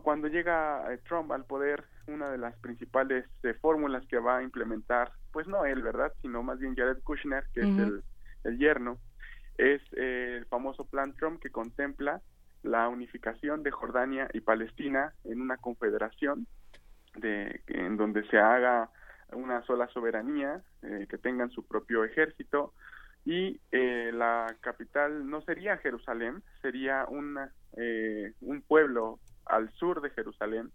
[0.04, 4.44] cuando llega eh, Trump al poder, una de las principales eh, fórmulas que va a
[4.44, 6.12] implementar, pues no él, ¿verdad?
[6.22, 7.82] Sino más bien Jared Kushner, que uh -huh.
[7.82, 8.04] es el,
[8.46, 8.98] el, yerno,
[9.58, 12.22] es eh, el famoso plan Trump que contempla
[12.64, 16.48] la unificación de Jordania y Palestina en una confederación
[17.16, 18.90] de, en donde se haga
[19.32, 22.74] una sola soberanía, eh, que tengan su propio ejército,
[23.26, 30.10] y eh, la capital no sería Jerusalén, sería una, eh, un pueblo al sur de
[30.12, 30.72] Jerusalén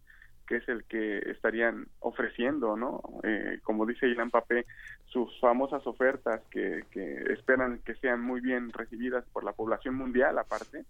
[0.46, 3.00] que es el que estarían ofreciendo, ¿no?
[3.22, 4.66] Eh, como dice Ilan Papé,
[5.06, 10.38] sus famosas ofertas que, que, esperan que sean muy bien recibidas por la población mundial
[10.38, 10.84] aparte.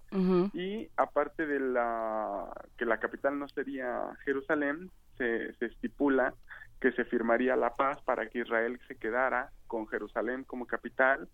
[0.52, 6.34] Y aparte de la que la capital no sería Jerusalén, se, se estipula
[6.80, 11.28] que se firmaría la paz para que Israel se quedara con Jerusalén como capital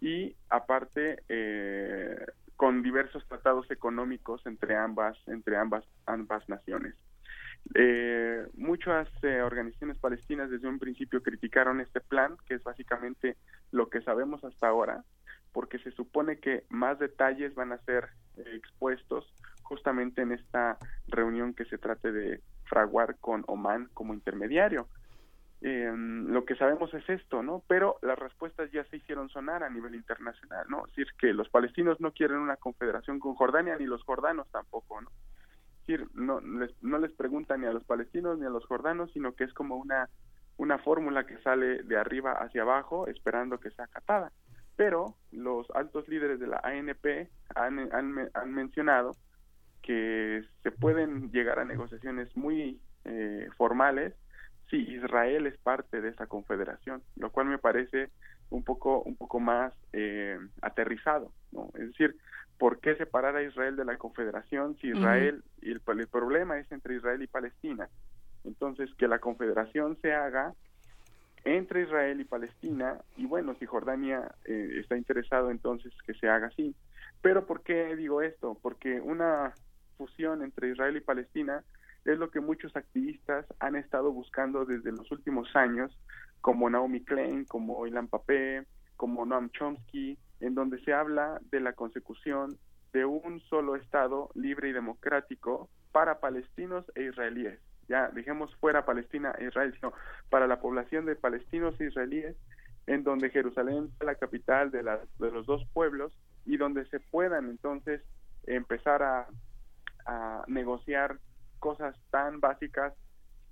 [0.00, 2.26] y aparte eh,
[2.56, 6.94] con diversos tratados económicos entre ambas entre ambas ambas naciones.
[7.74, 13.36] Eh, muchas eh, organizaciones palestinas desde un principio criticaron este plan, que es básicamente
[13.72, 15.04] lo que sabemos hasta ahora,
[15.52, 20.78] porque se supone que más detalles van a ser eh, expuestos justamente en esta
[21.08, 24.88] reunión que se trate de fraguar con Oman como intermediario.
[25.62, 27.62] Em, lo que sabemos es esto, ¿no?
[27.66, 30.86] Pero las respuestas ya se hicieron sonar a nivel internacional, ¿no?
[30.86, 35.00] Es decir, que los palestinos no quieren una confederación con Jordania ni los jordanos tampoco,
[35.00, 35.10] ¿no?
[35.86, 39.34] decir, no les, no les preguntan ni a los palestinos ni a los jordanos, sino
[39.34, 40.08] que es como una,
[40.56, 44.32] una fórmula que sale de arriba hacia abajo esperando que sea acatada.
[44.76, 49.12] Pero los altos líderes de la ANP han, han, han mencionado
[49.82, 54.14] que se pueden llegar a negociaciones muy eh, formales
[54.70, 58.10] si Israel es parte de esa confederación, lo cual me parece
[58.50, 61.70] un poco un poco más eh, aterrizado, ¿no?
[61.74, 62.16] Es decir,
[62.58, 66.96] ¿por qué separar a Israel de la Confederación si Israel, y el, problema es entre
[66.96, 67.88] Israel y Palestina?
[68.44, 70.54] Entonces, que la Confederación se haga
[71.44, 76.48] entre Israel y Palestina, y bueno, si Jordania eh, está interesado, entonces que se haga
[76.48, 76.74] así.
[77.22, 78.58] Pero ¿por qué digo esto?
[78.60, 79.52] Porque una
[79.96, 81.62] fusión entre Israel y Palestina
[82.06, 85.96] es lo que muchos activistas han estado buscando desde los últimos años,
[86.40, 88.64] como Naomi Klein, como Ilan Papé,
[88.96, 92.56] como Noam Chomsky, en donde se habla de la consecución
[92.92, 97.58] de un solo Estado libre y democrático para palestinos e israelíes.
[97.88, 99.92] Ya dejemos fuera Palestina e Israel, sino
[100.30, 102.36] para la población de palestinos e israelíes,
[102.86, 106.12] en donde Jerusalén es la capital de, de los dos pueblos
[106.44, 108.00] y donde se puedan entonces
[108.46, 109.26] empezar a
[110.46, 111.18] negociar
[111.66, 112.94] cosas tan básicas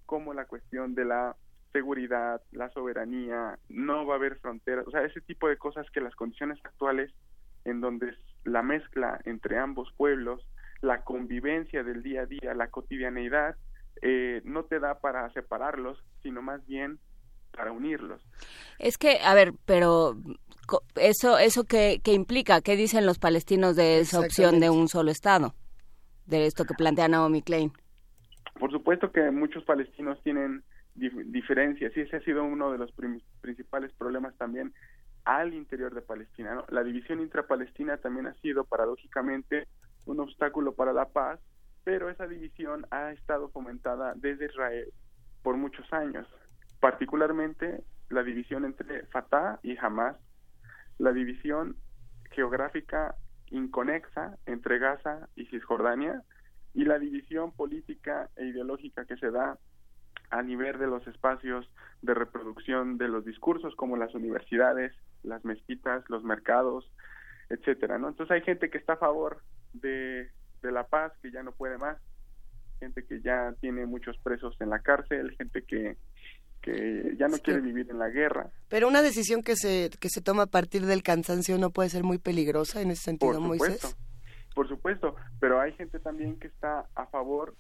[0.07, 1.35] como la cuestión de la
[1.73, 6.01] seguridad, la soberanía, no va a haber fronteras, o sea, ese tipo de cosas que
[6.01, 7.13] las condiciones actuales
[7.65, 10.49] en donde la mezcla entre ambos pueblos,
[10.81, 13.57] la convivencia del día a día, la cotidianeidad,
[14.01, 17.01] eh, no te da para separarlos, sino más bien
[17.51, 18.23] para unirlos.
[18.79, 20.17] Es que, a ver, pero
[20.95, 25.11] eso, eso qué, qué implica, ¿qué dicen los palestinos de esa opción de un solo
[25.11, 25.57] Estado?
[26.27, 27.73] De esto que plantea Naomi Klein.
[28.59, 30.63] Por supuesto que muchos palestinos tienen
[30.95, 32.93] diferencias y ese ha sido uno de los
[33.41, 34.73] principales problemas también
[35.25, 36.65] al interior de Palestina.
[36.69, 39.67] La división intrapalestina también ha sido paradójicamente
[40.07, 41.41] un obstáculo para la paz,
[41.83, 44.93] pero esa división ha estado fomentada desde Israel
[45.43, 46.27] por muchos años,
[46.81, 50.17] particularmente la división entre Fatah y Hamas,
[50.99, 51.77] la división
[52.31, 53.17] geográfica
[53.51, 56.23] inconexa entre Gaza y Cisjordania
[56.75, 59.59] y la división política e ideológica que se da
[60.31, 61.69] a nivel de los espacios
[62.03, 64.93] de reproducción de los discursos como las universidades,
[65.23, 66.91] las mezquitas, los mercados,
[67.49, 68.09] etcétera, ¿no?
[68.09, 69.43] Entonces hay gente que está a favor
[69.73, 70.29] de,
[70.63, 71.99] de la paz, que ya no puede más,
[72.81, 75.97] gente que ya tiene muchos presos en la cárcel, gente que,
[76.61, 78.51] que ya no quiere vivir en la guerra.
[78.69, 82.03] Pero una decisión que se, que se toma a partir del cansancio no puede ser
[82.03, 83.89] muy peligrosa en ese sentido, Por supuesto,
[84.55, 87.55] Por supuesto, pero hay gente también que está a favor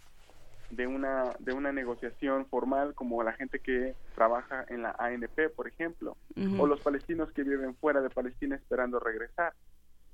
[0.70, 5.68] de una de una negociación formal como la gente que trabaja en la ANP, por
[5.68, 6.16] ejemplo,
[6.58, 9.52] o los palestinos que viven fuera de Palestina esperando regresar,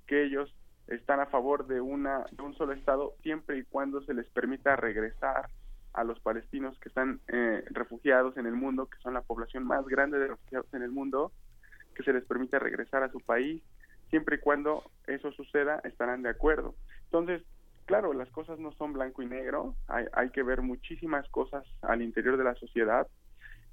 [0.07, 0.55] que ellos
[0.89, 4.77] están a favor de una de un solo estado siempre y cuando se les permita
[4.77, 5.48] regresar
[5.93, 9.86] a los palestinos que están eh, refugiados en el mundo, que son la población más
[9.86, 11.32] grande de refugiados en el mundo,
[11.94, 13.62] que se les permita regresar a su país,
[14.11, 16.74] siempre y cuando eso suceda, estarán de acuerdo.
[17.05, 17.43] Entonces,
[17.87, 22.03] claro, las cosas no son blanco y negro, hay, hay que ver muchísimas cosas al
[22.03, 23.07] interior de la sociedad.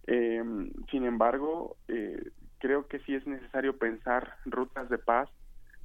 [0.08, 0.42] Eh,
[0.90, 5.30] sin embargo, eh, creo que sí es necesario pensar rutas de paz,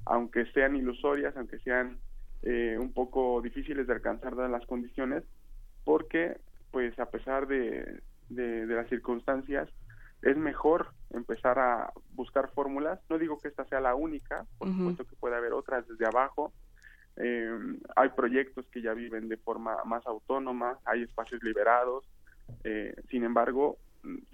[0.05, 1.99] aunque sean ilusorias, aunque sean
[2.41, 5.23] eh, un poco difíciles de alcanzar dadas las condiciones,
[5.83, 6.37] porque
[6.71, 9.69] pues a pesar de, las circunstancias,
[10.23, 12.99] es mejor empezar a buscar fórmulas.
[13.09, 16.53] No digo que esta sea la única, por supuesto que puede haber otras desde abajo,
[17.17, 17.51] eh,
[17.95, 22.09] hay proyectos que ya viven de forma más autónoma, hay espacios liberados,
[22.63, 23.77] eh, sin embargo,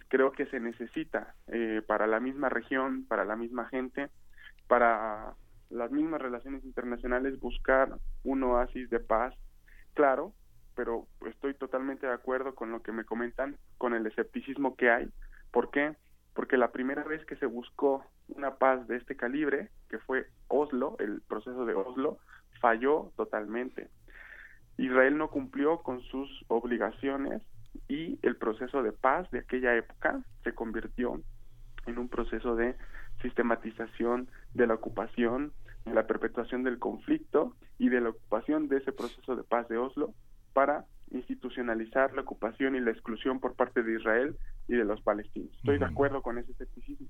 [0.07, 4.09] creo que se necesita eh, para la misma región, para la misma gente,
[4.67, 5.33] para
[5.69, 9.35] las mismas relaciones internacionales buscar un oasis de paz,
[9.93, 10.33] claro,
[10.75, 15.09] pero estoy totalmente de acuerdo con lo que me comentan, con el escepticismo que hay.
[15.51, 15.95] ¿Por qué?
[16.33, 20.95] Porque la primera vez que se buscó una paz de este calibre, que fue Oslo,
[20.99, 22.19] el proceso de Oslo,
[22.61, 23.89] falló totalmente.
[24.77, 27.41] Israel no cumplió con sus obligaciones
[27.87, 31.21] y el proceso de paz de aquella época se convirtió
[31.85, 32.75] en un proceso de
[33.21, 35.51] sistematización de la ocupación,
[35.85, 39.77] de la perpetuación del conflicto y de la ocupación de ese proceso de paz de
[39.77, 40.13] Oslo
[40.53, 44.37] para institucionalizar la ocupación y la exclusión por parte de Israel
[44.69, 45.51] y de los palestinos.
[45.57, 47.07] Estoy de acuerdo con ese escepticismo.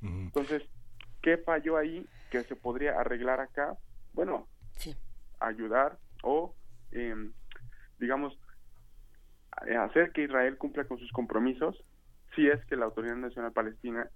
[0.00, 0.62] Entonces,
[1.20, 3.76] ¿qué falló ahí que se podría arreglar acá?
[4.14, 4.48] Bueno,
[5.38, 6.54] ayudar o,
[6.90, 7.32] em,
[7.98, 8.36] digamos,
[9.50, 11.76] hacer que Israel cumpla con sus compromisos
[12.34, 14.08] si es que la Autoridad Nacional Palestina,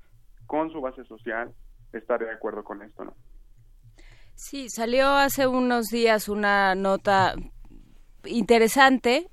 [0.47, 1.52] con su base social,
[1.93, 3.14] está de acuerdo con esto, ¿no?
[4.35, 7.35] Sí, salió hace unos días una nota
[8.24, 9.28] interesante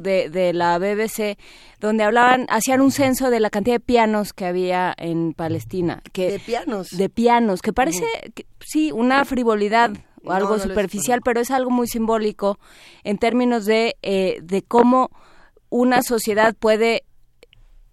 [0.00, 1.38] de, de, la BBC
[1.80, 6.32] donde hablaban hacían un censo de la cantidad de pianos que había en Palestina que
[6.32, 8.04] de pianos de pianos que parece
[8.60, 9.92] sí una frivolidad
[10.24, 12.58] o algo superficial pero es algo muy simbólico
[13.04, 15.10] en términos de eh, de cómo
[15.70, 17.04] una sociedad puede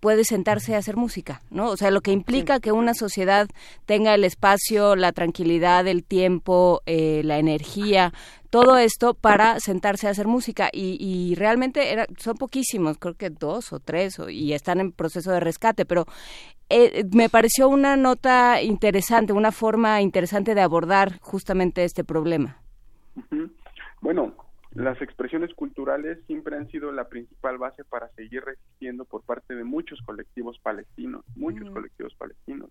[0.06, 1.70] puede sentarse a hacer música, ¿no?
[1.70, 3.48] O sea, lo que implica que una sociedad
[3.88, 8.14] tenga el espacio, la tranquilidad, el tiempo, eh, la energía,
[8.56, 13.74] todo esto para sentarse a hacer música y, realmente era, son poquísimos, creo que dos
[13.74, 16.06] o tres y están en proceso de rescate, pero
[16.70, 22.62] eh, me pareció una nota interesante, una forma interesante de abordar justamente este problema.
[24.00, 24.34] Bueno,
[24.74, 29.66] las expresiones culturales siempre han sido la principal base para seguir resistiendo por parte de
[29.66, 32.70] muchos colectivos palestinos, muchos colectivos palestinos.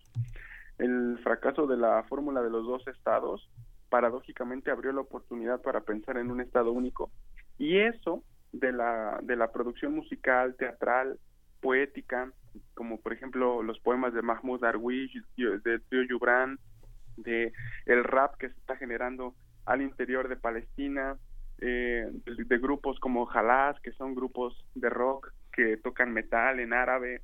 [0.79, 3.51] El fracaso de la fórmula de los dos estados
[3.95, 7.13] paradójicamente abrió la oportunidad para pensar en un estado único
[7.59, 11.21] y eso de la de la producción musical, teatral,
[11.61, 12.33] poética,
[12.75, 16.59] como por ejemplo los poemas de Mahmoud Darwish, de Trio Yubran,
[17.17, 17.53] de
[17.87, 21.17] el rap que se está generando al interior de Palestina,
[21.61, 27.23] eh, de, grupos como Halas, que son grupos de rock que tocan metal en árabe.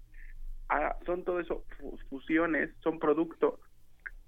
[0.69, 1.65] Ah, son todo eso
[2.09, 3.59] fusiones, son producto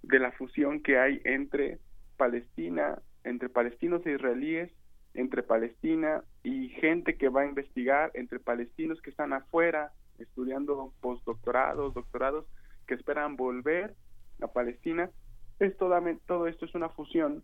[0.03, 1.79] de la fusión que hay entre
[2.23, 4.71] Palestina, entre palestinos e israelíes,
[5.15, 9.91] entre Palestina y gente que va a investigar, entre palestinos que están afuera
[10.21, 12.45] estudiando postdoctorados, doctorados,
[12.87, 13.97] que esperan volver
[14.41, 15.11] a Palestina.
[15.59, 17.43] Es todo esto es una fusión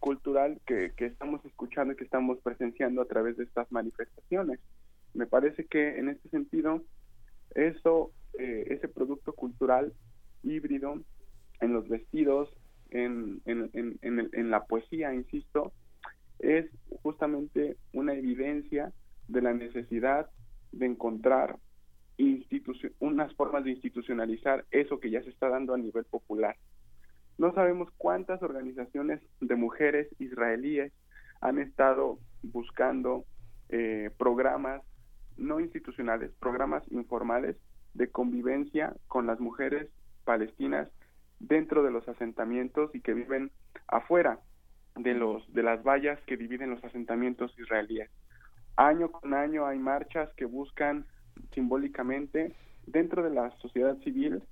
[0.00, 4.58] cultural que, que estamos escuchando y que estamos presenciando a través de estas manifestaciones.
[5.14, 6.82] Me parece que en este sentido,
[7.54, 9.92] eso, eh, ese producto cultural
[10.42, 11.00] híbrido
[11.60, 12.48] en los vestidos,
[12.90, 15.72] en, en, en, en, la poesía, insisto,
[16.38, 16.66] es
[17.02, 18.92] justamente una evidencia
[19.28, 20.30] de la necesidad
[20.72, 21.58] de encontrar
[23.00, 26.56] unas formas de institucionalizar eso que ya se está dando a nivel popular.
[27.36, 30.92] No sabemos cuántas organizaciones de mujeres israelíes
[31.40, 33.24] han estado buscando
[33.68, 34.82] eh, programas
[35.36, 37.56] no institucionales, programas informales
[37.94, 39.88] de convivencia con las mujeres
[40.24, 40.88] palestinas
[41.40, 43.50] dentro de los asentamientos y que viven
[43.86, 44.40] afuera
[44.96, 48.10] de los de las vallas que dividen los asentamientos israelíes.
[48.76, 51.06] Año con año hay marchas que buscan
[51.54, 52.54] simbólicamente
[52.86, 54.42] dentro de la sociedad civil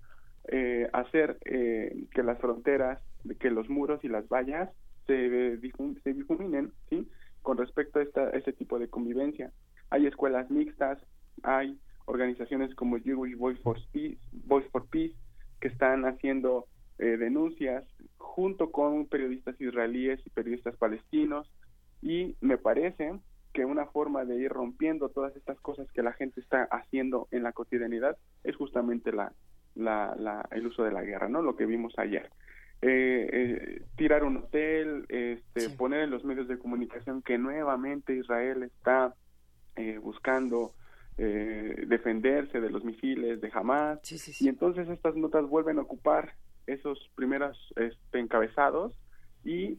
[0.49, 3.01] eh, hacer eh, que las fronteras,
[3.41, 4.71] que los muros y las vallas
[5.07, 5.59] se,
[6.03, 7.09] se difuminen, ¿sí?
[7.43, 9.53] Con respecto a esta, este tipo de convivencia.
[9.91, 10.99] Hay escuelas mixtas,
[11.43, 15.15] hay organizaciones como Jewish Voice for Peace, Voice for Peace
[15.61, 16.67] que están haciendo
[16.99, 17.85] eh, denuncias
[18.17, 21.51] junto con periodistas israelíes y periodistas palestinos
[22.03, 23.19] y me parece
[23.53, 27.43] que una forma de ir rompiendo todas estas cosas que la gente está haciendo en
[27.43, 29.33] la cotidianidad es justamente la,
[29.75, 31.43] la, el uso de la guerra, ¿no?
[31.43, 32.31] Lo que vimos ayer.
[32.83, 38.63] Eh, eh, tirar un hotel, este, poner en los medios de comunicación que nuevamente Israel
[38.63, 39.15] está
[39.77, 40.73] eh, buscando
[41.19, 44.01] defenderse de los misiles de Hamas
[44.39, 46.35] y entonces estas notas vuelven a ocupar
[46.67, 48.93] esos primeros este, encabezados
[49.45, 49.79] y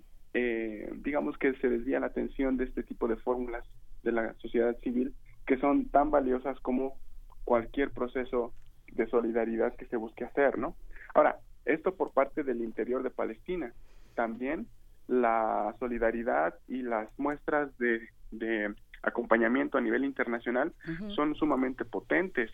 [0.98, 3.66] digamos que se desvía la atención de este tipo de fórmulas
[4.04, 5.16] de la sociedad civil
[5.48, 7.00] que son tan valiosas como
[7.44, 8.54] cualquier proceso
[8.92, 10.76] de solidaridad que se busque hacer, ¿no?
[11.16, 13.74] Ahora, esto por parte del interior de Palestina.
[14.16, 14.68] También
[15.08, 20.74] la solidaridad y las muestras de, de acompañamiento a nivel internacional
[21.16, 22.52] son sumamente potentes.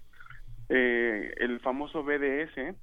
[0.70, 2.76] Eh, el famoso BDS,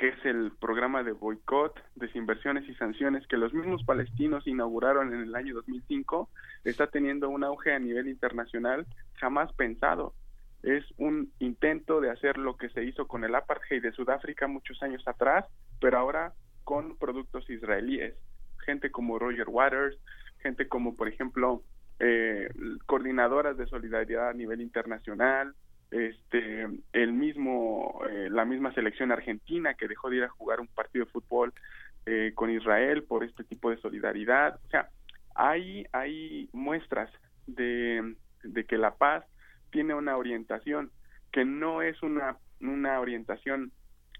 [0.00, 5.20] que es el programa de boicot, desinversiones y sanciones que los mismos palestinos inauguraron en
[5.20, 6.30] el año 2005,
[6.64, 8.86] está teniendo un auge a nivel internacional
[9.16, 10.14] jamás pensado.
[10.62, 14.82] Es un intento de hacer lo que se hizo con el apartheid de Sudáfrica muchos
[14.82, 15.44] años atrás,
[15.82, 16.32] pero ahora
[16.64, 18.14] con productos israelíes.
[18.64, 19.98] Gente como Roger Waters,
[20.38, 21.62] gente como, por ejemplo,
[21.98, 22.48] eh,
[22.86, 25.54] coordinadoras de solidaridad a nivel internacional,
[25.90, 30.68] este el mismo eh, la misma selección argentina que dejó de ir a jugar un
[30.68, 31.52] partido de fútbol
[32.06, 34.60] eh, con Israel por este tipo de solidaridad.
[34.66, 34.88] O sea
[35.34, 37.10] hay hay muestras
[37.46, 39.24] de, de que la paz
[39.70, 40.90] tiene una orientación
[41.32, 43.72] que no es una una orientación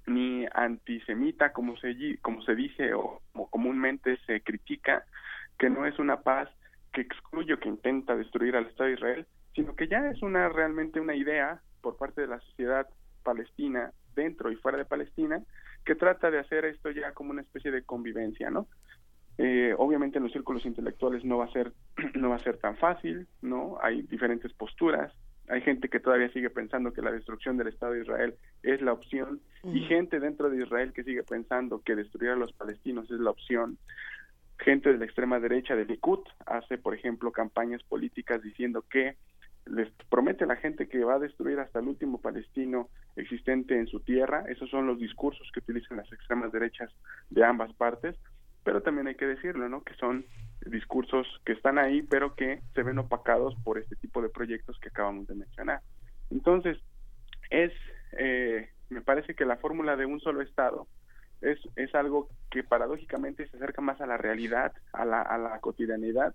[0.07, 5.05] ni antisemita como se como se dice o como comúnmente se critica
[5.59, 6.49] que no es una paz
[6.93, 10.49] que excluye o que intenta destruir al Estado de Israel sino que ya es una
[10.49, 12.89] realmente una idea por parte de la sociedad
[13.23, 15.43] palestina dentro y fuera de Palestina
[15.85, 18.69] que trata de hacer esto ya como una especie de convivencia, ¿no?
[19.39, 21.73] Eh, obviamente en los círculos intelectuales no va a ser
[22.15, 23.79] no va a ser tan fácil, ¿no?
[23.81, 25.13] Hay diferentes posturas,
[25.49, 28.93] hay gente que todavía sigue pensando que la destrucción del Estado de Israel es la
[28.93, 33.19] opción y gente dentro de Israel que sigue pensando que destruir a los palestinos es
[33.19, 33.79] la opción.
[34.59, 39.17] Gente de la extrema derecha de Likud hace, por ejemplo, campañas políticas diciendo que
[39.67, 43.87] les promete a la gente que va a destruir hasta el último palestino existente en
[43.87, 44.45] su tierra.
[44.49, 46.91] Esos son los discursos que utilizan las extremas derechas
[47.31, 48.17] de ambas partes,
[48.65, 49.83] pero también hay que decirlo, ¿no?
[49.83, 50.25] Que son
[50.67, 54.89] discursos que están ahí, pero que se ven opacados por este tipo de proyectos que
[54.89, 55.81] acabamos de mencionar.
[56.31, 56.79] Entonces,
[57.51, 57.73] es,
[58.13, 60.87] eh, me parece que la fórmula de un solo Estado
[61.41, 65.59] es, es algo que paradójicamente se acerca más a la realidad, a la, a la
[65.61, 66.35] cotidianidad,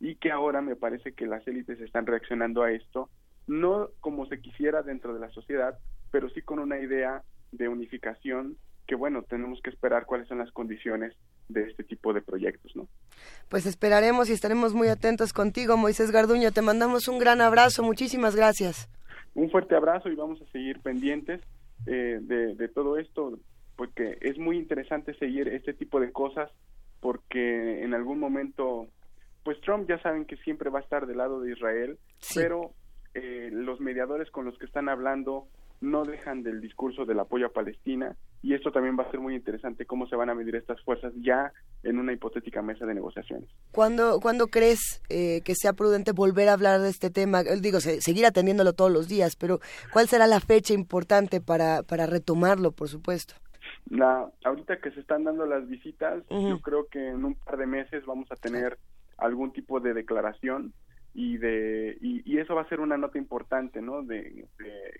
[0.00, 3.08] y que ahora me parece que las élites están reaccionando a esto,
[3.46, 5.78] no como se quisiera dentro de la sociedad,
[6.10, 8.56] pero sí con una idea de unificación
[8.86, 11.12] que bueno, tenemos que esperar cuáles son las condiciones
[11.48, 12.88] de este tipo de proyectos, ¿no?
[13.48, 16.52] Pues esperaremos y estaremos muy atentos contigo, Moisés Garduño.
[16.52, 18.88] Te mandamos un gran abrazo, muchísimas gracias.
[19.34, 21.40] Un fuerte abrazo y vamos a seguir pendientes
[21.86, 23.38] eh, de, de todo esto,
[23.76, 26.50] porque es muy interesante seguir este tipo de cosas,
[27.00, 28.88] porque en algún momento
[29.46, 32.00] pues Trump ya saben que siempre va a estar del lado de Israel,
[32.34, 32.72] pero
[33.14, 35.46] eh, los mediadores con los que están hablando
[35.80, 39.36] no dejan del discurso del apoyo a Palestina y esto también va a ser muy
[39.36, 41.52] interesante cómo se van a medir estas fuerzas ya
[41.84, 43.48] en una hipotética mesa de negociaciones.
[43.70, 47.42] ¿Cuándo, ¿cuándo crees eh, que sea prudente volver a hablar de este tema?
[47.42, 49.60] Eh, digo, seguir atendiéndolo todos los días, pero
[49.92, 53.34] ¿cuál será la fecha importante para, para retomarlo, por supuesto?
[53.90, 57.66] La, ahorita que se están dando las visitas, yo creo que en un par de
[57.66, 58.76] meses vamos a tener
[59.18, 60.72] algún tipo de declaración
[61.14, 64.46] y de y, eso va a ser una nota importante no de,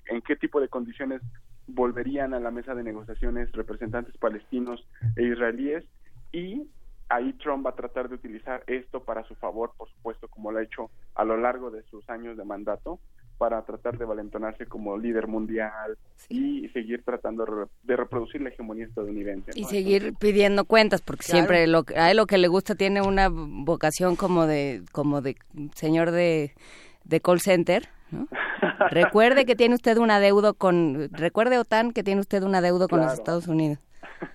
[0.08, 1.20] en qué tipo de condiciones
[1.66, 4.86] volverían a la mesa de negociaciones representantes palestinos
[5.16, 5.84] e israelíes.
[6.32, 6.68] Y
[7.08, 10.58] ahí Trump va a tratar de utilizar esto para su favor por supuesto como lo
[10.58, 12.98] ha hecho a lo largo de sus años de mandato
[13.38, 15.96] para tratar de valentonarse como líder mundial
[16.28, 19.52] y seguir tratando de reproducir la hegemonía estadounidense.
[19.54, 23.28] Y seguir pidiendo cuentas, porque siempre lo, a él lo que le gusta tiene una
[23.30, 25.36] vocación como de, como de
[25.74, 26.52] señor de,
[27.04, 27.88] de call center.
[28.90, 33.00] recuerde que tiene usted un adeudo con, recuerde OTAN que tiene usted un adeudo con
[33.00, 33.78] los Estados Unidos.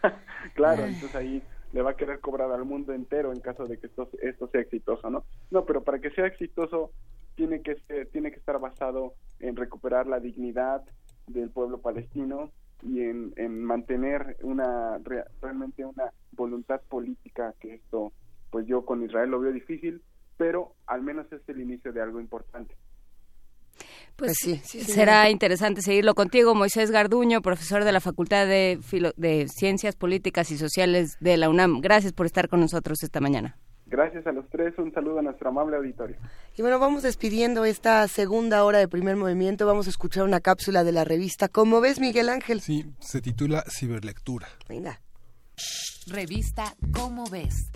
[0.53, 1.41] claro, entonces ahí
[1.73, 4.61] le va a querer cobrar al mundo entero en caso de que esto, esto sea
[4.61, 5.23] exitoso, ¿no?
[5.49, 6.91] No, pero para que sea exitoso
[7.41, 10.83] tiene que ser, tiene que estar basado en recuperar la dignidad
[11.25, 12.51] del pueblo palestino
[12.83, 14.99] y en, en mantener una
[15.41, 18.13] realmente una voluntad política que esto
[18.51, 20.03] pues yo con Israel lo veo difícil
[20.37, 22.75] pero al menos es el inicio de algo importante
[24.15, 28.77] pues, pues sí, será interesante seguirlo contigo, Moisés Garduño, profesor de la Facultad de,
[29.15, 31.79] de Ciencias Políticas y Sociales de la UNAM.
[31.81, 33.57] Gracias por estar con nosotros esta mañana.
[33.91, 36.15] Gracias a los tres, un saludo a nuestro amable auditorio.
[36.57, 40.83] Y bueno, vamos despidiendo esta segunda hora de primer movimiento, vamos a escuchar una cápsula
[40.83, 41.47] de la revista.
[41.47, 42.59] ¿Cómo ves, Miguel Ángel?
[42.59, 44.49] Sí, se titula Ciberlectura.
[44.67, 45.01] Venga.
[46.07, 47.71] Revista ¿Cómo ves?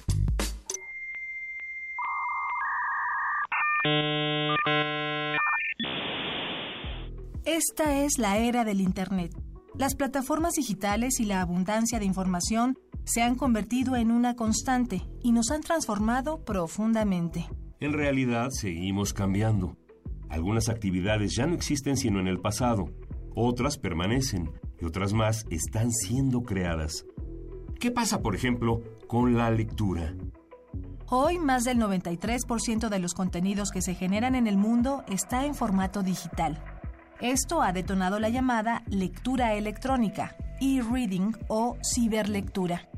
[7.45, 9.31] Esta es la era del Internet.
[9.77, 15.31] Las plataformas digitales y la abundancia de información se han convertido en una constante y
[15.31, 17.47] nos han transformado profundamente.
[17.80, 19.77] En realidad seguimos cambiando.
[20.30, 22.89] Algunas actividades ya no existen sino en el pasado,
[23.35, 27.06] otras permanecen y otras más están siendo creadas.
[27.80, 30.15] ¿Qué pasa, por ejemplo, con la lectura?
[31.07, 35.53] Hoy más del 93% de los contenidos que se generan en el mundo está en
[35.53, 36.64] formato digital.
[37.22, 42.89] Esto ha detonado la llamada lectura electrónica, e-reading o ciberlectura.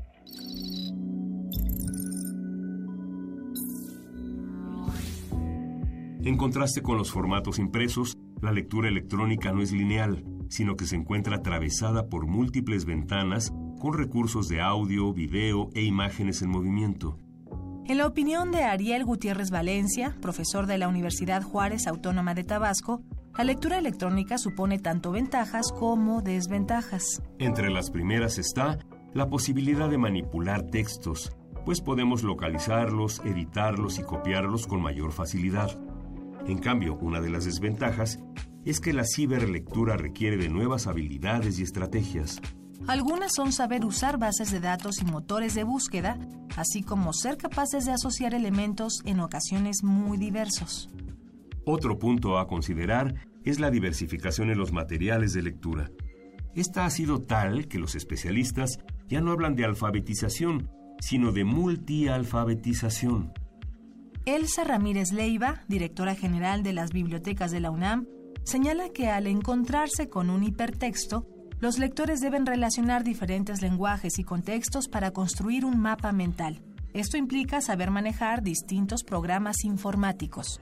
[6.28, 10.94] En contraste con los formatos impresos, la lectura electrónica no es lineal, sino que se
[10.94, 13.50] encuentra atravesada por múltiples ventanas
[13.80, 17.16] con recursos de audio, video e imágenes en movimiento.
[17.86, 23.00] En la opinión de Ariel Gutiérrez Valencia, profesor de la Universidad Juárez Autónoma de Tabasco,
[23.34, 27.22] la lectura electrónica supone tanto ventajas como desventajas.
[27.38, 28.78] Entre las primeras está
[29.14, 31.32] la posibilidad de manipular textos,
[31.64, 35.70] pues podemos localizarlos, editarlos y copiarlos con mayor facilidad.
[36.48, 38.18] En cambio, una de las desventajas
[38.64, 42.40] es que la ciberlectura requiere de nuevas habilidades y estrategias.
[42.86, 46.18] Algunas son saber usar bases de datos y motores de búsqueda,
[46.56, 50.88] así como ser capaces de asociar elementos en ocasiones muy diversos.
[51.66, 53.14] Otro punto a considerar
[53.44, 55.90] es la diversificación en los materiales de lectura.
[56.54, 63.34] Esta ha sido tal que los especialistas ya no hablan de alfabetización, sino de multialfabetización.
[64.28, 68.06] Elsa Ramírez Leiva, directora general de las bibliotecas de la UNAM,
[68.44, 71.26] señala que al encontrarse con un hipertexto,
[71.60, 76.60] los lectores deben relacionar diferentes lenguajes y contextos para construir un mapa mental.
[76.92, 80.60] Esto implica saber manejar distintos programas informáticos.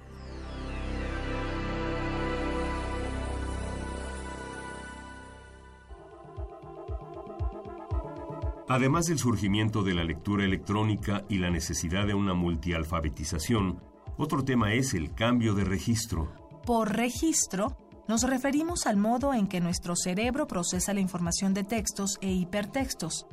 [8.69, 13.81] Además del surgimiento de la lectura electrónica y la necesidad de una multialfabetización,
[14.17, 16.33] otro tema es el cambio de registro.
[16.65, 17.77] Por registro,
[18.09, 23.29] nos referimos al modo en que nuestro cerebro procesa la información de textos e hipertextos.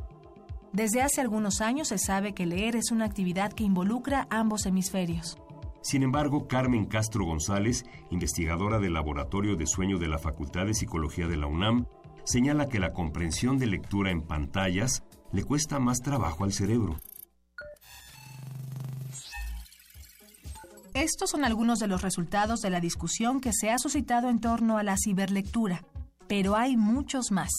[0.71, 5.39] Desde hace algunos años se sabe que leer es una actividad que involucra ambos hemisferios.
[5.81, 11.27] Sin embargo, Carmen Castro González, investigadora del Laboratorio de Sueño de la Facultad de Psicología
[11.27, 11.87] de la UNAM,
[12.23, 15.03] señala que la comprensión de lectura en pantallas
[15.33, 16.99] le cuesta más trabajo al cerebro.
[20.93, 24.77] Estos son algunos de los resultados de la discusión que se ha suscitado en torno
[24.77, 25.83] a la ciberlectura,
[26.27, 27.51] pero hay muchos más.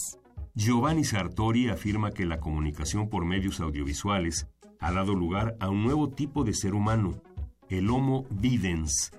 [0.55, 4.47] Giovanni Sartori afirma que la comunicación por medios audiovisuales
[4.79, 7.21] ha dado lugar a un nuevo tipo de ser humano,
[7.67, 9.11] el Homo videns.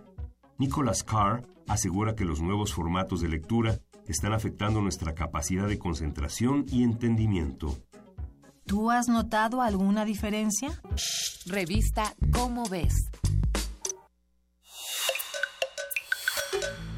[0.57, 6.65] Nicholas Carr asegura que los nuevos formatos de lectura están afectando nuestra capacidad de concentración
[6.71, 7.77] y entendimiento.
[8.67, 10.71] ¿Tú has notado alguna diferencia?
[11.47, 13.11] Revista Cómo ves.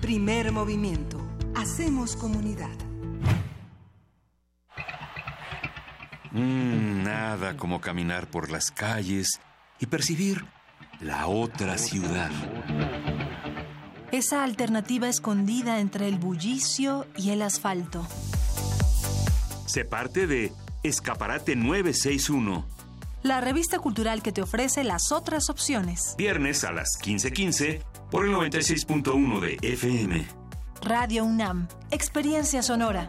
[0.00, 1.20] Primer movimiento.
[1.54, 2.74] Hacemos comunidad.
[6.32, 9.40] Mm, nada como caminar por las calles
[9.78, 10.46] y percibir
[11.00, 12.30] la otra ciudad.
[14.10, 18.06] Esa alternativa escondida entre el bullicio y el asfalto.
[19.66, 20.50] Se parte de
[20.82, 22.64] Escaparate 961.
[23.22, 26.14] La revista cultural que te ofrece las otras opciones.
[26.16, 30.26] Viernes a las 15:15 por el 96.1 de FM.
[30.82, 33.08] Radio UNAM, Experiencia Sonora.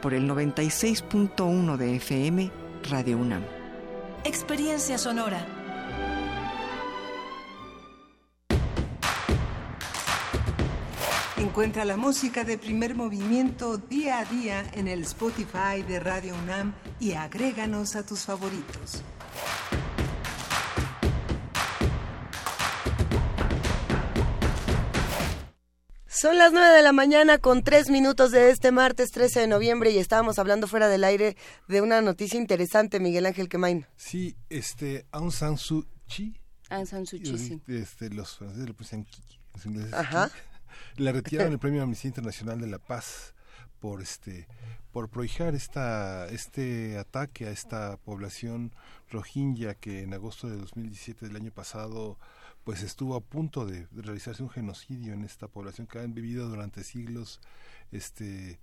[0.00, 2.50] por el 96.1 de FM
[2.90, 3.44] Radio UNAM.
[4.24, 5.46] Experiencia sonora.
[11.36, 16.74] Encuentra la música de primer movimiento día a día en el Spotify de Radio UNAM
[17.00, 19.02] y agréganos a tus favoritos.
[26.20, 29.92] Son las 9 de la mañana con 3 minutos de este martes 13 de noviembre
[29.92, 31.36] y estábamos hablando fuera del aire
[31.68, 33.86] de una noticia interesante, Miguel Ángel Quemain.
[33.96, 36.34] Sí, este, Aung San Suu Kyi.
[36.70, 37.62] Aung San Suu Kyi, sí.
[37.68, 40.26] Este, los franceses le pusieron Kiki, los ingleses Ajá.
[40.28, 40.38] Kiki.
[41.04, 43.34] Le retiraron el premio Amnistía Internacional de la Paz
[43.78, 44.48] por este
[44.90, 48.72] por prohijar esta este ataque a esta población
[49.08, 52.18] rohingya que en agosto de 2017 del año pasado
[52.68, 56.84] pues estuvo a punto de realizarse un genocidio en esta población que han vivido durante
[56.84, 57.40] siglos
[57.92, 58.60] este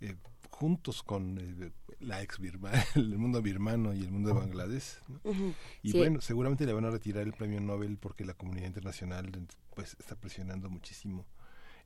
[0.00, 0.14] eh,
[0.50, 4.98] juntos con eh, la ex Birma, el mundo birmano y el mundo de Bangladesh
[5.82, 5.98] y Sí.
[5.98, 9.32] bueno seguramente le van a retirar el premio Nobel porque la comunidad internacional
[9.74, 11.26] pues está presionando muchísimo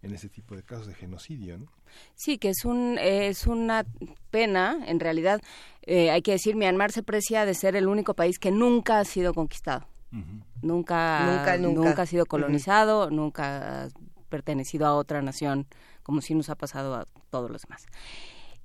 [0.03, 1.73] en ese tipo de casos de genocidio ¿no?
[2.15, 3.87] Sí, que es un es una
[4.31, 5.41] pena, en realidad,
[5.81, 9.05] eh, hay que decir, Myanmar se precia de ser el único país que nunca ha
[9.07, 9.94] sido conquistado.
[10.63, 12.03] Nunca, Nunca, nunca.
[12.03, 13.89] ha sido colonizado, nunca ha
[14.29, 15.67] pertenecido a otra nación,
[16.03, 17.87] como si nos ha pasado a todos los demás.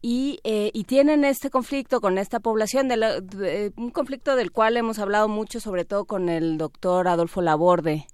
[0.02, 4.52] Y, eh, y tienen este conflicto con esta población, de la- de- un conflicto del
[4.52, 8.06] cual hemos hablado mucho, sobre todo con el doctor Adolfo Laborde.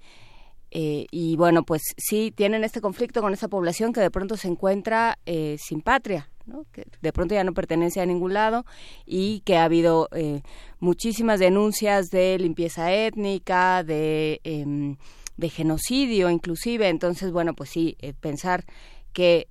[0.78, 4.50] Eh, y bueno, pues sí, tienen este conflicto con esta población que de pronto se
[4.50, 6.66] encuentra eh, sin patria, ¿no?
[6.74, 8.66] que de pronto ya no pertenece a ningún lado
[9.06, 10.42] y que ha habido eh,
[10.82, 14.98] muchísimas denuncias de limpieza étnica, de, em,
[15.38, 16.90] de genocidio inclusive.
[16.90, 18.66] Entonces, bueno, pues sí, eh, pensar
[19.14, 19.48] que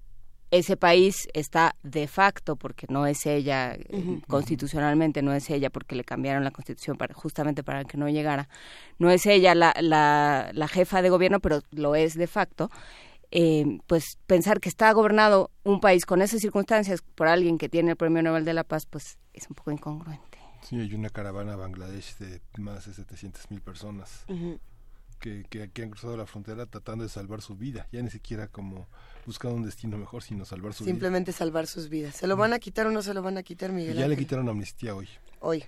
[0.59, 5.97] ese país está de facto, porque no es ella, eh, constitucionalmente no es ella, porque
[5.97, 8.49] le cambiaron la constitución para, justamente para que no llegara,
[8.99, 12.71] no es ella la, la, la jefa de gobierno, pero lo es de facto,
[13.33, 17.91] eh, pues pensar que está gobernado un país con esas circunstancias por alguien que tiene
[17.91, 20.39] el Premio Nobel de la Paz, pues es un poco incongruente.
[20.63, 24.25] Sí, hay una caravana a Bangladesh de más de 700 mil personas
[25.25, 28.47] que, que, que han cruzado la frontera tratando de salvar su vida, ya ni siquiera
[28.49, 28.87] como
[29.25, 32.15] buscando un destino mejor, sino salvar su Simplemente salvar sus vidas.
[32.15, 33.81] ¿Se lo van a quitar o no se lo van a quitar, vida.
[33.81, 35.09] Miguel Y ya le quitaron amnistía hoy.
[35.41, 35.65] Hoy.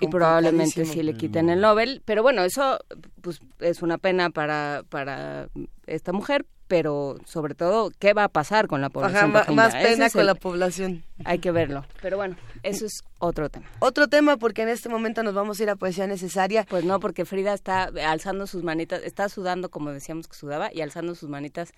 [0.00, 2.78] Y probablemente sí le quiten el Nobel, pero bueno, eso
[3.20, 5.48] pues es una pena para, para
[5.86, 9.36] esta mujer, pero sobre todo, ¿qué va a pasar con la población?
[9.36, 11.04] Ajá, más pena con el- la población.
[11.24, 13.66] Hay que verlo, pero bueno, eso es otro tema.
[13.78, 16.64] Otro tema, porque en este momento nos vamos a ir a Poesía Necesaria.
[16.68, 20.80] Pues no, porque Frida está alzando sus manitas, está sudando como decíamos que sudaba y
[20.80, 21.72] alzando sus manitas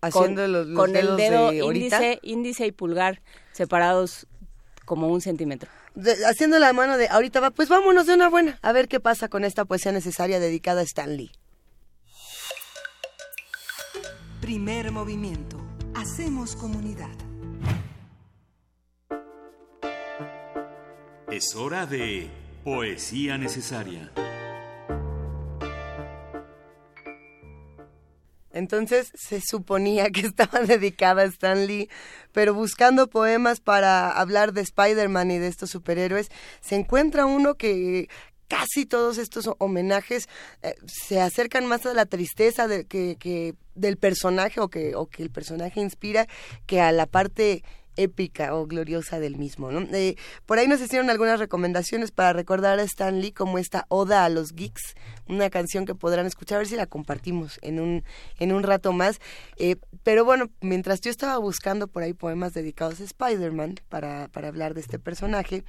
[0.00, 3.20] Haciendo con, los- los con el dedo de índice, índice y pulgar
[3.52, 4.26] separados
[4.84, 5.68] como un centímetro.
[5.94, 9.00] De- haciendo la mano de ahorita va, pues vámonos de una buena, a ver qué
[9.00, 11.16] pasa con esta Poesía Necesaria dedicada a Stan
[14.48, 15.58] Primer movimiento.
[15.94, 17.14] Hacemos comunidad.
[21.30, 22.30] Es hora de
[22.64, 24.10] Poesía Necesaria.
[28.58, 31.90] Entonces se suponía que estaba dedicada a Stan Lee,
[32.32, 36.30] pero buscando poemas para hablar de Spider-Man y de estos superhéroes,
[36.60, 38.08] se encuentra uno que
[38.48, 40.28] casi todos estos homenajes
[40.62, 45.22] eh, se acercan más a la tristeza de, que, del personaje o que, o que
[45.22, 46.26] el personaje inspira
[46.66, 47.62] que a la parte
[47.98, 49.70] épica o gloriosa del mismo.
[49.70, 49.80] ¿no?
[49.94, 50.16] Eh,
[50.46, 54.28] por ahí nos hicieron algunas recomendaciones para recordar a Stan Lee como esta Oda a
[54.28, 54.94] los Geeks,
[55.28, 58.04] una canción que podrán escuchar, a ver si la compartimos en un,
[58.38, 59.18] en un rato más.
[59.56, 64.48] Eh, pero bueno, mientras yo estaba buscando por ahí poemas dedicados a Spider-Man para, para
[64.48, 65.64] hablar de este personaje,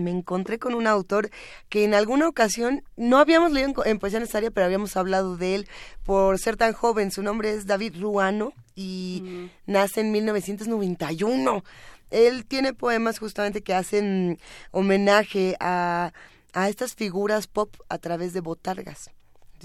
[0.00, 1.30] me encontré con un autor
[1.68, 5.68] que en alguna ocasión no habíamos leído en, Poesía Necesaria, pero habíamos hablado de él
[6.04, 7.10] por ser tan joven.
[7.10, 11.64] Su nombre es David Ruano y nace en 1991.
[12.10, 14.38] Él tiene poemas justamente que hacen
[14.70, 16.12] homenaje a,
[16.52, 19.10] a estas figuras pop a través de botargas.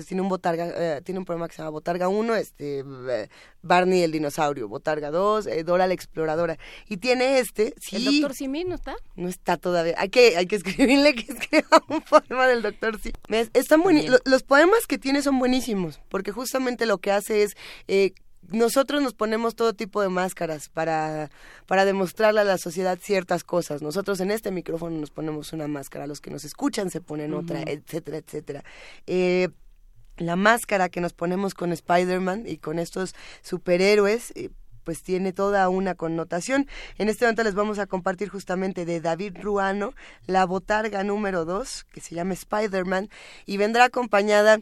[0.02, 3.30] Entonces tiene un botarga, eh, tiene un poema que se llama Botarga 1, este eh,
[3.62, 6.58] Barney el dinosaurio, Botarga 2, eh, Dora la exploradora.
[6.90, 7.98] Y tiene este, sí.
[7.98, 8.96] ¿El doctor Simi no está?
[9.16, 9.94] No está todavía.
[9.98, 13.00] Hay que, hay que escribirle que escriba un poema del doctor.
[13.30, 13.52] ¿Ves?
[13.54, 14.14] Están bueni- Bien.
[14.14, 17.52] lo- los poemas que tiene son buenísimos, porque justamente lo que hace es
[17.88, 18.14] eh,
[18.50, 21.30] nosotros nos ponemos todo tipo de máscaras para,
[21.68, 23.82] para demostrarle a la sociedad ciertas cosas.
[23.84, 27.62] Nosotros en este micrófono nos ponemos una máscara, los que nos escuchan se ponen otra,
[27.62, 28.64] etcétera, etcétera.
[29.06, 29.50] Eh,
[30.26, 34.50] la máscara que nos ponemos con Spider-Man y con estos superhéroes, eh,
[34.84, 36.68] pues tiene toda una connotación.
[36.98, 39.94] En este momento les vamos a compartir justamente de David Ruano
[40.28, 43.10] la botarga número 2, que se llama Spider-Man,
[43.46, 44.60] y vendrá acompañada,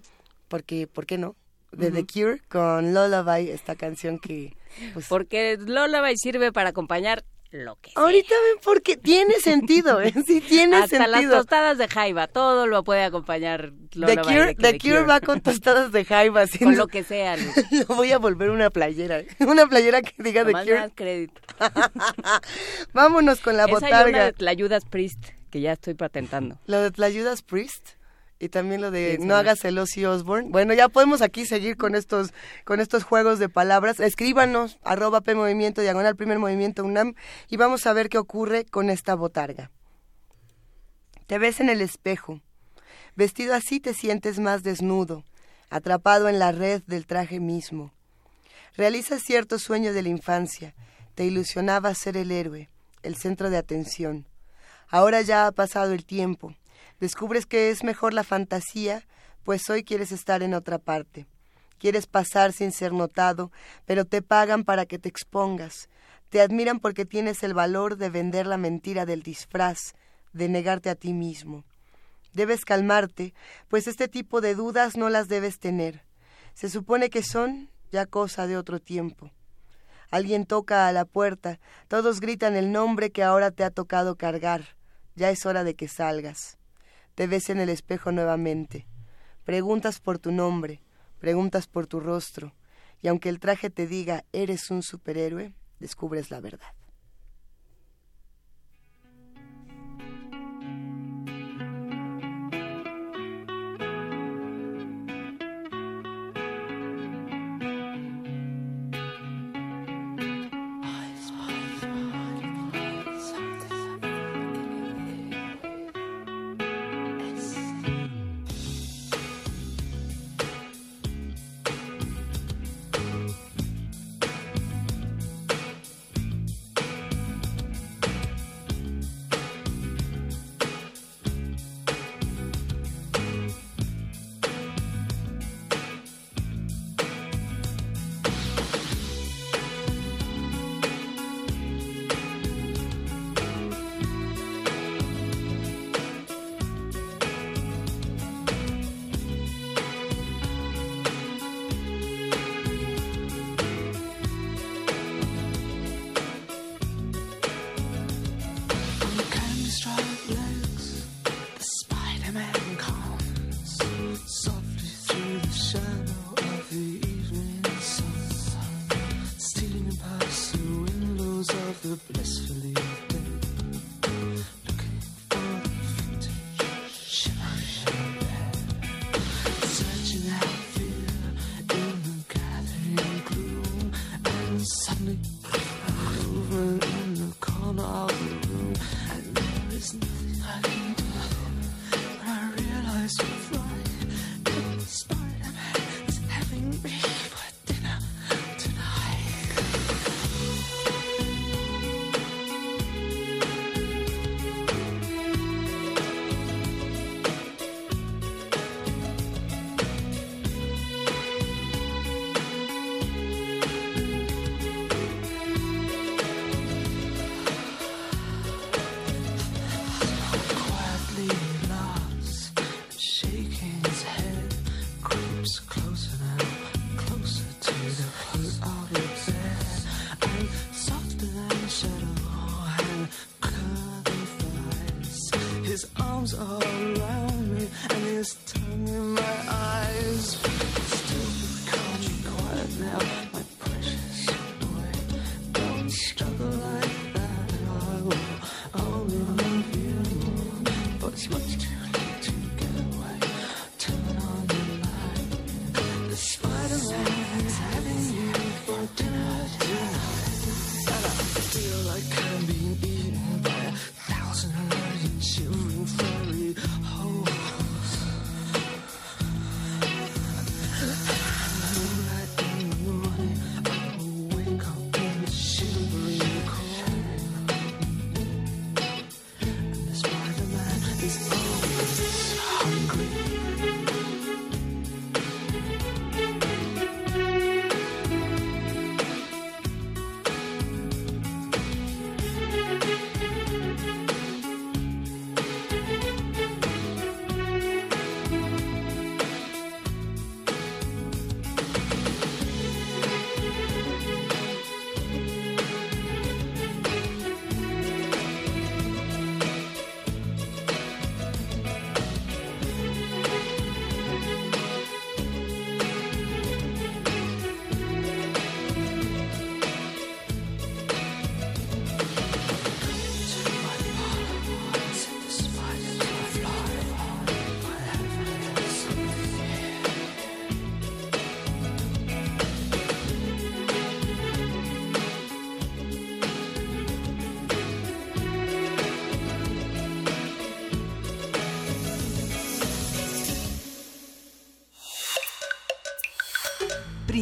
[0.48, 1.36] porque, ¿por qué no?
[1.72, 4.56] de The Cure con Lullaby, esta canción que...
[4.94, 10.13] Pues, Porque Lullaby sirve para acompañar lo que Ahorita ven porque tiene sentido, ¿eh?
[10.26, 11.07] sí tiene Hasta sentido.
[11.30, 15.91] las tostadas de jaiba, todo lo puede acompañar The Cure, The Cure va con tostadas
[15.91, 16.45] de jaiba.
[16.47, 16.59] ¿sí?
[16.59, 17.35] Con lo que sea.
[17.71, 19.23] Lo voy a volver una playera.
[19.39, 20.81] Una playera que diga The Nomás me Cure.
[20.81, 21.41] das crédito.
[22.93, 24.09] Vámonos con la Esa botarga.
[24.09, 26.59] una de Tlayudas Priest, que ya estoy patentando.
[26.65, 27.89] Lo de Tlayudas Priest
[28.40, 30.49] y también lo de Sí, No hagas el Ozzy Osbourne.
[30.49, 32.34] Bueno, ya podemos aquí seguir con estos
[32.64, 33.99] con estos juegos de palabras.
[33.99, 37.16] Escríbanos arroba P Movimiento Diagonal Primer Movimiento UNAM
[37.49, 39.72] y vamos a ver qué ocurre con esta botarga.
[41.28, 42.41] Te ves en el espejo.
[43.16, 45.26] Vestido así te sientes más desnudo,
[45.70, 47.91] atrapado en la red del traje mismo.
[48.78, 50.74] Realizas cierto sueño de la infancia.
[51.16, 52.70] Te ilusionaba ser el héroe,
[53.03, 54.26] el centro de atención.
[54.88, 56.56] Ahora ya ha pasado el tiempo.
[56.99, 59.07] Descubres que es mejor la fantasía,
[59.43, 61.27] pues hoy quieres estar en otra parte.
[61.77, 63.51] Quieres pasar sin ser notado,
[63.85, 65.88] pero te pagan para que te expongas.
[66.27, 69.93] Te admiran porque tienes el valor de vender la mentira del disfraz,
[70.34, 71.63] de negarte a ti mismo.
[72.34, 73.34] Debes calmarte,
[73.69, 76.03] pues este tipo de dudas no las debes tener.
[76.53, 79.31] Se supone que son ya cosa de otro tiempo.
[80.11, 84.76] Alguien toca a la puerta, todos gritan el nombre que ahora te ha tocado cargar.
[85.15, 86.59] Ya es hora de que salgas.
[87.20, 88.88] Te ves en el espejo nuevamente.
[89.44, 90.80] Preguntas por tu nombre,
[91.20, 92.56] preguntas por tu rostro,
[93.02, 96.72] y aunque el traje te diga eres un superhéroe, descubres la verdad.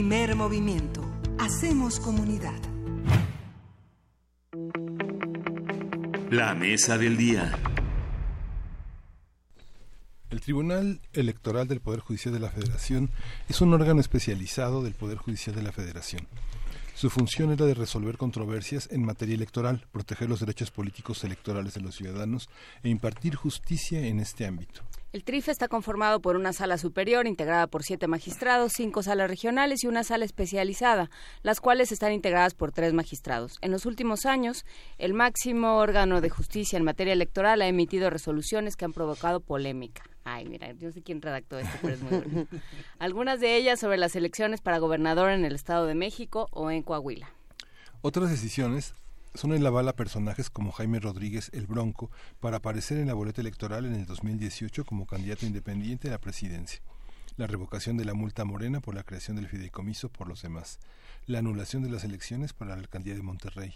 [0.07, 1.01] Primer movimiento.
[1.37, 2.57] Hacemos comunidad.
[6.31, 7.51] La mesa del día.
[10.29, 13.09] El Tribunal Electoral del Poder Judicial de la Federación
[13.49, 16.25] es un órgano especializado del Poder Judicial de la Federación.
[16.95, 21.81] Su función era de resolver controversias en materia electoral, proteger los derechos políticos electorales de
[21.81, 22.47] los ciudadanos
[22.81, 24.83] e impartir justicia en este ámbito.
[25.13, 29.83] El TRIF está conformado por una sala superior integrada por siete magistrados, cinco salas regionales
[29.83, 31.09] y una sala especializada,
[31.43, 33.57] las cuales están integradas por tres magistrados.
[33.61, 34.65] En los últimos años,
[34.97, 40.03] el máximo órgano de justicia en materia electoral ha emitido resoluciones que han provocado polémica.
[40.25, 42.47] Ay, mira, yo sé quién redactó esto, pero es muy bueno.
[42.99, 46.83] Algunas de ellas sobre las elecciones para gobernador en el Estado de México o en
[46.83, 47.31] Coahuila.
[48.01, 48.93] Otras decisiones
[49.33, 52.09] son el aval a personajes como Jaime Rodríguez el Bronco
[52.39, 56.81] para aparecer en la boleta electoral en el 2018 como candidato independiente a la presidencia,
[57.37, 60.79] la revocación de la multa morena por la creación del fideicomiso por los demás,
[61.25, 63.75] la anulación de las elecciones para la alcaldía de Monterrey,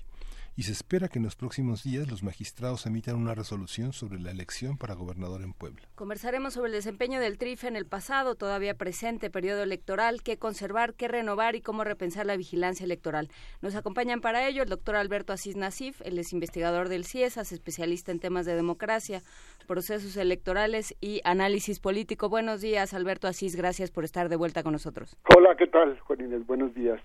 [0.55, 4.31] y se espera que en los próximos días los magistrados emitan una resolución sobre la
[4.31, 5.81] elección para gobernador en Puebla.
[5.95, 10.93] Conversaremos sobre el desempeño del TRIF en el pasado, todavía presente, periodo electoral, qué conservar,
[10.93, 13.29] qué renovar y cómo repensar la vigilancia electoral.
[13.61, 18.11] Nos acompañan para ello el doctor Alberto Asís Nasif, él es investigador del CIESAS, especialista
[18.11, 19.21] en temas de democracia,
[19.67, 22.29] procesos electorales y análisis político.
[22.29, 25.15] Buenos días, Alberto Asís, gracias por estar de vuelta con nosotros.
[25.35, 26.45] Hola, ¿qué tal, Juan Inés?
[26.45, 26.99] Buenos días.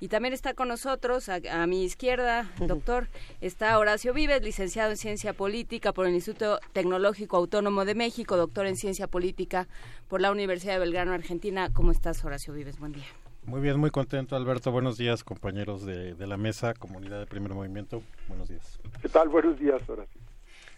[0.00, 3.08] Y también está con nosotros, a, mi izquierda, doctor,
[3.40, 8.66] está Horacio Vives, licenciado en Ciencia Política por el Instituto Tecnológico Autónomo de México, doctor
[8.66, 9.66] en Ciencia Política
[10.06, 11.70] por la Universidad de Belgrano, Argentina.
[11.72, 12.78] ¿Cómo estás, Horacio Vives?
[12.78, 13.06] Buen día.
[13.44, 14.70] Muy bien, muy contento, Alberto.
[14.70, 18.02] Buenos días, compañeros de, la mesa, comunidad de primer movimiento.
[18.28, 18.78] Buenos días.
[19.02, 19.28] ¿Qué tal?
[19.30, 20.20] Buenos días, Horacio.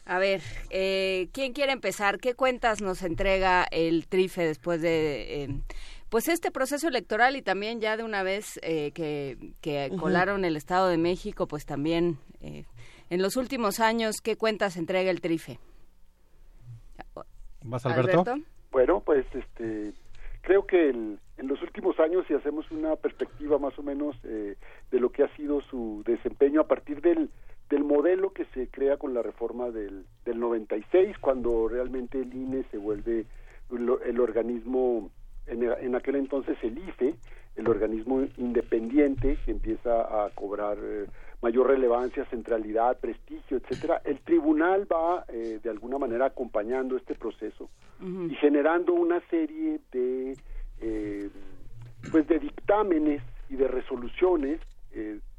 [0.07, 0.41] A ver,
[0.71, 2.19] eh, ¿quién quiere empezar?
[2.21, 5.45] ¿Qué cuentas nos entrega el TRIFE después de...
[5.45, 5.61] Eh,
[6.11, 10.89] pues este proceso electoral y también ya de una vez eh, que, colaron el Estado
[10.89, 12.65] de México, pues también eh,
[13.09, 15.59] en los últimos años, ¿qué cuentas entrega el TRIFE?
[17.63, 18.25] ¿Vas, Alberto?
[18.73, 19.93] Bueno, pues este,
[20.43, 24.57] creo que en los últimos años, si hacemos una perspectiva más o menos eh,
[24.91, 27.31] de lo que ha sido su desempeño a partir del,
[27.69, 32.65] del modelo que se crea con la reforma del, del 96, cuando realmente el INE
[32.73, 33.27] se vuelve
[33.71, 35.13] el organismo
[35.51, 37.15] en, aquel entonces el IFE,
[37.57, 41.07] el organismo independiente que empieza a cobrar eh,
[41.43, 47.69] mayor relevancia, centralidad, prestigio, etcétera, el tribunal va eh, de alguna manera acompañando este proceso
[48.03, 50.35] y generando una serie de
[50.81, 51.29] eh,
[52.11, 54.59] pues de dictámenes y de resoluciones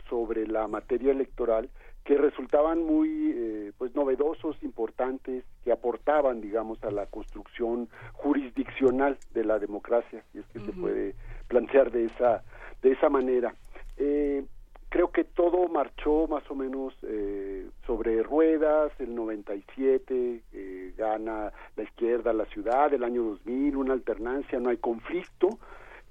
[0.08, 1.70] sobre la materia electoral
[2.04, 9.46] que resultaban muy eh, pues novedosos, importantes, que aportaban, digamos, a la construcción jurisdiccional de
[9.46, 11.16] la democracia, y es que se puede
[11.48, 12.44] plantear de esa
[12.82, 13.54] de esa manera.
[13.98, 14.44] Eh,
[14.92, 21.84] creo que todo marchó más o menos eh, sobre ruedas, el 97 eh, gana la
[21.84, 25.48] izquierda la ciudad, el año 2000 una alternancia, no hay conflicto.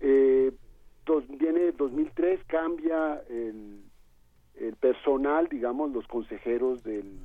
[0.01, 0.51] Eh,
[1.05, 3.83] dos, viene 2003, cambia el
[4.61, 7.19] el personal, digamos, los consejeros del,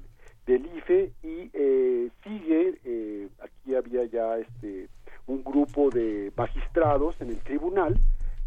[0.46, 4.88] del IFE y eh, sigue, eh, aquí había ya este
[5.28, 7.96] un grupo de magistrados en el tribunal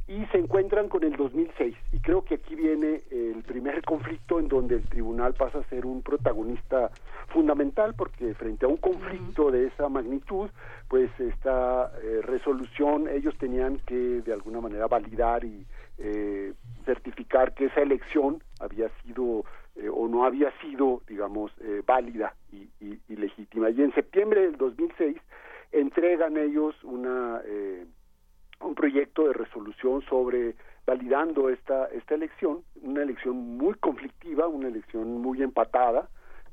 [0.06, 4.48] y se encuentran con el 2006 y creo que aquí viene el primer conflicto en
[4.48, 6.90] donde el tribunal pasa a ser un protagonista
[7.28, 10.48] fundamental porque frente a un conflicto de esa magnitud
[10.89, 15.66] pues esta eh, resolución ellos tenían que de alguna manera validar y
[15.99, 16.55] eh,
[16.85, 19.45] certificar que esa elección había sido
[19.75, 22.69] eh, o no había sido, digamos, eh, válida y,
[23.09, 23.70] legítima.
[23.70, 25.16] Y en septiembre del 2006
[25.73, 27.43] entregan ellos una
[28.61, 30.55] un proyecto de resolución sobre
[30.87, 36.09] validando esta esta elección, una elección muy conflictiva, una elección muy empatada,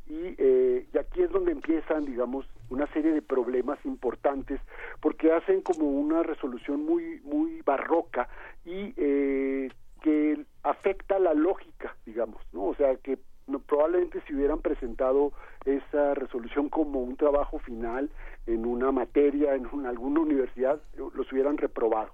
[0.07, 4.59] y, eh, y aquí es donde empiezan, digamos, una serie de problemas importantes
[4.99, 8.27] porque hacen como una resolución muy muy barroca
[8.65, 9.69] y eh,
[10.01, 12.65] que afecta la lógica, digamos, ¿no?
[12.65, 13.17] O sea, que
[13.67, 15.31] probablemente si hubieran presentado
[15.65, 18.09] esa resolución como un trabajo final
[18.47, 22.11] en una materia, en alguna universidad, los hubieran reprobado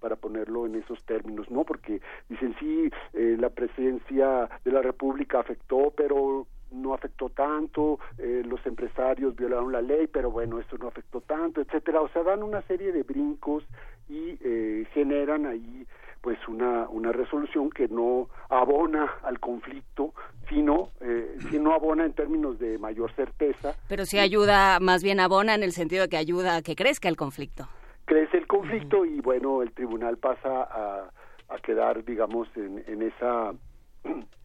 [0.00, 1.64] para ponerlo en esos términos, ¿no?
[1.64, 8.42] Porque dicen, sí, eh, la presidencia de la República afectó, pero no afectó tanto, eh,
[8.44, 12.00] los empresarios violaron la ley, pero bueno, esto no afectó tanto, etcétera.
[12.00, 13.64] O sea, dan una serie de brincos
[14.08, 15.86] y eh, generan ahí
[16.20, 20.14] pues una, una resolución que no abona al conflicto,
[20.48, 23.74] sino, eh, no abona en términos de mayor certeza.
[23.88, 27.08] Pero sí ayuda, más bien abona en el sentido de que ayuda a que crezca
[27.08, 27.68] el conflicto
[28.04, 31.10] crece el conflicto y bueno, el tribunal pasa a,
[31.48, 33.52] a quedar, digamos, en, en esa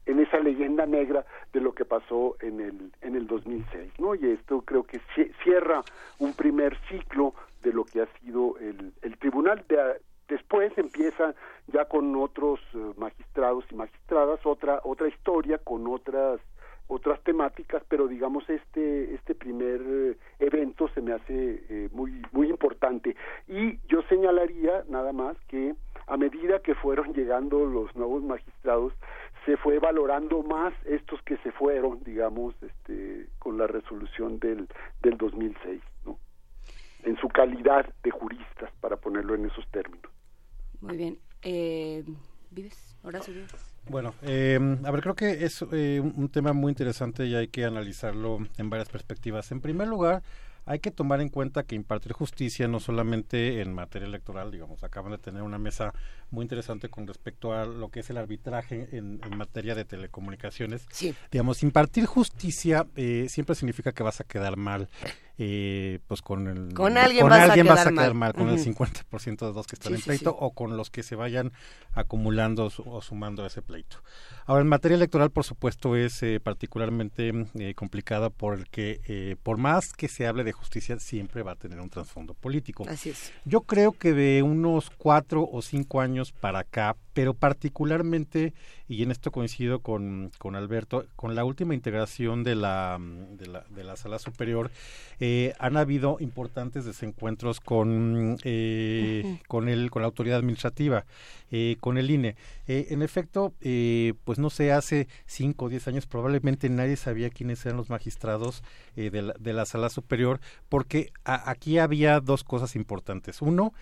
[0.09, 4.15] en esa leyenda negra de lo que pasó en el en el 2006, ¿no?
[4.15, 4.99] Y esto creo que
[5.43, 5.83] cierra
[6.17, 9.63] un primer ciclo de lo que ha sido el, el tribunal.
[9.67, 11.35] De, después empieza
[11.67, 16.39] ya con otros eh, magistrados y magistradas otra otra historia con otras
[16.87, 22.49] otras temáticas, pero digamos este este primer eh, evento se me hace eh, muy muy
[22.49, 23.15] importante
[23.47, 25.75] y yo señalaría nada más que
[26.07, 28.93] a medida que fueron llegando los nuevos magistrados
[29.45, 34.67] se fue valorando más estos que se fueron, digamos, este, con la resolución del,
[35.01, 36.19] del 2006, ¿no?
[37.03, 40.11] En su calidad de juristas, para ponerlo en esos términos.
[40.81, 41.17] Muy bien.
[41.41, 42.03] Eh,
[42.51, 42.97] ¿Vives?
[43.03, 43.75] Horacio Vives.
[43.89, 47.65] Bueno, eh, a ver, creo que es eh, un tema muy interesante y hay que
[47.65, 49.51] analizarlo en varias perspectivas.
[49.51, 50.21] En primer lugar,
[50.69, 55.11] hay que tomar en cuenta que impartir justicia no solamente en materia electoral, digamos, acaban
[55.11, 55.95] de tener una mesa
[56.29, 60.85] muy interesante con respecto a lo que es el arbitraje en, materia de telecomunicaciones.
[60.91, 61.15] Sí.
[61.31, 64.89] Digamos, impartir justicia eh, siempre significa que vas a quedar mal.
[65.41, 69.67] Eh, pues con el con alguien, vas, a quedar mal, con el 50% de los
[69.67, 71.53] que están en pleito o con los que se vayan
[71.93, 74.03] acumulando o sumando ese pleito.
[74.45, 79.93] Ahora, en materia electoral, por supuesto, es eh, particularmente eh, complicada porque eh, por más
[79.93, 82.83] que se hable de justicia, siempre va a tener un trasfondo político.
[82.89, 83.31] Así es.
[83.45, 88.53] Yo creo que de unos cuatro o cinco años para acá, pero particularmente,
[88.87, 92.97] y en esto coincido con, con Alberto, con la última integración de la,
[93.31, 94.71] de la, de la sala superior,
[95.19, 101.03] eh, han habido importantes desencuentros con, eh, con, el, con la autoridad administrativa,
[101.51, 102.37] eh, con el INE.
[102.67, 103.53] en efecto,
[104.23, 108.63] pues no sé, hace cinco o diez años probablemente nadie sabía quiénes eran los magistrados
[108.95, 110.39] de la, de, la, sala superior,
[110.69, 113.41] porque aquí había dos cosas importantes.
[113.41, 113.73] Uno,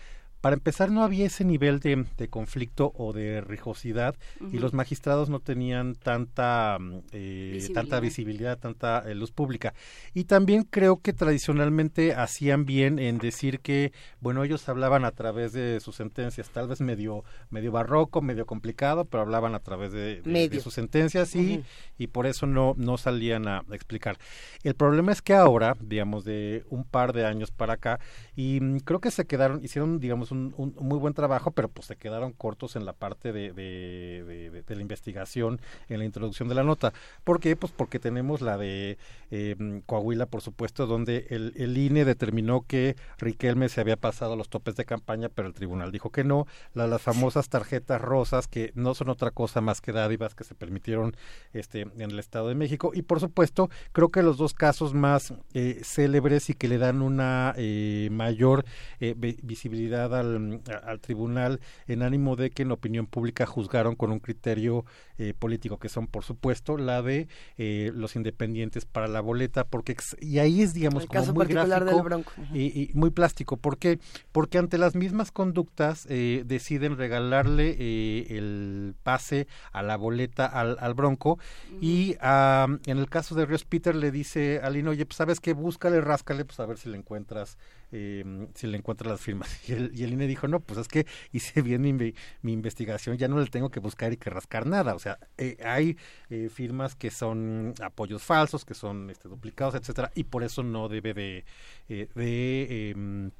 [0.41, 4.15] para empezar, no había ese nivel de, conflicto o de rijosidad
[4.51, 7.81] y los magistrados no tenían tanta, mm, eh, visibilidad.
[7.81, 9.73] tanta visibilidad, tanta eh, luz pública.
[10.13, 15.53] Y también creo que tradicionalmente hacían bien en decir que, bueno, ellos hablaban a través
[15.53, 20.21] de sus sentencias, tal vez medio, medio barroco, medio complicado, pero hablaban a través de,
[20.61, 21.63] sus sentencias y,
[21.97, 24.17] y por eso no, no salían a explicar.
[24.63, 27.99] El problema es que ahora, digamos, de un par de años para acá,
[28.35, 31.95] y mm, creo que se quedaron, hicieron, digamos, un, muy buen trabajo, pero pues se
[31.95, 36.93] quedaron cortos en la parte de, de, la investigación, en la introducción de la nota.
[37.23, 37.55] ¿Por qué?
[37.55, 38.97] Pues porque tenemos la de
[39.31, 44.49] em, Coahuila, por supuesto, donde el, el INE determinó que Riquelme se había pasado los
[44.49, 46.47] topes de campaña, pero el tribunal dijo que no.
[46.73, 51.15] las famosas tarjetas rosas, que no son otra cosa más que dádivas que se permitieron
[51.53, 52.91] este, en el Estado de México.
[52.93, 57.01] Y por supuesto, creo que los dos casos más eh, célebres y que le dan
[57.01, 58.65] una eh, mayor
[58.99, 59.15] eh,
[60.17, 64.85] al, al, tribunal en ánimo de que en opinión pública juzgaron con un criterio
[65.17, 69.95] eh, político, que son por supuesto la de eh, los independientes para la boleta, porque
[70.19, 72.23] y ahí es digamos como muy gráfico
[72.53, 73.99] y, muy plástico, ¿por qué?
[74.31, 80.93] Porque ante las mismas conductas eh, deciden regalarle el pase a la boleta al, al
[80.93, 81.39] Bronco
[81.81, 85.53] y en el caso de Ríos Peter le dice a Lino, oye, pues sabes que
[85.53, 87.57] búscale, ráscale, pues a ver si le encuentras
[87.91, 89.49] eh, si le encuentra las firmas.
[89.67, 92.13] Y el, y el, INE dijo, no, pues es que hice bien mi, mi,
[92.53, 94.95] investigación, ya no le tengo que buscar y que rascar nada.
[94.95, 95.97] O sea, eh, hay
[96.29, 100.87] eh, firmas que son apoyos falsos, que son este, duplicados, etcétera, y por eso no
[100.87, 101.45] debe de,
[101.89, 103.31] eh, de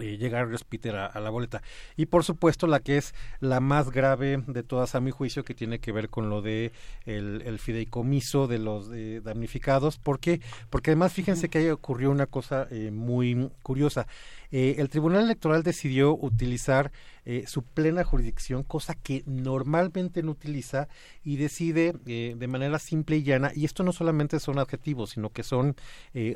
[0.00, 1.62] eh, llegar Peter a, la boleta.
[1.96, 5.54] Y por supuesto la que es la más grave de todas a mi juicio, que
[5.54, 6.72] tiene que ver con lo de
[7.04, 8.90] el, fideicomiso de los
[9.22, 9.98] damnificados.
[9.98, 10.40] ¿Por qué?
[10.70, 14.06] Porque además fíjense que ahí ocurrió una cosa eh, muy curiosa.
[14.50, 16.92] Eh, el Tribunal Electoral decidió utilizar
[17.26, 20.88] eh, su plena jurisdicción, cosa que normalmente no utiliza,
[21.22, 25.30] y decide eh, de manera simple y llana, y esto no solamente son adjetivos, sino
[25.30, 25.76] que son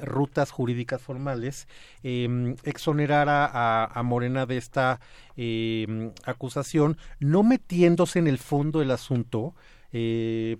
[0.02, 1.66] rutas jurídicas formales,
[2.02, 5.00] em, exonerar a, a, Morena de esta
[5.36, 9.54] em, acusación, no metiéndose en el fondo del asunto,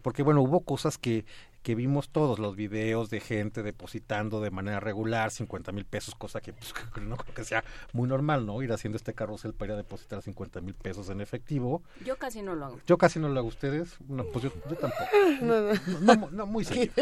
[0.02, 1.25] porque bueno, hubo cosas que
[1.62, 6.40] que vimos todos los videos de gente depositando de manera regular 50 mil pesos, cosa
[6.40, 6.72] que pues,
[7.02, 8.62] no creo que sea muy normal, ¿no?
[8.62, 11.82] Ir haciendo este carrusel para ir a depositar 50 mil pesos en efectivo.
[12.05, 12.80] Yo casi no lo hago.
[12.86, 13.48] Yo casi no lo hago.
[13.48, 13.97] ¿Ustedes?
[14.08, 15.05] No, pues yo, tampoco.
[16.00, 16.92] No, no, muy serio.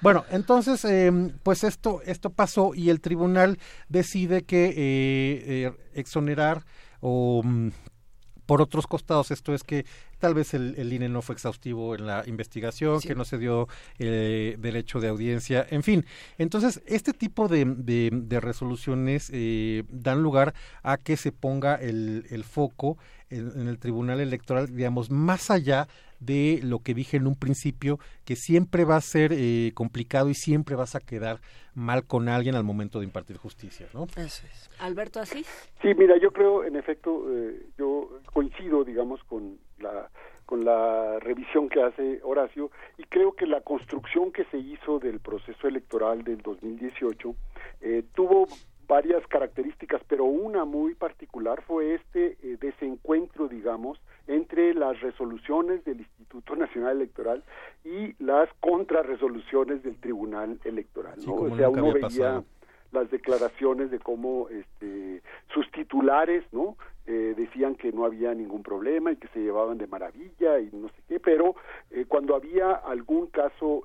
[0.00, 1.10] Bueno, entonces, eh,
[1.42, 3.58] pues esto, esto pasó y el tribunal
[3.88, 6.64] decide que eh, eh, exonerar
[7.00, 7.42] o...
[7.44, 7.70] Mm,
[8.46, 9.86] por otros costados, esto es que
[10.24, 13.68] tal vez el, el, INE no fue exhaustivo en la investigación, que no se dio
[13.98, 16.06] eh, derecho de audiencia, en fin.
[16.38, 22.42] Entonces, este tipo de, de, resoluciones eh, dan lugar a que se ponga el, el
[22.42, 22.96] foco
[23.28, 25.88] en, el Tribunal Electoral, digamos, más allá
[26.24, 30.34] de lo que dije en un principio, que siempre va a ser eh, complicado y
[30.34, 31.40] siempre vas a quedar
[31.74, 34.04] mal con alguien al momento de impartir justicia, ¿no?
[34.16, 34.70] Eso es.
[34.78, 35.46] Alberto Asís.
[35.82, 40.10] Sí, mira, yo creo, en efecto, eh, yo coincido, digamos, con la
[40.46, 45.20] con la revisión que hace Horacio y creo que la construcción que se hizo del
[45.20, 47.34] proceso electoral del 2018
[47.80, 48.46] eh, tuvo
[48.86, 56.00] varias características, pero una muy particular fue este eh, desencuentro, digamos, entre las resoluciones del
[56.00, 57.42] Instituto Nacional Electoral
[57.84, 61.14] y las contrarresoluciones del Tribunal Electoral.
[61.26, 61.34] ¿no?
[61.34, 62.42] o sea, uno veía
[62.92, 65.20] las declaraciones de cómo este,
[65.52, 66.76] sus titulares, ¿no?
[67.06, 70.88] Eh, decían que no había ningún problema y que se llevaban de maravilla y no
[70.88, 71.54] sé qué, pero
[71.90, 73.84] eh, cuando había algún caso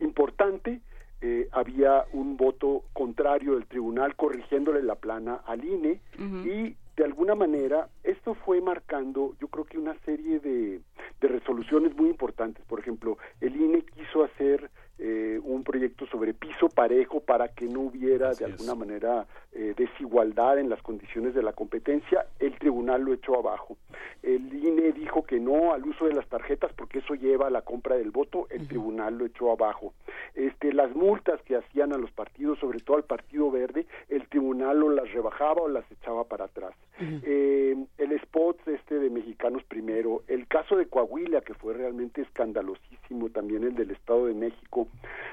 [0.00, 0.80] importante,
[1.20, 7.34] eh, había un voto contrario del tribunal corrigiéndole la plana al INE y de alguna
[7.34, 10.80] manera esto fue marcando yo creo que una serie de,
[11.20, 12.64] de resoluciones muy importantes.
[12.66, 17.80] Por ejemplo el INE quiso hacer eh, un proyecto sobre piso parejo para que no
[17.82, 23.12] hubiera de alguna manera eh, desigualdad en las condiciones de la competencia, el tribunal lo
[23.12, 23.76] echó abajo.
[24.22, 27.62] El INE dijo que no al uso de las tarjetas porque eso lleva a la
[27.62, 29.94] compra del voto, el tribunal lo echó abajo.
[30.34, 34.82] Este, las multas que hacían a los partidos, sobre todo al Partido Verde, el tribunal
[34.82, 36.74] o las rebajaba o las echaba para atrás.
[37.00, 43.30] eh, el spot este de Mexicanos Primero, el caso de Coahuila, que fue realmente escandalosísimo,
[43.30, 44.87] también el del Estado de México,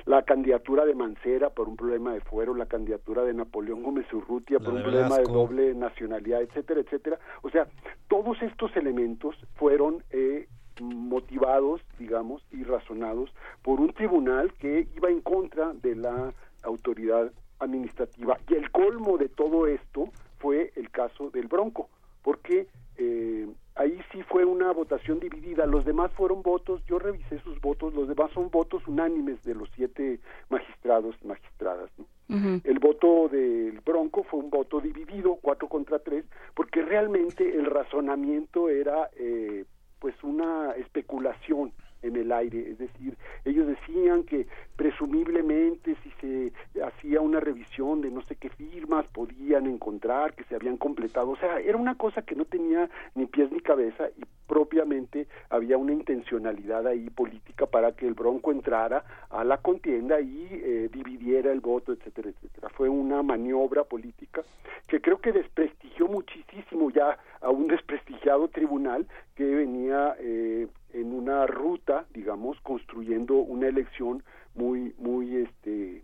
[0.05, 4.59] la candidatura de Mancera por un problema de fuero, la candidatura de Napoleón Gómez Urrutia
[4.59, 7.19] por un problema de doble nacionalidad, etcétera, etcétera.
[7.41, 7.67] O sea,
[8.07, 10.47] todos estos elementos fueron eh,
[10.81, 18.37] motivados, digamos, y razonados por un tribunal que iba en contra de la autoridad administrativa.
[18.49, 21.89] Y el colmo de todo esto fue el caso del Bronco,
[22.21, 22.67] porque
[22.97, 27.93] eh, ahí sí fue una votación dividida, los demás fueron votos, yo revisé sus votos,
[27.93, 31.89] los demás son votos unánimes de los siete magistrados y magistradas.
[32.27, 36.25] El voto del Bronco fue un voto dividido, cuatro contra tres,
[36.55, 39.65] porque realmente el razonamiento era eh,
[39.99, 41.71] pues una especulación
[42.05, 48.11] en el aire, es decir, ellos decían que presumiblemente si se hacía una revisión de
[48.11, 52.21] no sé qué firmas podían encontrar que se habían completado, o sea, era una cosa
[52.21, 57.93] que no tenía ni pies ni cabeza y propiamente había una intencionalidad ahí política para
[57.93, 62.69] que el Bronco entrara a la contienda y eh, dividiera el voto, etcétera, etcétera.
[62.69, 64.43] Fue una maniobra política
[64.87, 71.45] que creo que desprestigió muchísimo ya a un desprestigiado tribunal que venía eh, en una
[71.45, 74.23] ruta, digamos, construyendo una elección
[74.55, 76.01] muy, muy, este,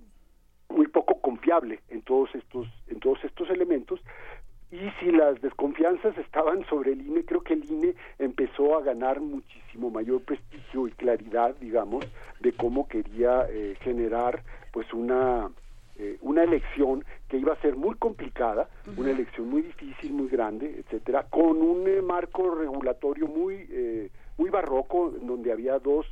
[0.69, 3.99] muy poco confiable en todos estos, en todos estos elementos.
[4.71, 9.19] Y si las desconfianzas estaban sobre el INE, creo que el INE empezó a ganar
[9.19, 12.05] muchísimo mayor prestigio y claridad, digamos,
[12.39, 15.49] de cómo quería eh, generar, pues, una
[15.97, 20.79] eh, una elección que iba a ser muy complicada, una elección muy difícil, muy grande,
[20.79, 26.05] etcétera, con un eh, marco regulatorio muy eh, muy barroco, donde había dos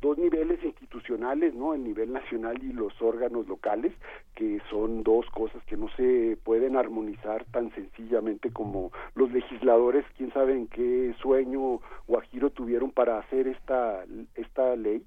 [0.00, 1.74] dos niveles institucionales, ¿no?
[1.74, 3.92] El nivel nacional y los órganos locales,
[4.34, 10.32] que son dos cosas que no se pueden armonizar tan sencillamente como los legisladores, quién
[10.32, 15.02] sabe en qué sueño guajiro tuvieron para hacer esta esta ley.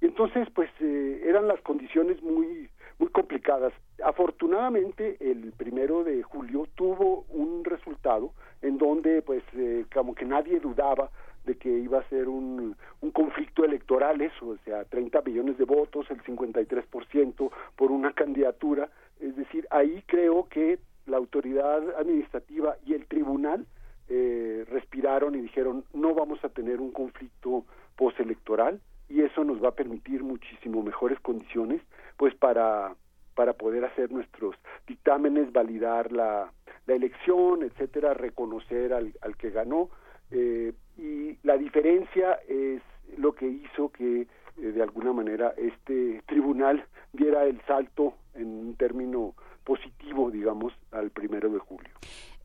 [0.00, 3.72] Y entonces, pues, eran las condiciones muy muy complicadas.
[4.04, 10.60] Afortunadamente, el primero de julio tuvo un resultado en donde, pues, eh, como que nadie
[10.60, 11.10] dudaba
[11.46, 15.64] de que iba a ser un, un conflicto electoral, eso, o sea, 30 millones de
[15.64, 18.90] votos, el 53% por una candidatura.
[19.18, 23.66] Es decir, ahí creo que la autoridad administrativa y el tribunal
[24.08, 27.64] eh, respiraron y dijeron no vamos a tener un conflicto
[27.96, 28.80] postelectoral
[29.10, 31.82] y eso nos va a permitir muchísimo mejores condiciones
[32.16, 32.94] pues para
[33.34, 34.54] para poder hacer nuestros
[34.86, 36.52] dictámenes, validar la,
[36.86, 39.88] la elección, etcétera, reconocer al, al que ganó.
[40.30, 42.82] Eh, y la diferencia es
[43.16, 44.26] lo que hizo que eh,
[44.60, 51.48] de alguna manera este tribunal diera el salto en un término positivo, digamos, al primero
[51.48, 51.90] de julio.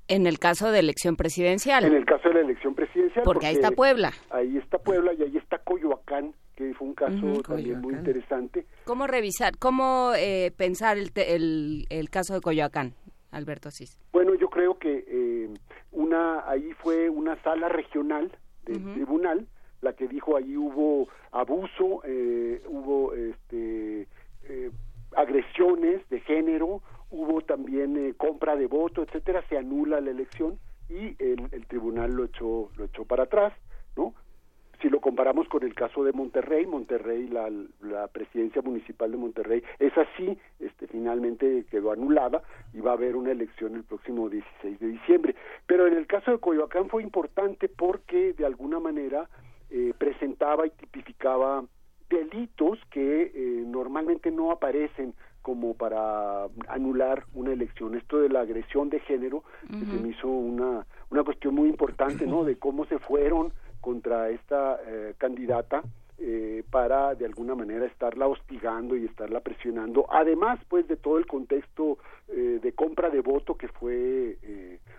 [0.07, 1.83] En el caso de elección presidencial.
[1.83, 3.25] En el caso de la elección presidencial.
[3.25, 4.13] Porque, ahí está Puebla.
[4.29, 8.65] Ahí está Puebla y ahí está Coyoacán, que fue un caso también muy interesante.
[8.85, 12.93] ¿Cómo revisar, cómo eh, pensar el, el, el, caso de Coyoacán,
[13.31, 13.99] Alberto Asís?
[14.13, 15.49] Bueno, yo creo que eh,
[15.91, 18.31] una ahí fue una sala regional
[18.65, 19.47] tribunal,
[19.81, 24.07] la que dijo ahí hubo abuso, eh, hubo este,
[24.43, 24.71] eh,
[25.15, 30.57] agresiones de género, hubo también eh, compra de voto, etcétera, se anula la elección
[30.89, 33.53] y el, el tribunal lo echó lo echó para atrás,
[33.95, 34.13] ¿no?
[34.81, 37.49] Si lo comparamos con el caso de Monterrey, Monterrey, la,
[37.81, 43.15] la, presidencia municipal de Monterrey es así, este, finalmente quedó anulada y va a haber
[43.15, 45.35] una elección el próximo 16 de diciembre.
[45.65, 49.29] Pero en el caso de Coyoacán fue importante porque de alguna manera
[49.69, 51.63] eh, presentaba y tipificaba
[52.09, 57.93] delitos que eh, normalmente no aparecen como para anular una elección.
[57.95, 62.25] Esto de la agresión de género que se me hizo una, una cuestión muy importante,
[62.25, 62.43] ¿no?
[62.43, 63.53] De cómo se fueron
[63.85, 65.83] contra esta eh, candidata
[66.17, 71.27] eh, para de alguna manera estarla hostigando y estarla presionando, además pues de todo el
[71.27, 71.99] contexto
[72.29, 74.39] eh, de compra de voto que fue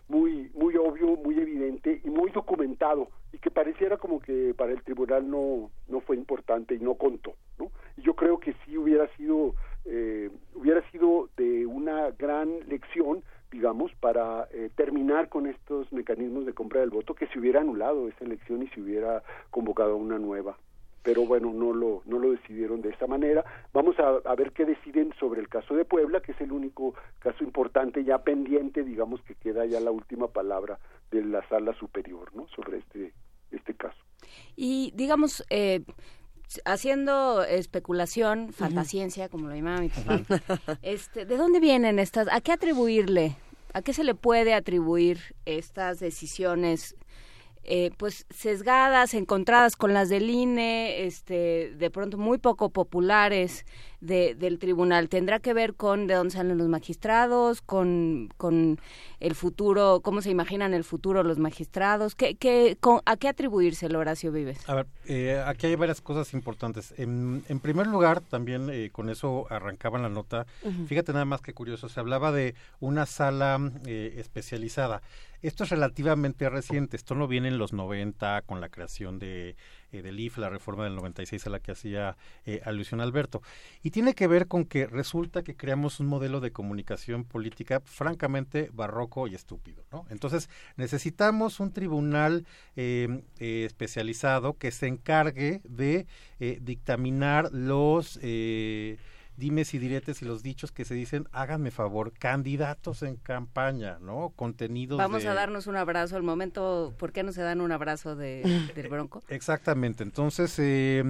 [0.07, 4.85] muy muy obvio, muy evidente y muy documentado y que pareciera como que para el
[4.85, 7.73] tribunal no no fue importante y no contó, ¿no?
[7.97, 9.55] Y yo creo que sí hubiera sido
[10.55, 16.81] hubiera sido de una gran lección digamos, para eh, terminar con estos mecanismos de compra
[16.81, 20.57] del voto, que se hubiera anulado esa elección y se hubiera convocado una nueva.
[21.02, 23.44] Pero bueno, no lo, no lo decidieron de esa manera.
[23.73, 26.94] Vamos a, a ver qué deciden sobre el caso de Puebla, que es el único
[27.20, 30.81] caso importante ya pendiente, digamos que queda ya la última palabra
[31.12, 32.49] de la sala superior, ¿no?
[32.49, 33.12] Sobre este,
[33.52, 33.99] este caso.
[34.57, 35.83] Y digamos, eh,
[36.65, 40.20] haciendo especulación, fantasciencia, como lo llamaba mi papá,
[40.83, 42.28] este, ¿de dónde vienen estas?
[42.31, 43.36] ¿A qué atribuirle?
[43.73, 46.97] ¿A qué se le puede atribuir estas decisiones
[47.68, 53.66] eh, pues sesgadas, encontradas con las del INE, este, de pronto muy poco populares
[54.07, 55.09] de, del tribunal.
[55.09, 58.81] ¿Tendrá que ver con de dónde salen los magistrados, con, con
[59.20, 62.15] el futuro, cómo se imaginan el futuro los magistrados?
[62.15, 64.68] ¿Qué, qué, ¿A qué atribuirse el Horacio Vives?
[64.68, 66.94] A ver, eh, aquí hay varias cosas importantes.
[66.97, 70.47] En, en primer lugar, también eh, con eso arrancaba la nota,
[70.86, 75.02] fíjate nada más que curioso, se hablaba de una sala especializada.
[75.43, 79.55] Esto es relativamente reciente, esto no viene en los 90 con la creación de,
[79.93, 83.43] eh, del IF, la reforma del 96 a la que hacía eh, alusión Alberto.
[83.83, 88.71] Y tiene que ver con que resulta que creamos un modelo de comunicación política francamente
[88.73, 89.85] barroco y estúpido.
[89.93, 90.07] ¿no?
[90.11, 96.07] Entonces necesitamos un tribunal eh, especializado que se encargue de
[96.61, 98.19] dictaminar los
[99.37, 104.33] dimes y diretes y los dichos que se dicen, háganme favor, candidatos en campaña, ¿no?
[104.37, 104.99] Contenidos.
[104.99, 108.43] Vamos a darnos un abrazo al momento, ¿por qué no se dan un abrazo de,
[108.75, 109.23] del Bronco?
[109.29, 111.03] Exactamente, entonces, eh,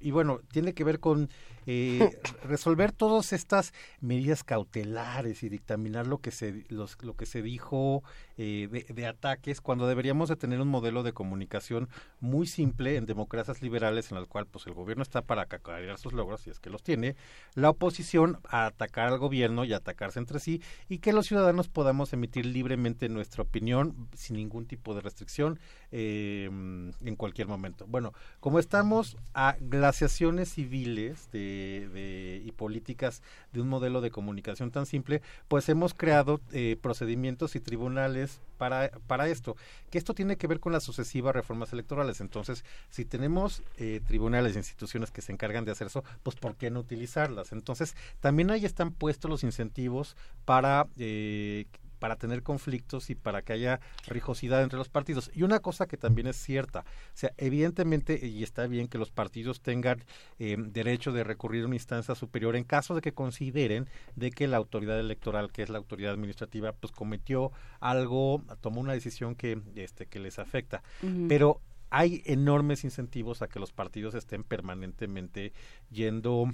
[0.00, 1.30] y bueno, tiene que ver con
[1.66, 7.42] eh, resolver todas estas medidas cautelares y dictaminar lo que se, los, lo que se
[7.42, 8.02] dijo
[8.38, 11.88] eh, de, ataques, cuando deberíamos de tener un modelo de comunicación
[12.20, 16.12] muy simple en democracias liberales en el cual pues el gobierno está para cacarear sus
[16.12, 17.16] logros, si es que los tiene,
[17.54, 22.12] la oposición a atacar al gobierno y atacarse entre sí, y que los ciudadanos podamos
[22.12, 25.58] emitir libremente nuestra opinión sin ningún tipo de restricción
[25.90, 27.86] eh, en cualquier momento.
[27.86, 34.86] Bueno, como estamos a glaciaciones civiles de, y políticas de un modelo de comunicación tan
[34.86, 38.21] simple, pues hemos creado eh, procedimientos y tribunales
[38.58, 39.56] para, para esto,
[39.90, 42.20] que esto tiene que ver con las sucesivas reformas electorales.
[42.20, 46.70] Entonces, si tenemos eh, tribunales instituciones que se encargan de hacer eso, pues ¿por qué
[46.70, 47.52] no utilizarlas?
[47.52, 51.66] Entonces, también ahí están puestos los incentivos para eh,
[52.02, 55.30] para tener conflictos y para que haya rijosidad entre los partidos.
[55.34, 59.12] Y una cosa que también es cierta, o sea, evidentemente, y está bien que los
[59.12, 60.02] partidos tengan
[60.40, 64.48] eh, derecho de recurrir a una instancia superior en caso de que consideren de que
[64.48, 69.62] la autoridad electoral, que es la autoridad administrativa, pues cometió algo, tomó una decisión que,
[69.76, 70.82] este, que les afecta.
[71.28, 75.52] Pero hay enormes incentivos a que los partidos estén permanentemente
[75.88, 76.52] yendo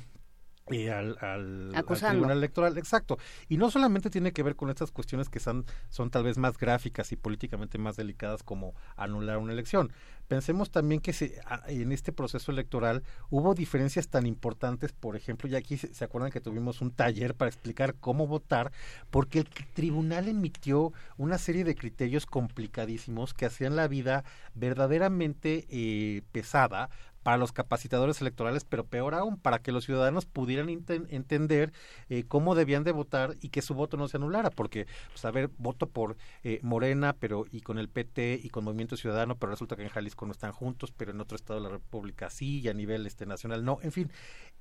[0.70, 3.18] eh, al, al, Tribunal Electoral, exacto.
[3.48, 6.58] Y no solamente tiene que ver con estas cuestiones que son, son tal vez más
[6.58, 9.92] gráficas y políticamente más delicadas como anular una elección.
[10.28, 15.56] Pensemos también que se, en este proceso electoral hubo diferencias tan importantes, por ejemplo, y
[15.56, 18.70] aquí se, acuerdan que tuvimos un taller para explicar cómo votar,
[19.10, 24.22] porque el tribunal emitió una serie de criterios complicadísimos que hacían la vida
[24.54, 26.90] verdaderamente eh, pesada
[27.28, 31.74] para los capacitadores electorales, pero peor aún, para que los ciudadanos pudieran entender
[32.08, 35.30] eh, cómo debían de votar y que su voto no se anulara, porque, pues, a
[35.30, 39.50] ver, voto por eh, Morena, pero y con el PT y con Movimiento Ciudadano, pero
[39.50, 42.60] resulta que en Jalisco no están juntos, pero en otro estado de la República sí,
[42.60, 44.10] y a nivel este nacional no, en fin,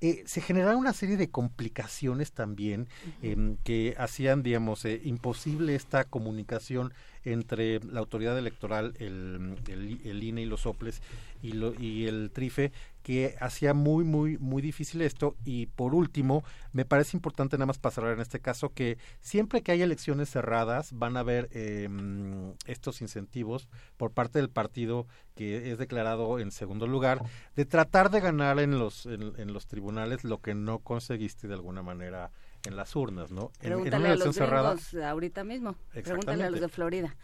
[0.02, 2.86] eh, se generaron una serie de complicaciones también
[3.22, 6.92] em, que hacían, digamos, imposible esta comunicación
[7.24, 11.02] entre la autoridad electoral, el, el, INE y los soples
[11.42, 12.72] y, lo, y el TRIFE,
[13.02, 15.36] que hacía muy, muy, muy difícil esto.
[15.44, 19.72] Y por último, me parece importante nada más pasar en este caso que siempre que
[19.72, 25.78] hay elecciones cerradas van a haber em, estos incentivos por parte del partido que es
[25.78, 27.22] declarado en segundo lugar
[27.54, 31.82] de tratar de ganar en los, en los tribunales lo que no conseguiste de alguna
[31.82, 32.30] manera
[32.66, 33.50] en las urnas, ¿no?
[33.60, 34.76] Pregúntale a los cerrada,
[35.08, 35.76] ahorita mismo.
[35.92, 37.14] Pregúntale a los de Florida.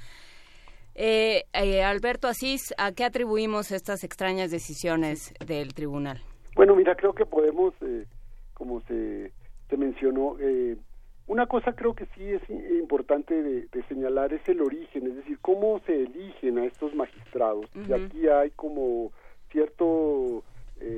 [0.94, 6.22] Eh, eh, Alberto Asís, ¿a qué atribuimos estas extrañas decisiones del tribunal?
[6.54, 8.06] Bueno, mira, creo que podemos, eh,
[8.54, 9.32] como se,
[9.68, 10.76] se mencionó, eh,
[11.26, 15.80] una cosa creo que sí es importante de, señalar es el origen, es decir, cómo
[15.86, 17.66] se eligen a estos magistrados.
[17.88, 19.10] Y aquí hay como
[19.50, 20.44] cierto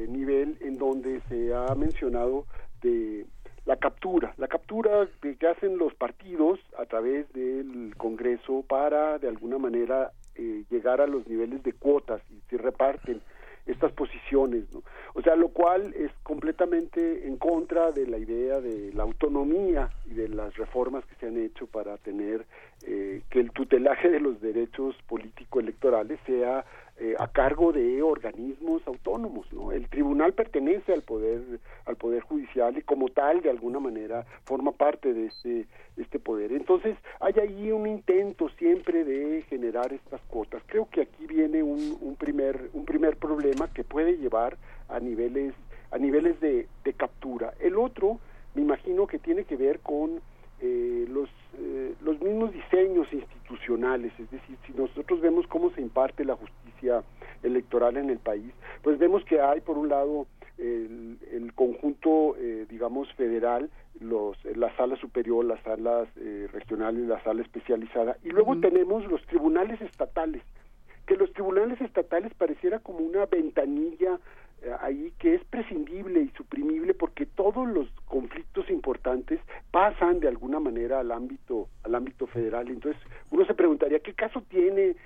[0.08, 2.44] nivel en donde se ha mencionado
[2.82, 3.24] de
[3.66, 9.58] la captura, la captura que hacen los partidos a través del Congreso para de alguna
[9.58, 13.20] manera eh, llegar a los niveles de cuotas y se reparten
[13.66, 14.82] estas posiciones, ¿no?
[15.14, 20.14] O sea, lo cual es completamente en contra de la idea de la autonomía y
[20.14, 22.46] de las reformas que se han hecho para tener
[22.86, 26.64] eh, que el tutelaje de los derechos político-electorales sea
[26.98, 31.42] eh, a cargo de organismos autónomos no el tribunal pertenece al poder
[31.84, 35.66] al poder judicial y como tal de alguna manera forma parte de este
[35.98, 36.52] este poder.
[36.52, 40.62] Entonces hay ahí un intento siempre de generar estas cuotas.
[40.66, 44.56] Creo que aquí viene un, un primer un primer problema que puede llevar
[44.88, 45.54] a niveles
[45.90, 47.52] a niveles de, de captura.
[47.60, 48.18] El otro
[48.54, 50.20] me imagino que tiene que ver con
[50.60, 51.28] eh, los,
[51.58, 57.02] eh, los mismos diseños institucionales, es decir, si nosotros vemos cómo se imparte la justicia
[57.42, 58.52] electoral en el país,
[58.82, 60.26] pues vemos que hay por un lado
[60.58, 63.70] el, el conjunto, eh, digamos, federal,
[64.00, 69.24] los, la sala superior, las salas eh, regionales, la sala especializada, y luego tenemos los
[69.26, 70.42] tribunales estatales,
[71.06, 74.18] que los tribunales estatales pareciera como una ventanilla
[74.80, 81.00] ahí que es prescindible y suprimible porque todos los conflictos importantes pasan de alguna manera
[81.00, 82.68] al ámbito al ámbito federal.
[82.68, 84.96] Entonces uno se preguntaría qué caso tiene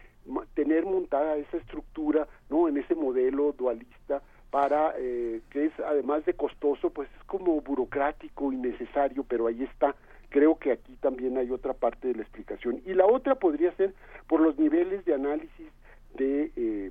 [0.54, 6.34] tener montada esa estructura no en ese modelo dualista para eh, que es además de
[6.34, 9.94] costoso pues es como burocrático innecesario pero ahí está.
[10.28, 12.80] Creo que aquí también hay otra parte de la explicación.
[12.86, 13.94] Y la otra podría ser
[14.28, 15.66] por los niveles de análisis
[16.14, 16.90] de eh,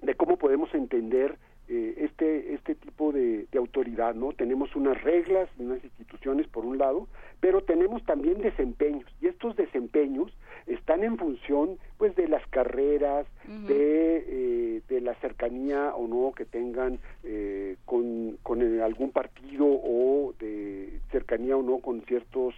[0.00, 1.38] de cómo podemos entender
[1.74, 7.08] eh, este este tipo de, autoridad no tenemos unas reglas unas instituciones por un lado
[7.40, 10.30] pero tenemos también desempeños y estos desempeños
[10.66, 13.26] están en función pues de las carreras
[13.66, 20.34] de eh, de la cercanía o no que tengan eh, con con algún partido o
[20.38, 22.54] de cercanía o no con ciertos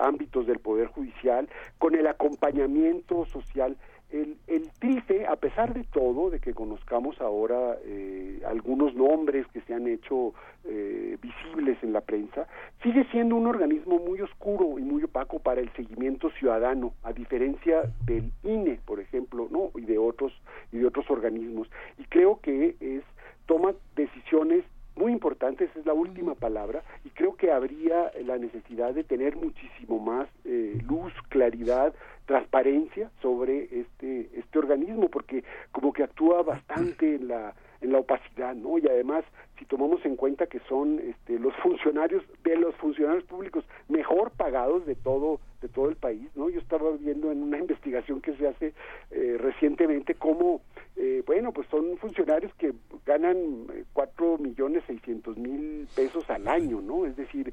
[0.00, 3.76] ámbitos del poder judicial con el acompañamiento social
[4.10, 9.60] el, el TRIFE, a pesar de todo, de que conozcamos ahora eh, algunos nombres que
[9.62, 10.32] se han hecho
[10.64, 12.46] eh, visibles en la prensa,
[12.82, 17.82] sigue siendo un organismo muy oscuro y muy opaco para el seguimiento ciudadano, a diferencia
[18.04, 20.32] del INE, por ejemplo, no y de otros
[20.72, 21.68] y de otros organismos.
[21.98, 23.02] Y creo que es
[23.46, 24.64] toma decisiones
[24.96, 29.98] muy importantes, es la última palabra, y creo que habría la necesidad de tener muchísimo
[29.98, 31.94] más eh, luz, claridad,
[32.26, 38.54] transparencia sobre este este organismo porque como que actúa bastante en la en la opacidad
[38.54, 39.24] no y además
[39.58, 44.86] si tomamos en cuenta que son este, los funcionarios de los funcionarios públicos mejor pagados
[44.86, 48.48] de todo de todo el país no yo estaba viendo en una investigación que se
[48.48, 48.74] hace
[49.10, 50.62] eh, recientemente cómo
[50.96, 52.72] eh, bueno pues son funcionarios que
[53.04, 57.52] ganan eh, cuatro millones seiscientos mil pesos al año no es decir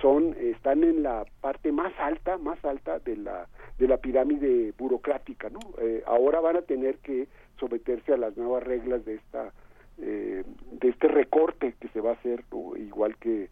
[0.00, 5.48] son están en la parte más alta más alta de la de la pirámide burocrática
[5.48, 5.60] no
[6.06, 7.28] ahora van a tener que
[7.60, 9.52] someterse a las nuevas reglas de esta
[9.98, 12.42] eh, de este recorte que se va a hacer
[12.76, 13.48] igual que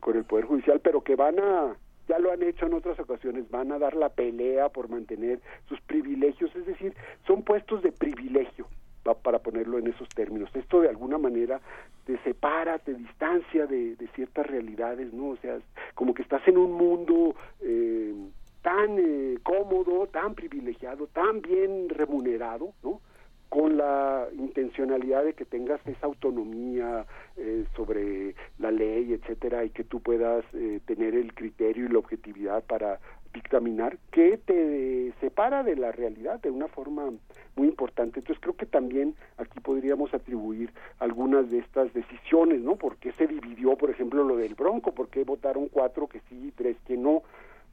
[0.00, 3.50] con el poder judicial pero que van a ya lo han hecho en otras ocasiones
[3.50, 6.94] van a dar la pelea por mantener sus privilegios es decir
[7.26, 8.66] son puestos de privilegio
[9.14, 10.50] para ponerlo en esos términos.
[10.54, 11.60] Esto de alguna manera
[12.04, 15.30] te separa, te distancia de, ciertas realidades, ¿no?
[15.30, 15.58] O sea,
[15.94, 18.14] como que estás en un mundo eh,
[18.62, 23.00] tan eh, cómodo, tan privilegiado, tan bien remunerado, ¿no?
[23.48, 29.84] Con la intencionalidad de que tengas esa autonomía eh, sobre la ley, etcétera, y que
[29.84, 33.00] tú puedas eh, tener el criterio y la objetividad para
[33.32, 37.10] dictaminar que te separa de la realidad de una forma
[37.56, 38.20] muy importante.
[38.20, 42.76] Entonces creo que también aquí podríamos atribuir algunas de estas decisiones, ¿no?
[42.76, 44.92] ¿Por qué se dividió, por ejemplo, lo del Bronco?
[44.92, 47.22] ¿Por qué votaron cuatro que sí y tres que no?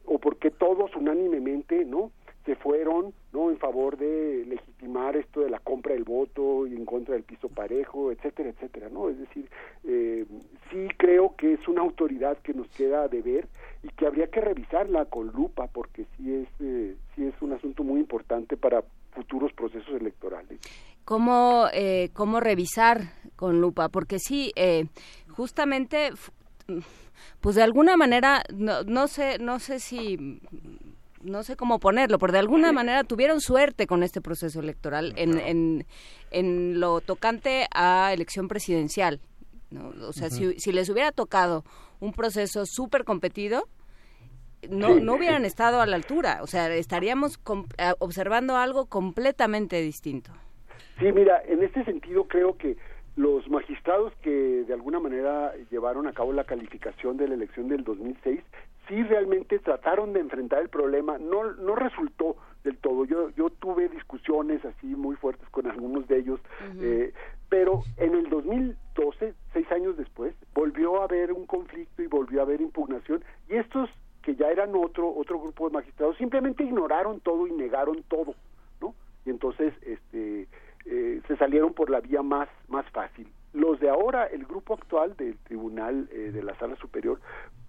[0.05, 2.11] ¿O por qué todos unánimemente, ¿no?
[2.45, 6.85] Se fueron no en favor de legitimar esto de la compra del voto y en
[6.85, 9.49] contra del piso parejo etcétera etcétera no es decir
[9.83, 10.25] eh,
[10.71, 13.47] sí creo que es una autoridad que nos queda de ver
[13.83, 17.83] y que habría que revisarla con lupa porque sí es eh, sí es un asunto
[17.83, 20.59] muy importante para futuros procesos electorales.
[21.05, 23.01] Cómo eh, cómo revisar
[23.35, 24.85] con lupa porque sí eh,
[25.29, 26.11] justamente
[27.41, 30.39] pues de alguna manera no, no sé no sé si
[31.25, 35.39] no sé cómo ponerlo, pero de alguna manera tuvieron suerte con este proceso electoral en,
[35.39, 35.85] en,
[36.31, 39.19] en lo tocante a elección presidencial.
[39.71, 39.89] ¿no?
[40.07, 41.63] O sea, si, si, les hubiera tocado
[41.99, 43.67] un proceso súper competido,
[44.69, 46.39] no, no hubieran estado a la altura.
[46.41, 47.39] O sea, estaríamos
[47.99, 50.31] observando algo completamente distinto.
[50.99, 52.77] Sí, mira, en este sentido creo que
[53.15, 57.83] los magistrados que de alguna manera llevaron a cabo la calificación de la elección del
[57.83, 58.41] 2006
[58.87, 63.05] sí realmente trataron de enfrentar el problema, no, no resultó del todo.
[63.05, 66.39] Yo, yo tuve discusiones así muy fuertes con algunos de ellos,
[66.79, 67.13] eh,
[67.49, 72.43] pero en el 2012, seis años después, volvió a haber un conflicto y volvió a
[72.43, 73.89] haber impugnación y estos
[74.21, 78.33] que ya eran otro otro grupo de magistrados simplemente ignoraron todo y negaron todo,
[78.81, 78.95] ¿no?
[79.23, 80.47] Y entonces este
[80.85, 83.27] eh, se salieron por la vía más más fácil.
[83.55, 87.21] Los de ahora, el grupo actual del Tribunal eh, de la Sala Superior,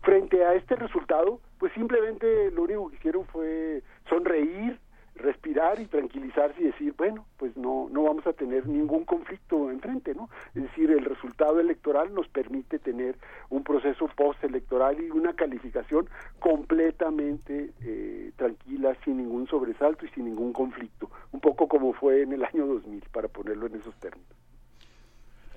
[0.07, 4.78] frente a este resultado, pues simplemente lo único que hicieron fue sonreír,
[5.17, 10.15] respirar y tranquilizarse y decir, bueno, pues no no vamos a tener ningún conflicto enfrente,
[10.15, 10.31] ¿no?
[10.55, 13.17] Es decir, el resultado electoral nos permite tener
[13.49, 20.52] un proceso postelectoral y una calificación completamente eh, tranquila, sin ningún sobresalto y sin ningún
[20.52, 24.45] conflicto, un poco como fue en el año 2000, para ponerlo en esos términos.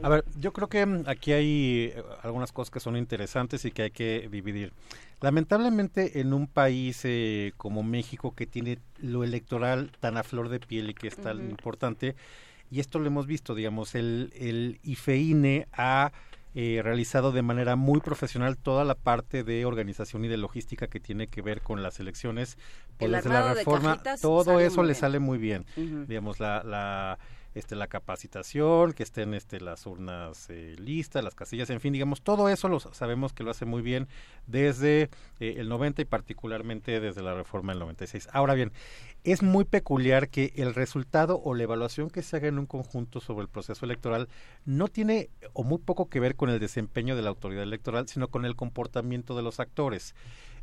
[0.01, 3.71] A ver, yo creo que mm, aquí hay eh, algunas cosas que son interesantes y
[3.71, 4.73] que hay que dividir.
[5.21, 10.59] Lamentablemente en un país eh, como México que tiene lo electoral tan a flor de
[10.59, 12.15] piel y que es tan importante,
[12.71, 16.11] y esto lo hemos visto, digamos, el, el IFEINE ha
[16.55, 20.99] eh, realizado de manera muy profesional toda la parte de organización y de logística que
[20.99, 22.57] tiene que ver con las elecciones,
[22.97, 25.65] por desde la reforma, todo eso le sale muy bien.
[26.07, 27.19] Digamos, la, la
[27.59, 32.21] este, la capacitación, que estén este, las urnas eh, listas, las casillas, en fin, digamos,
[32.21, 34.07] todo eso lo sabemos que lo hace muy bien
[34.47, 38.29] desde eh, el 90 y particularmente desde la reforma del 96.
[38.33, 38.71] Ahora bien,
[39.23, 43.19] es muy peculiar que el resultado o la evaluación que se haga en un conjunto
[43.19, 44.29] sobre el proceso electoral
[44.65, 48.29] no tiene o muy poco que ver con el desempeño de la autoridad electoral, sino
[48.29, 50.15] con el comportamiento de los actores.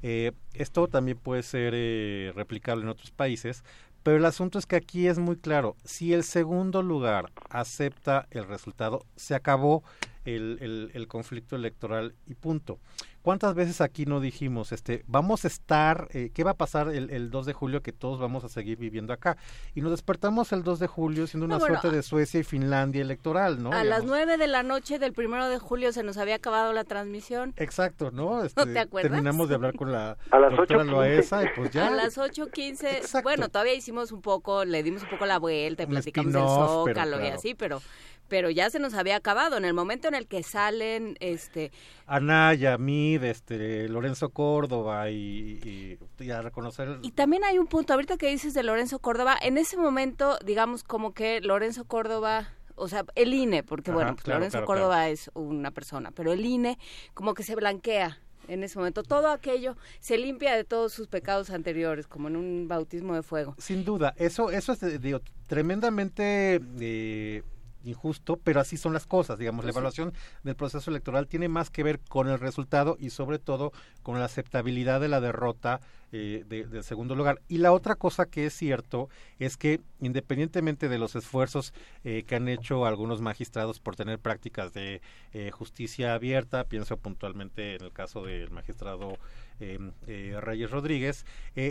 [0.02, 3.64] Eh, esto también puede ser replicable en otros países,
[4.06, 8.46] pero el asunto es que aquí es muy claro, si el segundo lugar acepta el
[8.46, 9.82] resultado, se acabó
[10.24, 12.78] el, conflicto electoral y punto.
[13.26, 17.10] ¿Cuántas veces aquí no dijimos, este, vamos a estar, eh, qué va a pasar el,
[17.10, 19.36] el, 2 de julio que todos vamos a seguir viviendo acá?
[19.74, 23.60] Y nos despertamos el 2 de julio siendo una suerte de Suecia y Finlandia electoral,
[23.60, 23.72] ¿no?
[23.72, 26.84] A las 9 de la noche del 1 de julio se nos había acabado la
[26.84, 27.52] transmisión.
[27.56, 28.44] Exacto, ¿no?
[28.44, 29.10] Este, ¿No te acuerdas?
[29.10, 31.88] Terminamos de hablar con la a las doctora Loaesa y pues ya.
[31.88, 35.86] A las 8.15, bueno, todavía hicimos un poco, le dimos un poco la vuelta y
[35.86, 37.24] platicamos del Zócalo claro.
[37.24, 37.82] y así, pero
[38.28, 41.72] pero ya se nos había acabado en el momento en el que salen este
[42.06, 48.16] Anaya, Mid, este Lorenzo Córdoba y, y, a reconocer y también hay un punto ahorita
[48.16, 52.48] que dices de Lorenzo Córdoba en ese momento digamos como que Lorenzo Córdoba
[52.78, 55.12] o sea, el INE, porque Ajá, bueno, pues claro, Lorenzo claro, Córdoba claro.
[55.12, 56.78] es una persona, pero el INE
[57.14, 59.02] como que se blanquea en ese momento.
[59.02, 63.54] Todo aquello se limpia de todos sus pecados anteriores, como en un bautismo de fuego.
[63.58, 67.42] Sin duda, eso, eso es digo, tremendamente eh,
[67.86, 71.82] injusto, pero así son las cosas, digamos, la evaluación del proceso electoral tiene más que
[71.82, 75.80] ver con el resultado y sobre todo con la aceptabilidad de la derrota
[76.18, 77.40] eh, de- del segundo lugar.
[77.48, 81.72] Y la otra cosa que es cierto es que independientemente de los esfuerzos
[82.04, 85.00] eh, que han hecho algunos magistrados por tener prácticas de
[85.32, 89.18] eh, justicia abierta, pienso puntualmente en el caso del magistrado
[89.58, 91.24] Reyes Rodríguez,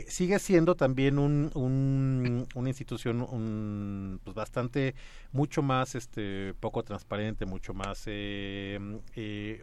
[0.08, 4.96] sigue siendo también un, un- una institución un, pues bastante
[5.32, 8.08] mucho más este poco transparente, mucho más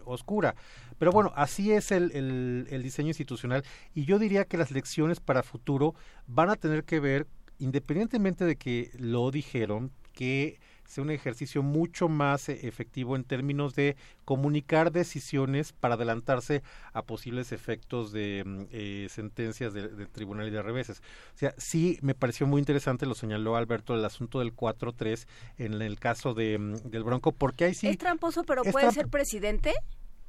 [0.04, 0.54] oscura.
[0.98, 5.42] Pero bueno, así es el- el diseño institucional y yo diría que las lecciones para
[5.42, 5.94] futuro
[6.26, 7.26] van a tener que ver
[7.58, 13.74] independientemente de que lo dijeron, que sea un ejercicio mucho más eh, efectivo en términos
[13.74, 20.48] de comunicar decisiones para adelantarse a posibles efectos de mm, eh, sentencias del de tribunal
[20.48, 20.98] y de reveses.
[21.34, 25.26] O sea, sí me pareció muy interesante, lo señaló Alberto, el asunto del 4-3
[25.58, 27.86] en el caso de, mm, del Bronco, porque ahí sí...
[27.86, 29.72] Es tramposo, pero puede ser presidente.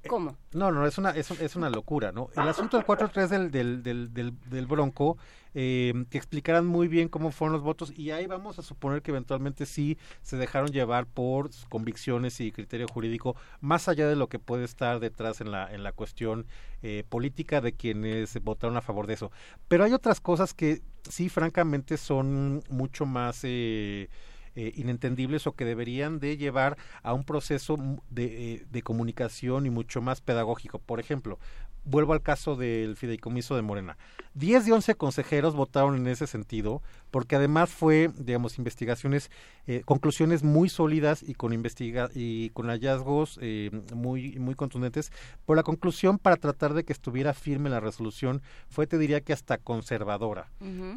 [0.07, 0.37] ¿Cómo?
[0.51, 2.29] No, no, es una, es, es una locura, ¿no?
[2.35, 5.17] El asunto del 4-3 del, del, del, del, del Bronco,
[5.53, 9.11] eh, que explicaran muy bien cómo fueron los votos, y ahí vamos a suponer que
[9.11, 14.39] eventualmente sí se dejaron llevar por convicciones y criterio jurídico, más allá de lo que
[14.39, 16.45] puede estar detrás en la, en la cuestión
[16.81, 19.31] eh, política de quienes votaron a favor de eso.
[19.67, 23.39] Pero hay otras cosas que sí, francamente, son mucho más...
[23.43, 24.09] Eh,
[24.55, 27.77] eh, inentendibles o que deberían de llevar a un proceso
[28.15, 30.79] eh, de comunicación y mucho más pedagógico.
[30.79, 31.39] Por ejemplo,
[31.85, 33.97] vuelvo al caso del fideicomiso de Morena.
[34.35, 36.81] 10 de 11 consejeros votaron en ese sentido,
[37.11, 39.29] porque además fue, digamos, investigaciones,
[39.67, 45.11] eh, conclusiones muy sólidas y con investiga y con hallazgos eh, muy muy contundentes.
[45.45, 49.33] Por la conclusión, para tratar de que estuviera firme la resolución, fue, te diría que
[49.33, 50.49] hasta conservadora.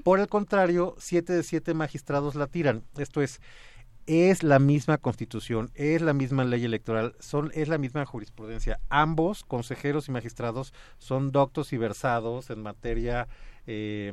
[0.03, 2.85] Por el contrario, 7 de 7 magistrados la tiran.
[2.97, 3.41] Esto es,
[4.07, 8.79] es la misma constitución, es la misma ley electoral, son, es la misma jurisprudencia.
[8.89, 13.27] Ambos, consejeros y magistrados, son doctos y versados en materia
[13.67, 14.13] eh,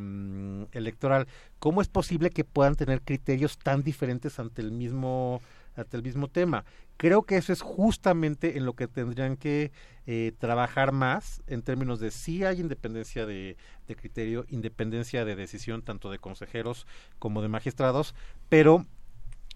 [0.72, 1.28] electoral.
[1.60, 5.42] ¿Cómo es posible que puedan tener criterios tan diferentes ante el mismo
[5.76, 6.66] ante el mismo tema.
[6.98, 9.72] Creo que eso es justamente en lo que tendrían que
[10.06, 13.58] eh, trabajar más en términos de si hay independencia de,
[13.88, 16.86] de, criterio, independencia de decisión tanto de consejeros
[17.20, 18.14] como de magistrados,
[18.50, 18.86] pero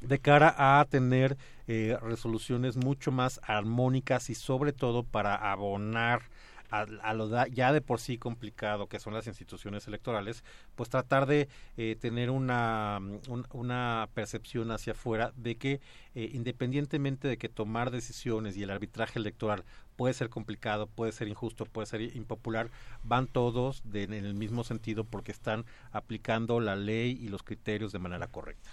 [0.02, 6.22] de cara a tener eh, resoluciones mucho más armónicas y sobre todo para abonar
[6.70, 10.44] a, a, lo da, ya de por sí complicado que son las instituciones electorales,
[10.76, 15.80] pues tratar de eh, tener una, un, una percepción hacia afuera de que
[16.16, 19.64] eh, independientemente de que tomar decisiones y el arbitraje electoral
[19.96, 22.70] puede ser complicado, puede ser injusto, puede ser impopular,
[23.04, 27.92] van todos de, en el mismo sentido porque están aplicando la ley y los criterios
[27.92, 28.70] de manera correcta.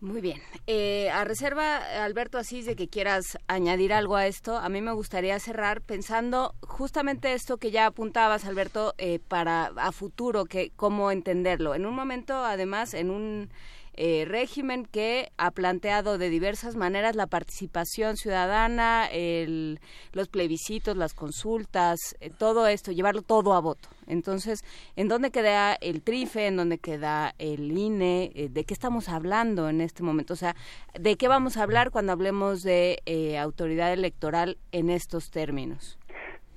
[0.00, 0.42] Muy bien.
[0.66, 4.92] Eh, a reserva, Alberto Asís, de que quieras añadir algo a esto, a mí me
[4.92, 11.10] gustaría cerrar pensando justamente esto que ya apuntabas, Alberto, eh, para a futuro, que cómo
[11.10, 11.74] entenderlo.
[11.74, 13.48] En un momento, además, en un
[13.96, 19.80] eh, régimen que ha planteado de diversas maneras la participación ciudadana, el,
[20.12, 23.88] los plebiscitos, las consultas, eh, todo esto, llevarlo todo a voto.
[24.06, 24.64] Entonces,
[24.96, 26.46] ¿en dónde queda el TRIFE?
[26.46, 28.30] ¿En dónde queda el INE?
[28.34, 30.34] Eh, ¿De qué estamos hablando en este momento?
[30.34, 30.54] O sea,
[30.98, 35.98] ¿de qué vamos a hablar cuando hablemos de eh, autoridad electoral en estos términos?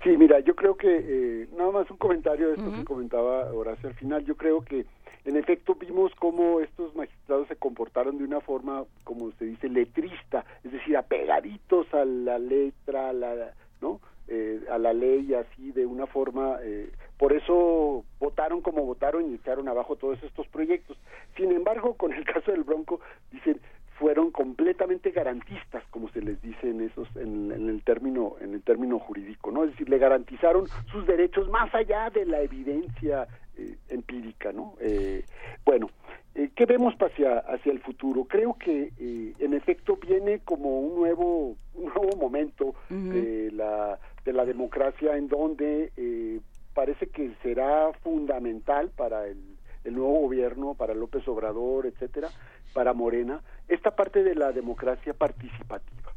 [0.04, 2.80] Sí, mira, yo creo que, eh, nada más un comentario de esto uh -huh.
[2.80, 4.86] que comentaba Horacio al final, yo creo que
[5.30, 10.44] en efecto vimos cómo estos magistrados se comportaron de una forma, como se dice, letrista,
[10.64, 14.02] es decir, apegaditos a la letra, a la, ¿no?
[14.28, 19.34] Eh, a la ley así de una forma eh, por eso votaron como votaron y
[19.34, 20.98] echaron abajo todos estos proyectos
[21.36, 23.00] sin embargo con el caso del Bronco
[23.32, 23.60] dicen
[23.98, 28.62] fueron completamente garantistas como se les dice en esos en, en, el término en el
[28.62, 33.28] término jurídico no es decir le garantizaron sus derechos más allá de la evidencia
[33.90, 35.24] empírica no eh,
[35.66, 35.90] bueno
[36.36, 38.24] eh, ¿Qué vemos hacia, hacia el futuro?
[38.26, 43.12] Creo que eh, en efecto viene como un nuevo, un nuevo momento uh -huh.
[43.12, 46.40] de, la, de la democracia en donde eh,
[46.74, 49.40] parece que será fundamental para el,
[49.84, 52.30] el nuevo gobierno, para López Obrador, etcétera,
[52.74, 56.14] para Morena, esta parte de la democracia participativa.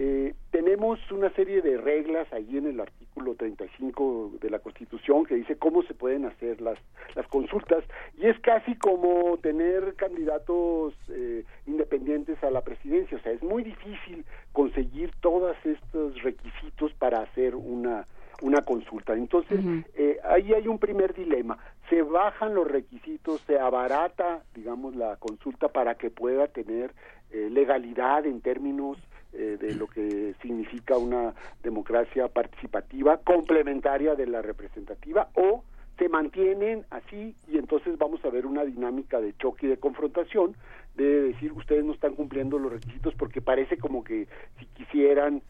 [0.00, 5.34] Eh, tenemos una serie de reglas ahí en el artículo 35 de la Constitución que
[5.34, 6.78] dice cómo se pueden hacer las,
[7.16, 7.82] las consultas
[8.16, 13.64] y es casi como tener candidatos eh, independientes a la presidencia, o sea, es muy
[13.64, 18.06] difícil conseguir todos estos requisitos para hacer una,
[18.42, 19.14] una consulta.
[19.14, 19.84] Entonces, uh -huh.
[19.96, 21.58] eh, ahí hay un primer dilema.
[21.90, 26.92] Se bajan los requisitos, se abarata, digamos, la consulta para que pueda tener
[27.32, 28.96] eh, legalidad en términos
[29.32, 35.64] eh, de lo que significa una democracia participativa complementaria de la representativa o
[35.98, 40.54] se mantienen así y entonces vamos a ver una dinámica de choque y de confrontación
[40.94, 45.42] de decir ustedes no están cumpliendo los requisitos porque parece como que si quisieran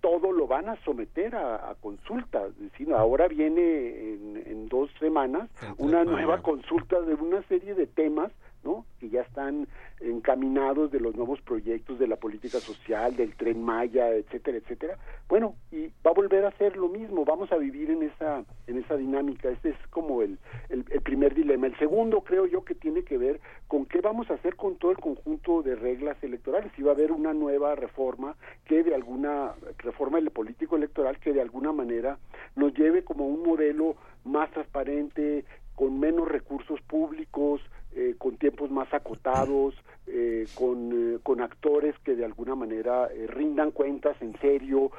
[0.00, 2.46] todo lo van a someter a, a consulta.
[2.46, 7.86] Es decir, ahora viene en, en dos semanas una nueva consulta de una serie de
[7.86, 8.30] temas
[8.64, 8.86] ¿no?
[8.98, 9.68] que ya están
[10.00, 14.98] encaminados de los nuevos proyectos de la política social, del tren Maya, etcétera, etcétera.
[15.28, 18.78] Bueno, y va a volver a ser lo mismo, vamos a vivir en esa en
[18.78, 19.50] esa dinámica.
[19.50, 20.38] Este es como el,
[20.70, 21.66] el, primer dilema.
[21.66, 24.90] El segundo creo yo que tiene que ver con qué vamos a hacer con todo
[24.90, 26.72] el conjunto de reglas electorales.
[26.76, 31.40] Si va a haber una nueva reforma que de alguna reforma político electoral que de
[31.40, 32.18] alguna manera
[32.56, 35.44] nos lleve como un modelo más transparente,
[35.74, 37.60] con menos recursos públicos,
[37.96, 39.74] eh, con tiempos más acotados,
[40.06, 44.90] eh, con, eh, con, actores que de alguna manera rindan cuentas en serio,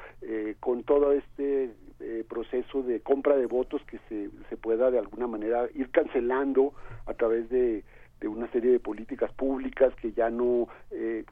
[0.60, 1.70] con todo este
[2.28, 6.72] proceso de compra de votos que se, se pueda de alguna manera ir cancelando
[7.06, 7.84] a través de,
[8.20, 10.68] de una serie de políticas públicas que ya no,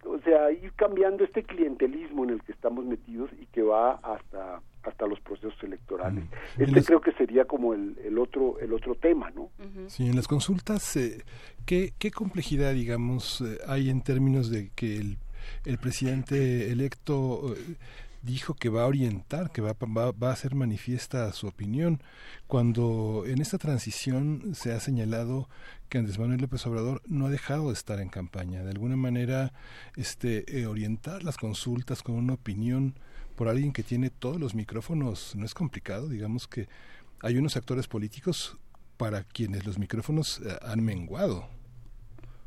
[0.05, 4.61] o sea, ir cambiando este clientelismo en el que estamos metidos y que va hasta
[4.87, 6.25] hasta los procesos electorales.
[6.59, 9.51] Este creo que sería como el, el, otro el otro tema, ¿no?
[9.89, 11.23] Sí, en las consultas, eh,
[11.67, 15.19] ¿qué, ¿qué, complejidad, digamos, eh, hay en términos de que el,
[15.65, 17.77] el presidente electo eh,
[18.25, 22.01] dijo que va a orientar, que va, va, va, a hacer manifiesta su opinión,
[22.47, 25.49] cuando en esta transición se ha señalado
[25.89, 29.53] que Andrés Manuel López Obrador no ha dejado de estar en campaña, de alguna manera
[29.97, 32.95] este, orientar las consultas con una opinión
[33.37, 36.69] por alguien que tiene todos los micrófonos no es complicado, digamos que
[37.21, 38.57] hay unos actores políticos
[38.97, 41.47] para quienes los micrófonos eh, han menguado.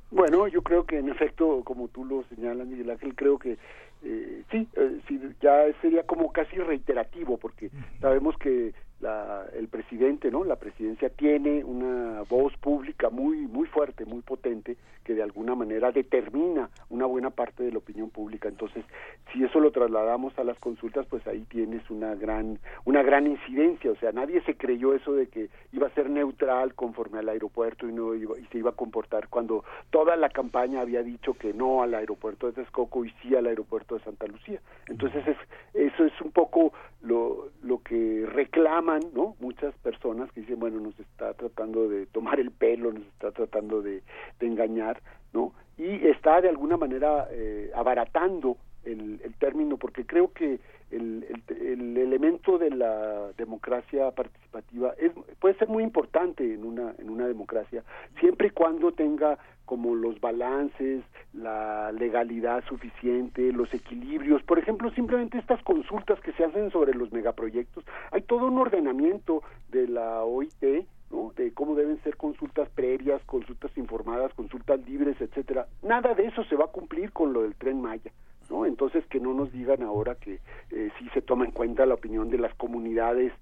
[0.09, 3.57] Bueno, yo creo que en efecto, como tú lo señalas, Miguel Ángel, creo que
[4.03, 10.32] eh, sí, eh, sí, ya sería como casi reiterativo, porque sabemos que la, el presidente,
[10.32, 10.43] ¿no?
[10.43, 15.93] La presidencia tiene una voz pública muy muy fuerte, muy potente que de alguna manera
[15.93, 18.50] determina una buena parte de la opinión pública.
[18.50, 18.84] Entonces,
[19.32, 23.92] si eso lo trasladamos a las consultas, pues ahí tienes una gran una gran incidencia,
[23.92, 27.88] o sea, nadie se creyó eso de que iba a ser neutral conforme al aeropuerto
[27.88, 31.53] y no iba, y se iba a comportar cuando toda la campaña había dicho que
[31.53, 34.59] no al aeropuerto de Texcoco y sí al aeropuerto de Santa Lucía.
[34.88, 35.38] Entonces, es,
[35.74, 39.35] eso es un poco lo lo que reclama ¿no?
[39.40, 43.82] Muchas personas que dicen, bueno, nos está tratando de tomar el pelo, nos está tratando
[43.82, 44.01] de,
[44.40, 45.01] engañar,
[45.33, 45.53] ¿no?
[45.77, 48.57] Y está de alguna manera eh, abaratando
[48.91, 50.59] el, término, porque creo que
[50.91, 57.09] el, el, elemento de la democracia participativa es, puede ser muy importante en una, en
[57.09, 57.83] una democracia,
[58.19, 64.41] siempre y cuando tenga como los balances, la legalidad suficiente, los equilibrios.
[64.43, 69.43] Por ejemplo, simplemente estas consultas que se hacen sobre los megaproyectos, hay todo un ordenamiento
[69.69, 71.32] de la OIT, ¿no?
[71.36, 75.68] de cómo deben ser consultas previas, consultas informadas, consultas libres, etcétera.
[75.82, 78.11] Nada de eso se va a cumplir con lo del tren Maya.
[78.50, 78.66] ¿no?
[78.66, 80.40] Entonces que no nos digan ahora que
[80.72, 83.34] eh, sí se toma en cuenta la opinión de las comunidades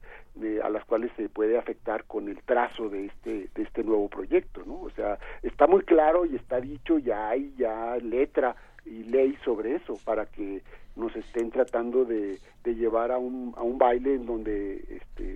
[0.42, 4.10] eh, a las cuales se puede afectar con el trazo de este de este nuevo
[4.10, 4.82] proyecto, ¿no?
[4.82, 9.76] O sea, está muy claro y está dicho, ya hay ya letra y ley sobre
[9.76, 10.62] eso para que
[10.96, 15.36] nos estén tratando de, de llevar a un, a un baile en donde este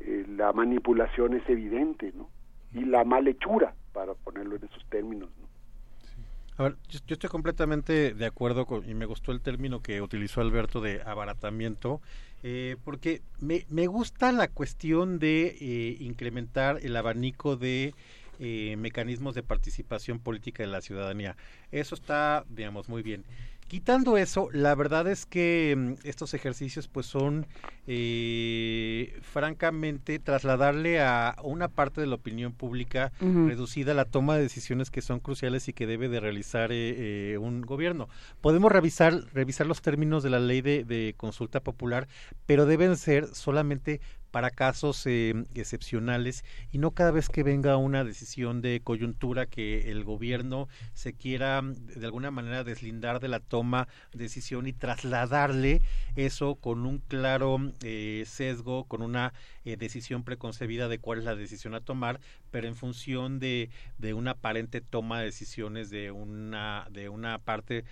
[0.00, 2.28] eh, la manipulación es evidente, ¿no?
[2.72, 5.46] Y la malhechura, para ponerlo en esos términos, ¿no?
[6.58, 10.40] A ver, yo, estoy completamente de acuerdo con, y me gustó el término que utilizó
[10.40, 12.00] Alberto de abaratamiento,
[12.42, 17.92] eh, porque me, me, gusta la cuestión de eh, incrementar el abanico de
[18.38, 21.36] eh, mecanismos de participación política de la ciudadanía.
[21.72, 23.24] Eso está, digamos, muy bien.
[23.68, 27.46] Quitando eso, la verdad es que mm, estos ejercicios pues son
[27.88, 34.90] eh, francamente trasladarle a una parte de la opinión pública reducida la toma de decisiones
[34.90, 38.08] que son cruciales y que debe de realizar eh, eh, un gobierno.
[38.40, 42.06] Podemos revisar, revisar los términos de la ley de, de consulta popular,
[42.46, 44.00] pero deben ser solamente
[44.36, 49.90] para casos eh, excepcionales y no cada vez que venga una decisión de coyuntura que
[49.90, 55.80] el gobierno se quiera de alguna manera deslindar de la toma de decisión y trasladarle
[56.16, 59.32] eso con un claro eh, sesgo, con una
[59.64, 64.12] eh, decisión preconcebida de cuál es la decisión a tomar, pero en función de, de
[64.12, 67.86] una aparente toma de decisiones de una, de una parte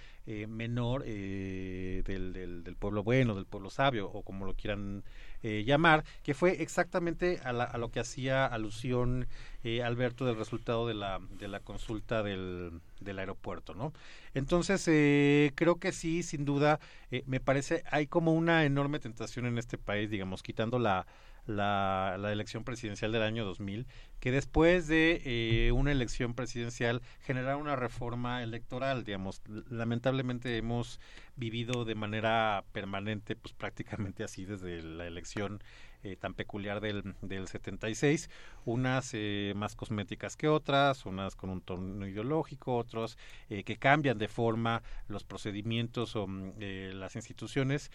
[0.49, 5.05] menor del, del, del pueblo bueno, del pueblo sabio o como lo quieran
[5.47, 9.27] eh, llamar, que fue exactamente a, lo que hacía alusión
[9.63, 13.93] eh, Alberto del resultado de la, de la consulta del, del aeropuerto, ¿no?
[14.33, 16.81] Entonces, eh, creo que sí, sin duda,
[17.27, 21.07] me parece, hay como una enorme tentación en este país, digamos, quitando la,
[21.47, 23.87] la, la, elección presidencial del año 2000,
[24.21, 29.43] que después de eh, una elección presidencial generara una reforma electoral, digamos.
[29.69, 31.01] Lamentablemente hemos
[31.37, 35.61] vivido de manera permanente, pues prácticamente así desde la elección
[36.03, 38.29] eh, tan peculiar del, del 76,
[38.67, 43.17] unas eh, más cosméticas que otras, unas con un tono ideológico, otros
[43.49, 46.53] eh, que cambian de forma los procedimientos o mm,
[46.93, 47.91] las instituciones,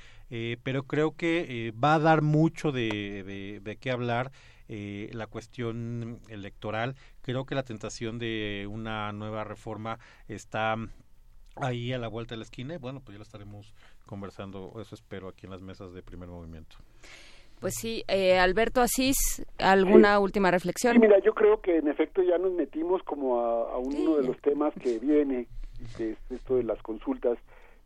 [0.64, 4.32] pero creo que va a dar mucho de, de, de qué hablar.
[4.68, 6.96] la cuestión electoral.
[7.22, 10.78] Creo que la tentación de una nueva reforma está
[11.62, 12.78] ahí a la vuelta de la esquina.
[12.78, 13.74] Bueno, pues ya lo estaremos
[14.06, 16.78] conversando, eso espero, aquí en las mesas de primer movimiento.
[17.60, 20.94] Pues sí, eh, Alberto Asís, ¿alguna última reflexión?
[20.94, 24.40] Sí, mira, yo creo que en efecto ya nos metimos como a, uno de los
[24.40, 25.48] temas que viene,
[25.98, 27.38] que es esto de las consultas,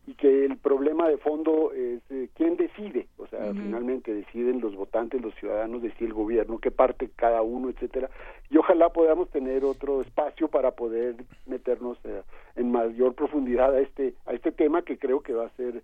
[0.06, 4.74] y que el problema de fondo es eh, quién decide, o sea, finalmente deciden los
[4.74, 8.10] votantes, los ciudadanos, decide el gobierno, qué parte cada uno, etcétera,
[8.50, 11.16] y ojalá podamos tener otro espacio para poder
[11.46, 12.22] meternos eh,
[12.56, 15.82] en mayor profundidad a este a este tema que creo que va a ser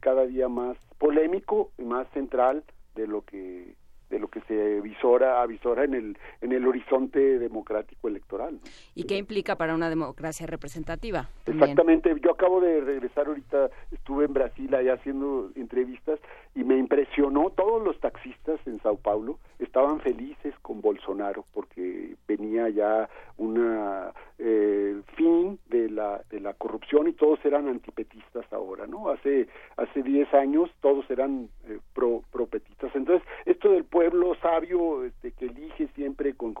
[0.00, 2.64] cada día más polémico y más central
[2.94, 3.74] de lo que
[4.10, 8.58] de lo que se visora avisora en el en el horizonte democrático electoral
[8.94, 12.14] y qué implica para una democracia representativa exactamente.
[12.22, 16.18] Yo acabo de regresar ahorita estuve en Brasil allá haciendo entrevistas
[16.54, 17.50] y me impresionó.
[17.50, 25.00] Todos los taxistas en Sao Paulo estaban felices con Bolsonaro porque venía ya una eh,
[25.16, 30.32] fin de la de la corrupción y todos eran antipetistas ahora no hace hace 10
[30.34, 32.94] años todos eran eh, pro propetistas.
[32.94, 36.54] Entonces esto del pueblo sabio este, que elige siempre con,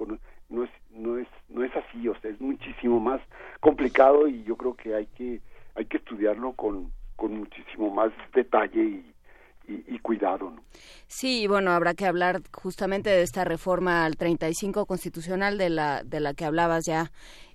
[0.48, 3.20] no es no es no es así o sea es muchísimo más
[3.60, 5.42] complicado y yo creo que hay que
[5.74, 9.14] hay que estudiarlo con con muchísimo más detalle y,
[9.68, 10.50] y, cuidado.
[10.50, 10.62] ¿no?
[11.06, 16.20] Sí, bueno, habrá que hablar justamente de esta reforma al 35 constitucional de la, de
[16.20, 17.10] la que hablabas ya.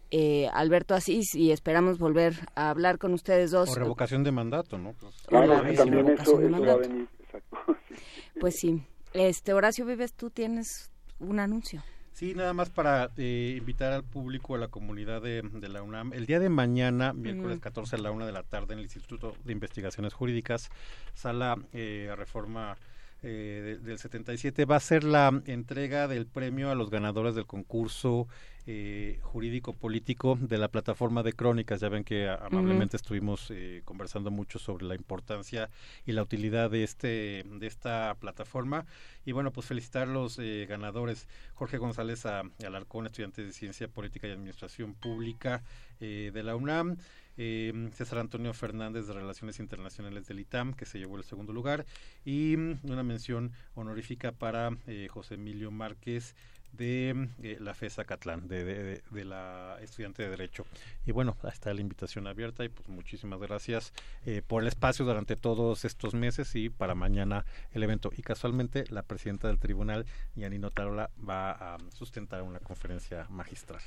[0.10, 3.70] Eh, Alberto Asís y esperamos volver a hablar con ustedes dos.
[3.70, 4.94] O revocación de mandato, ¿no?
[5.28, 7.58] Claro, también eso, va a venir, exacto.
[8.40, 8.82] Pues sí.
[9.14, 11.84] Este Horacio Vives, tú tienes un anuncio.
[12.14, 16.14] Sí, nada más para eh, invitar al público, a la comunidad de, la UNAM.
[16.14, 19.36] El día de mañana, miércoles 14 a la una de la tarde, en el Instituto
[19.44, 20.70] de Investigaciones Jurídicas,
[21.14, 22.78] sala eh, Reforma
[23.24, 28.28] eh, del 77 va a ser la entrega del premio a los ganadores del concurso
[28.68, 31.82] eh, jurídico político de la plataforma de crónicas.
[31.82, 35.72] Ya ven que amablemente estuvimos eh, conversando mucho sobre la importancia
[36.06, 38.86] y la utilidad de este de esta plataforma.
[39.26, 41.28] Y bueno, pues felicitar a los eh, ganadores.
[41.56, 45.64] Jorge González Alarcón, estudiante de Ciencia Política y Administración Pública
[46.00, 46.98] de la UNAM.
[47.44, 51.88] Eh, César Antonio Fernández de Relaciones Internacionales del ITAM, que se llevó el segundo lugar,
[52.24, 56.36] y mm, una mención honorífica para eh, José Emilio Márquez
[56.74, 60.68] de eh, la FESA Catlán, de, de, la estudiante de Derecho.
[61.04, 63.92] Y bueno, está la invitación abierta y pues muchísimas gracias
[64.28, 68.12] eh, por el espacio durante todos estos meses y para mañana el evento.
[68.16, 70.06] Y casualmente la presidenta del tribunal,
[70.36, 73.82] Yanino Tarola, va a sustentar una conferencia magistral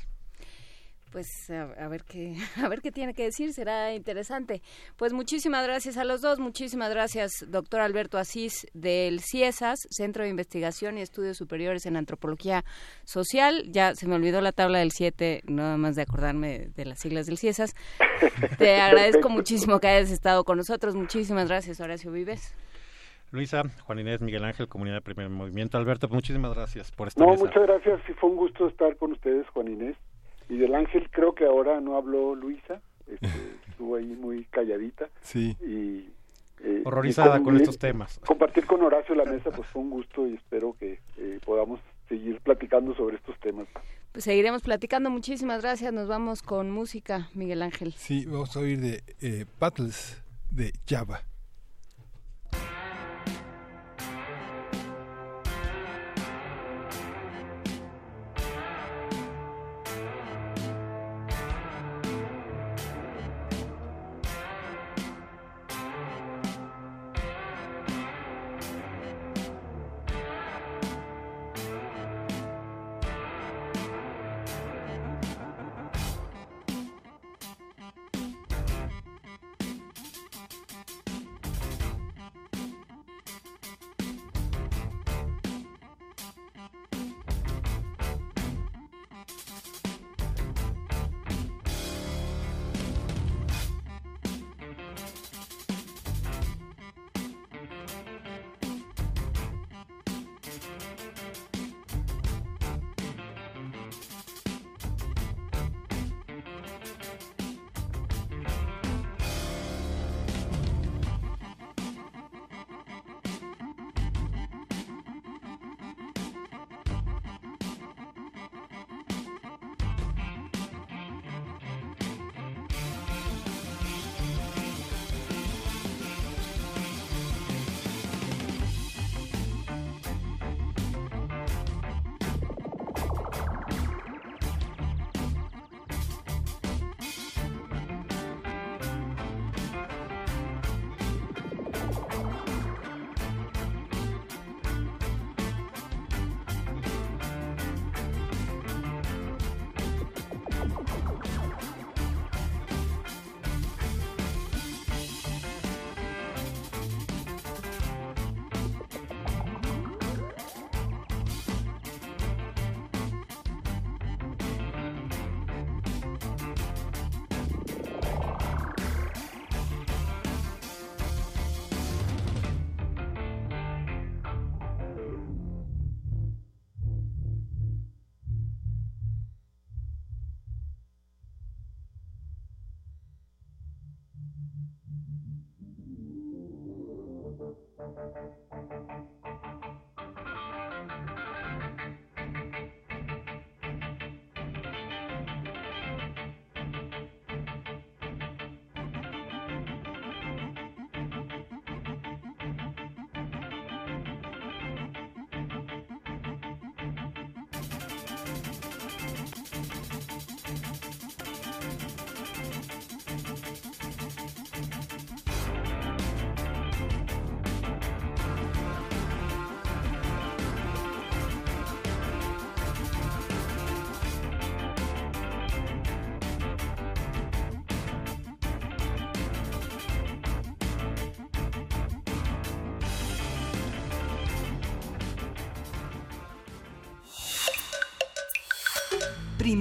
[1.15, 4.63] pues a, ver qué a ver qué tiene que decir será interesante
[4.97, 10.31] pues muchísimas gracias a los dos muchísimas gracias doctor Alberto Asís del CIESAS Centro de
[10.31, 12.65] Investigación y Estudios Superiores en Antropología
[13.05, 16.99] Social ya se me olvidó la tabla del 7 nada más de acordarme de las
[16.99, 17.77] siglas del CIESAS
[18.59, 22.57] te agradezco muchísimo que hayas estado con nosotros muchísimas gracias Horacio Vives
[23.31, 25.77] Luisa, Juan Inés, Miguel Ángel, Comunidad de Primer Movimiento.
[25.77, 27.27] Alberto, muchísimas gracias por estar.
[27.27, 28.01] No, muchas gracias.
[28.07, 29.97] Sí, fue un gusto estar con ustedes, Juan Inés.
[30.49, 33.29] Y del Ángel creo que ahora no habló Luisa, este,
[33.69, 35.09] estuvo ahí muy calladita.
[35.21, 35.57] Sí.
[35.61, 36.11] Y,
[36.63, 38.19] eh, Horrorizada con, estos temas.
[38.27, 42.41] Compartir con Horacio la mesa pues fue un gusto y espero que eh, podamos seguir
[42.41, 43.69] platicando sobre estos temas.
[44.13, 45.11] Pues seguiremos platicando.
[45.11, 45.93] Muchísimas gracias.
[45.93, 47.93] Nos vamos con música, Miguel Ángel.
[47.93, 51.23] Sí, vamos a oír de eh, Battles de Java.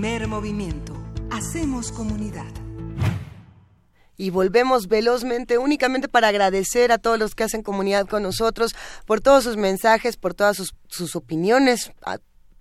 [0.04, 0.94] Primer movimiento.
[1.32, 2.52] Hacemos comunidad.
[4.18, 8.76] Y volvemos velozmente únicamente para agradecer a todos los que hacen comunidad con nosotros
[9.06, 11.94] por todos sus mensajes, por todas sus, sus opiniones,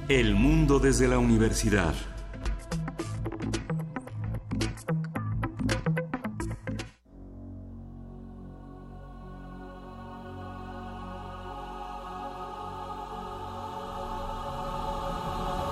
[0.09, 1.95] El mundo desde la universidad.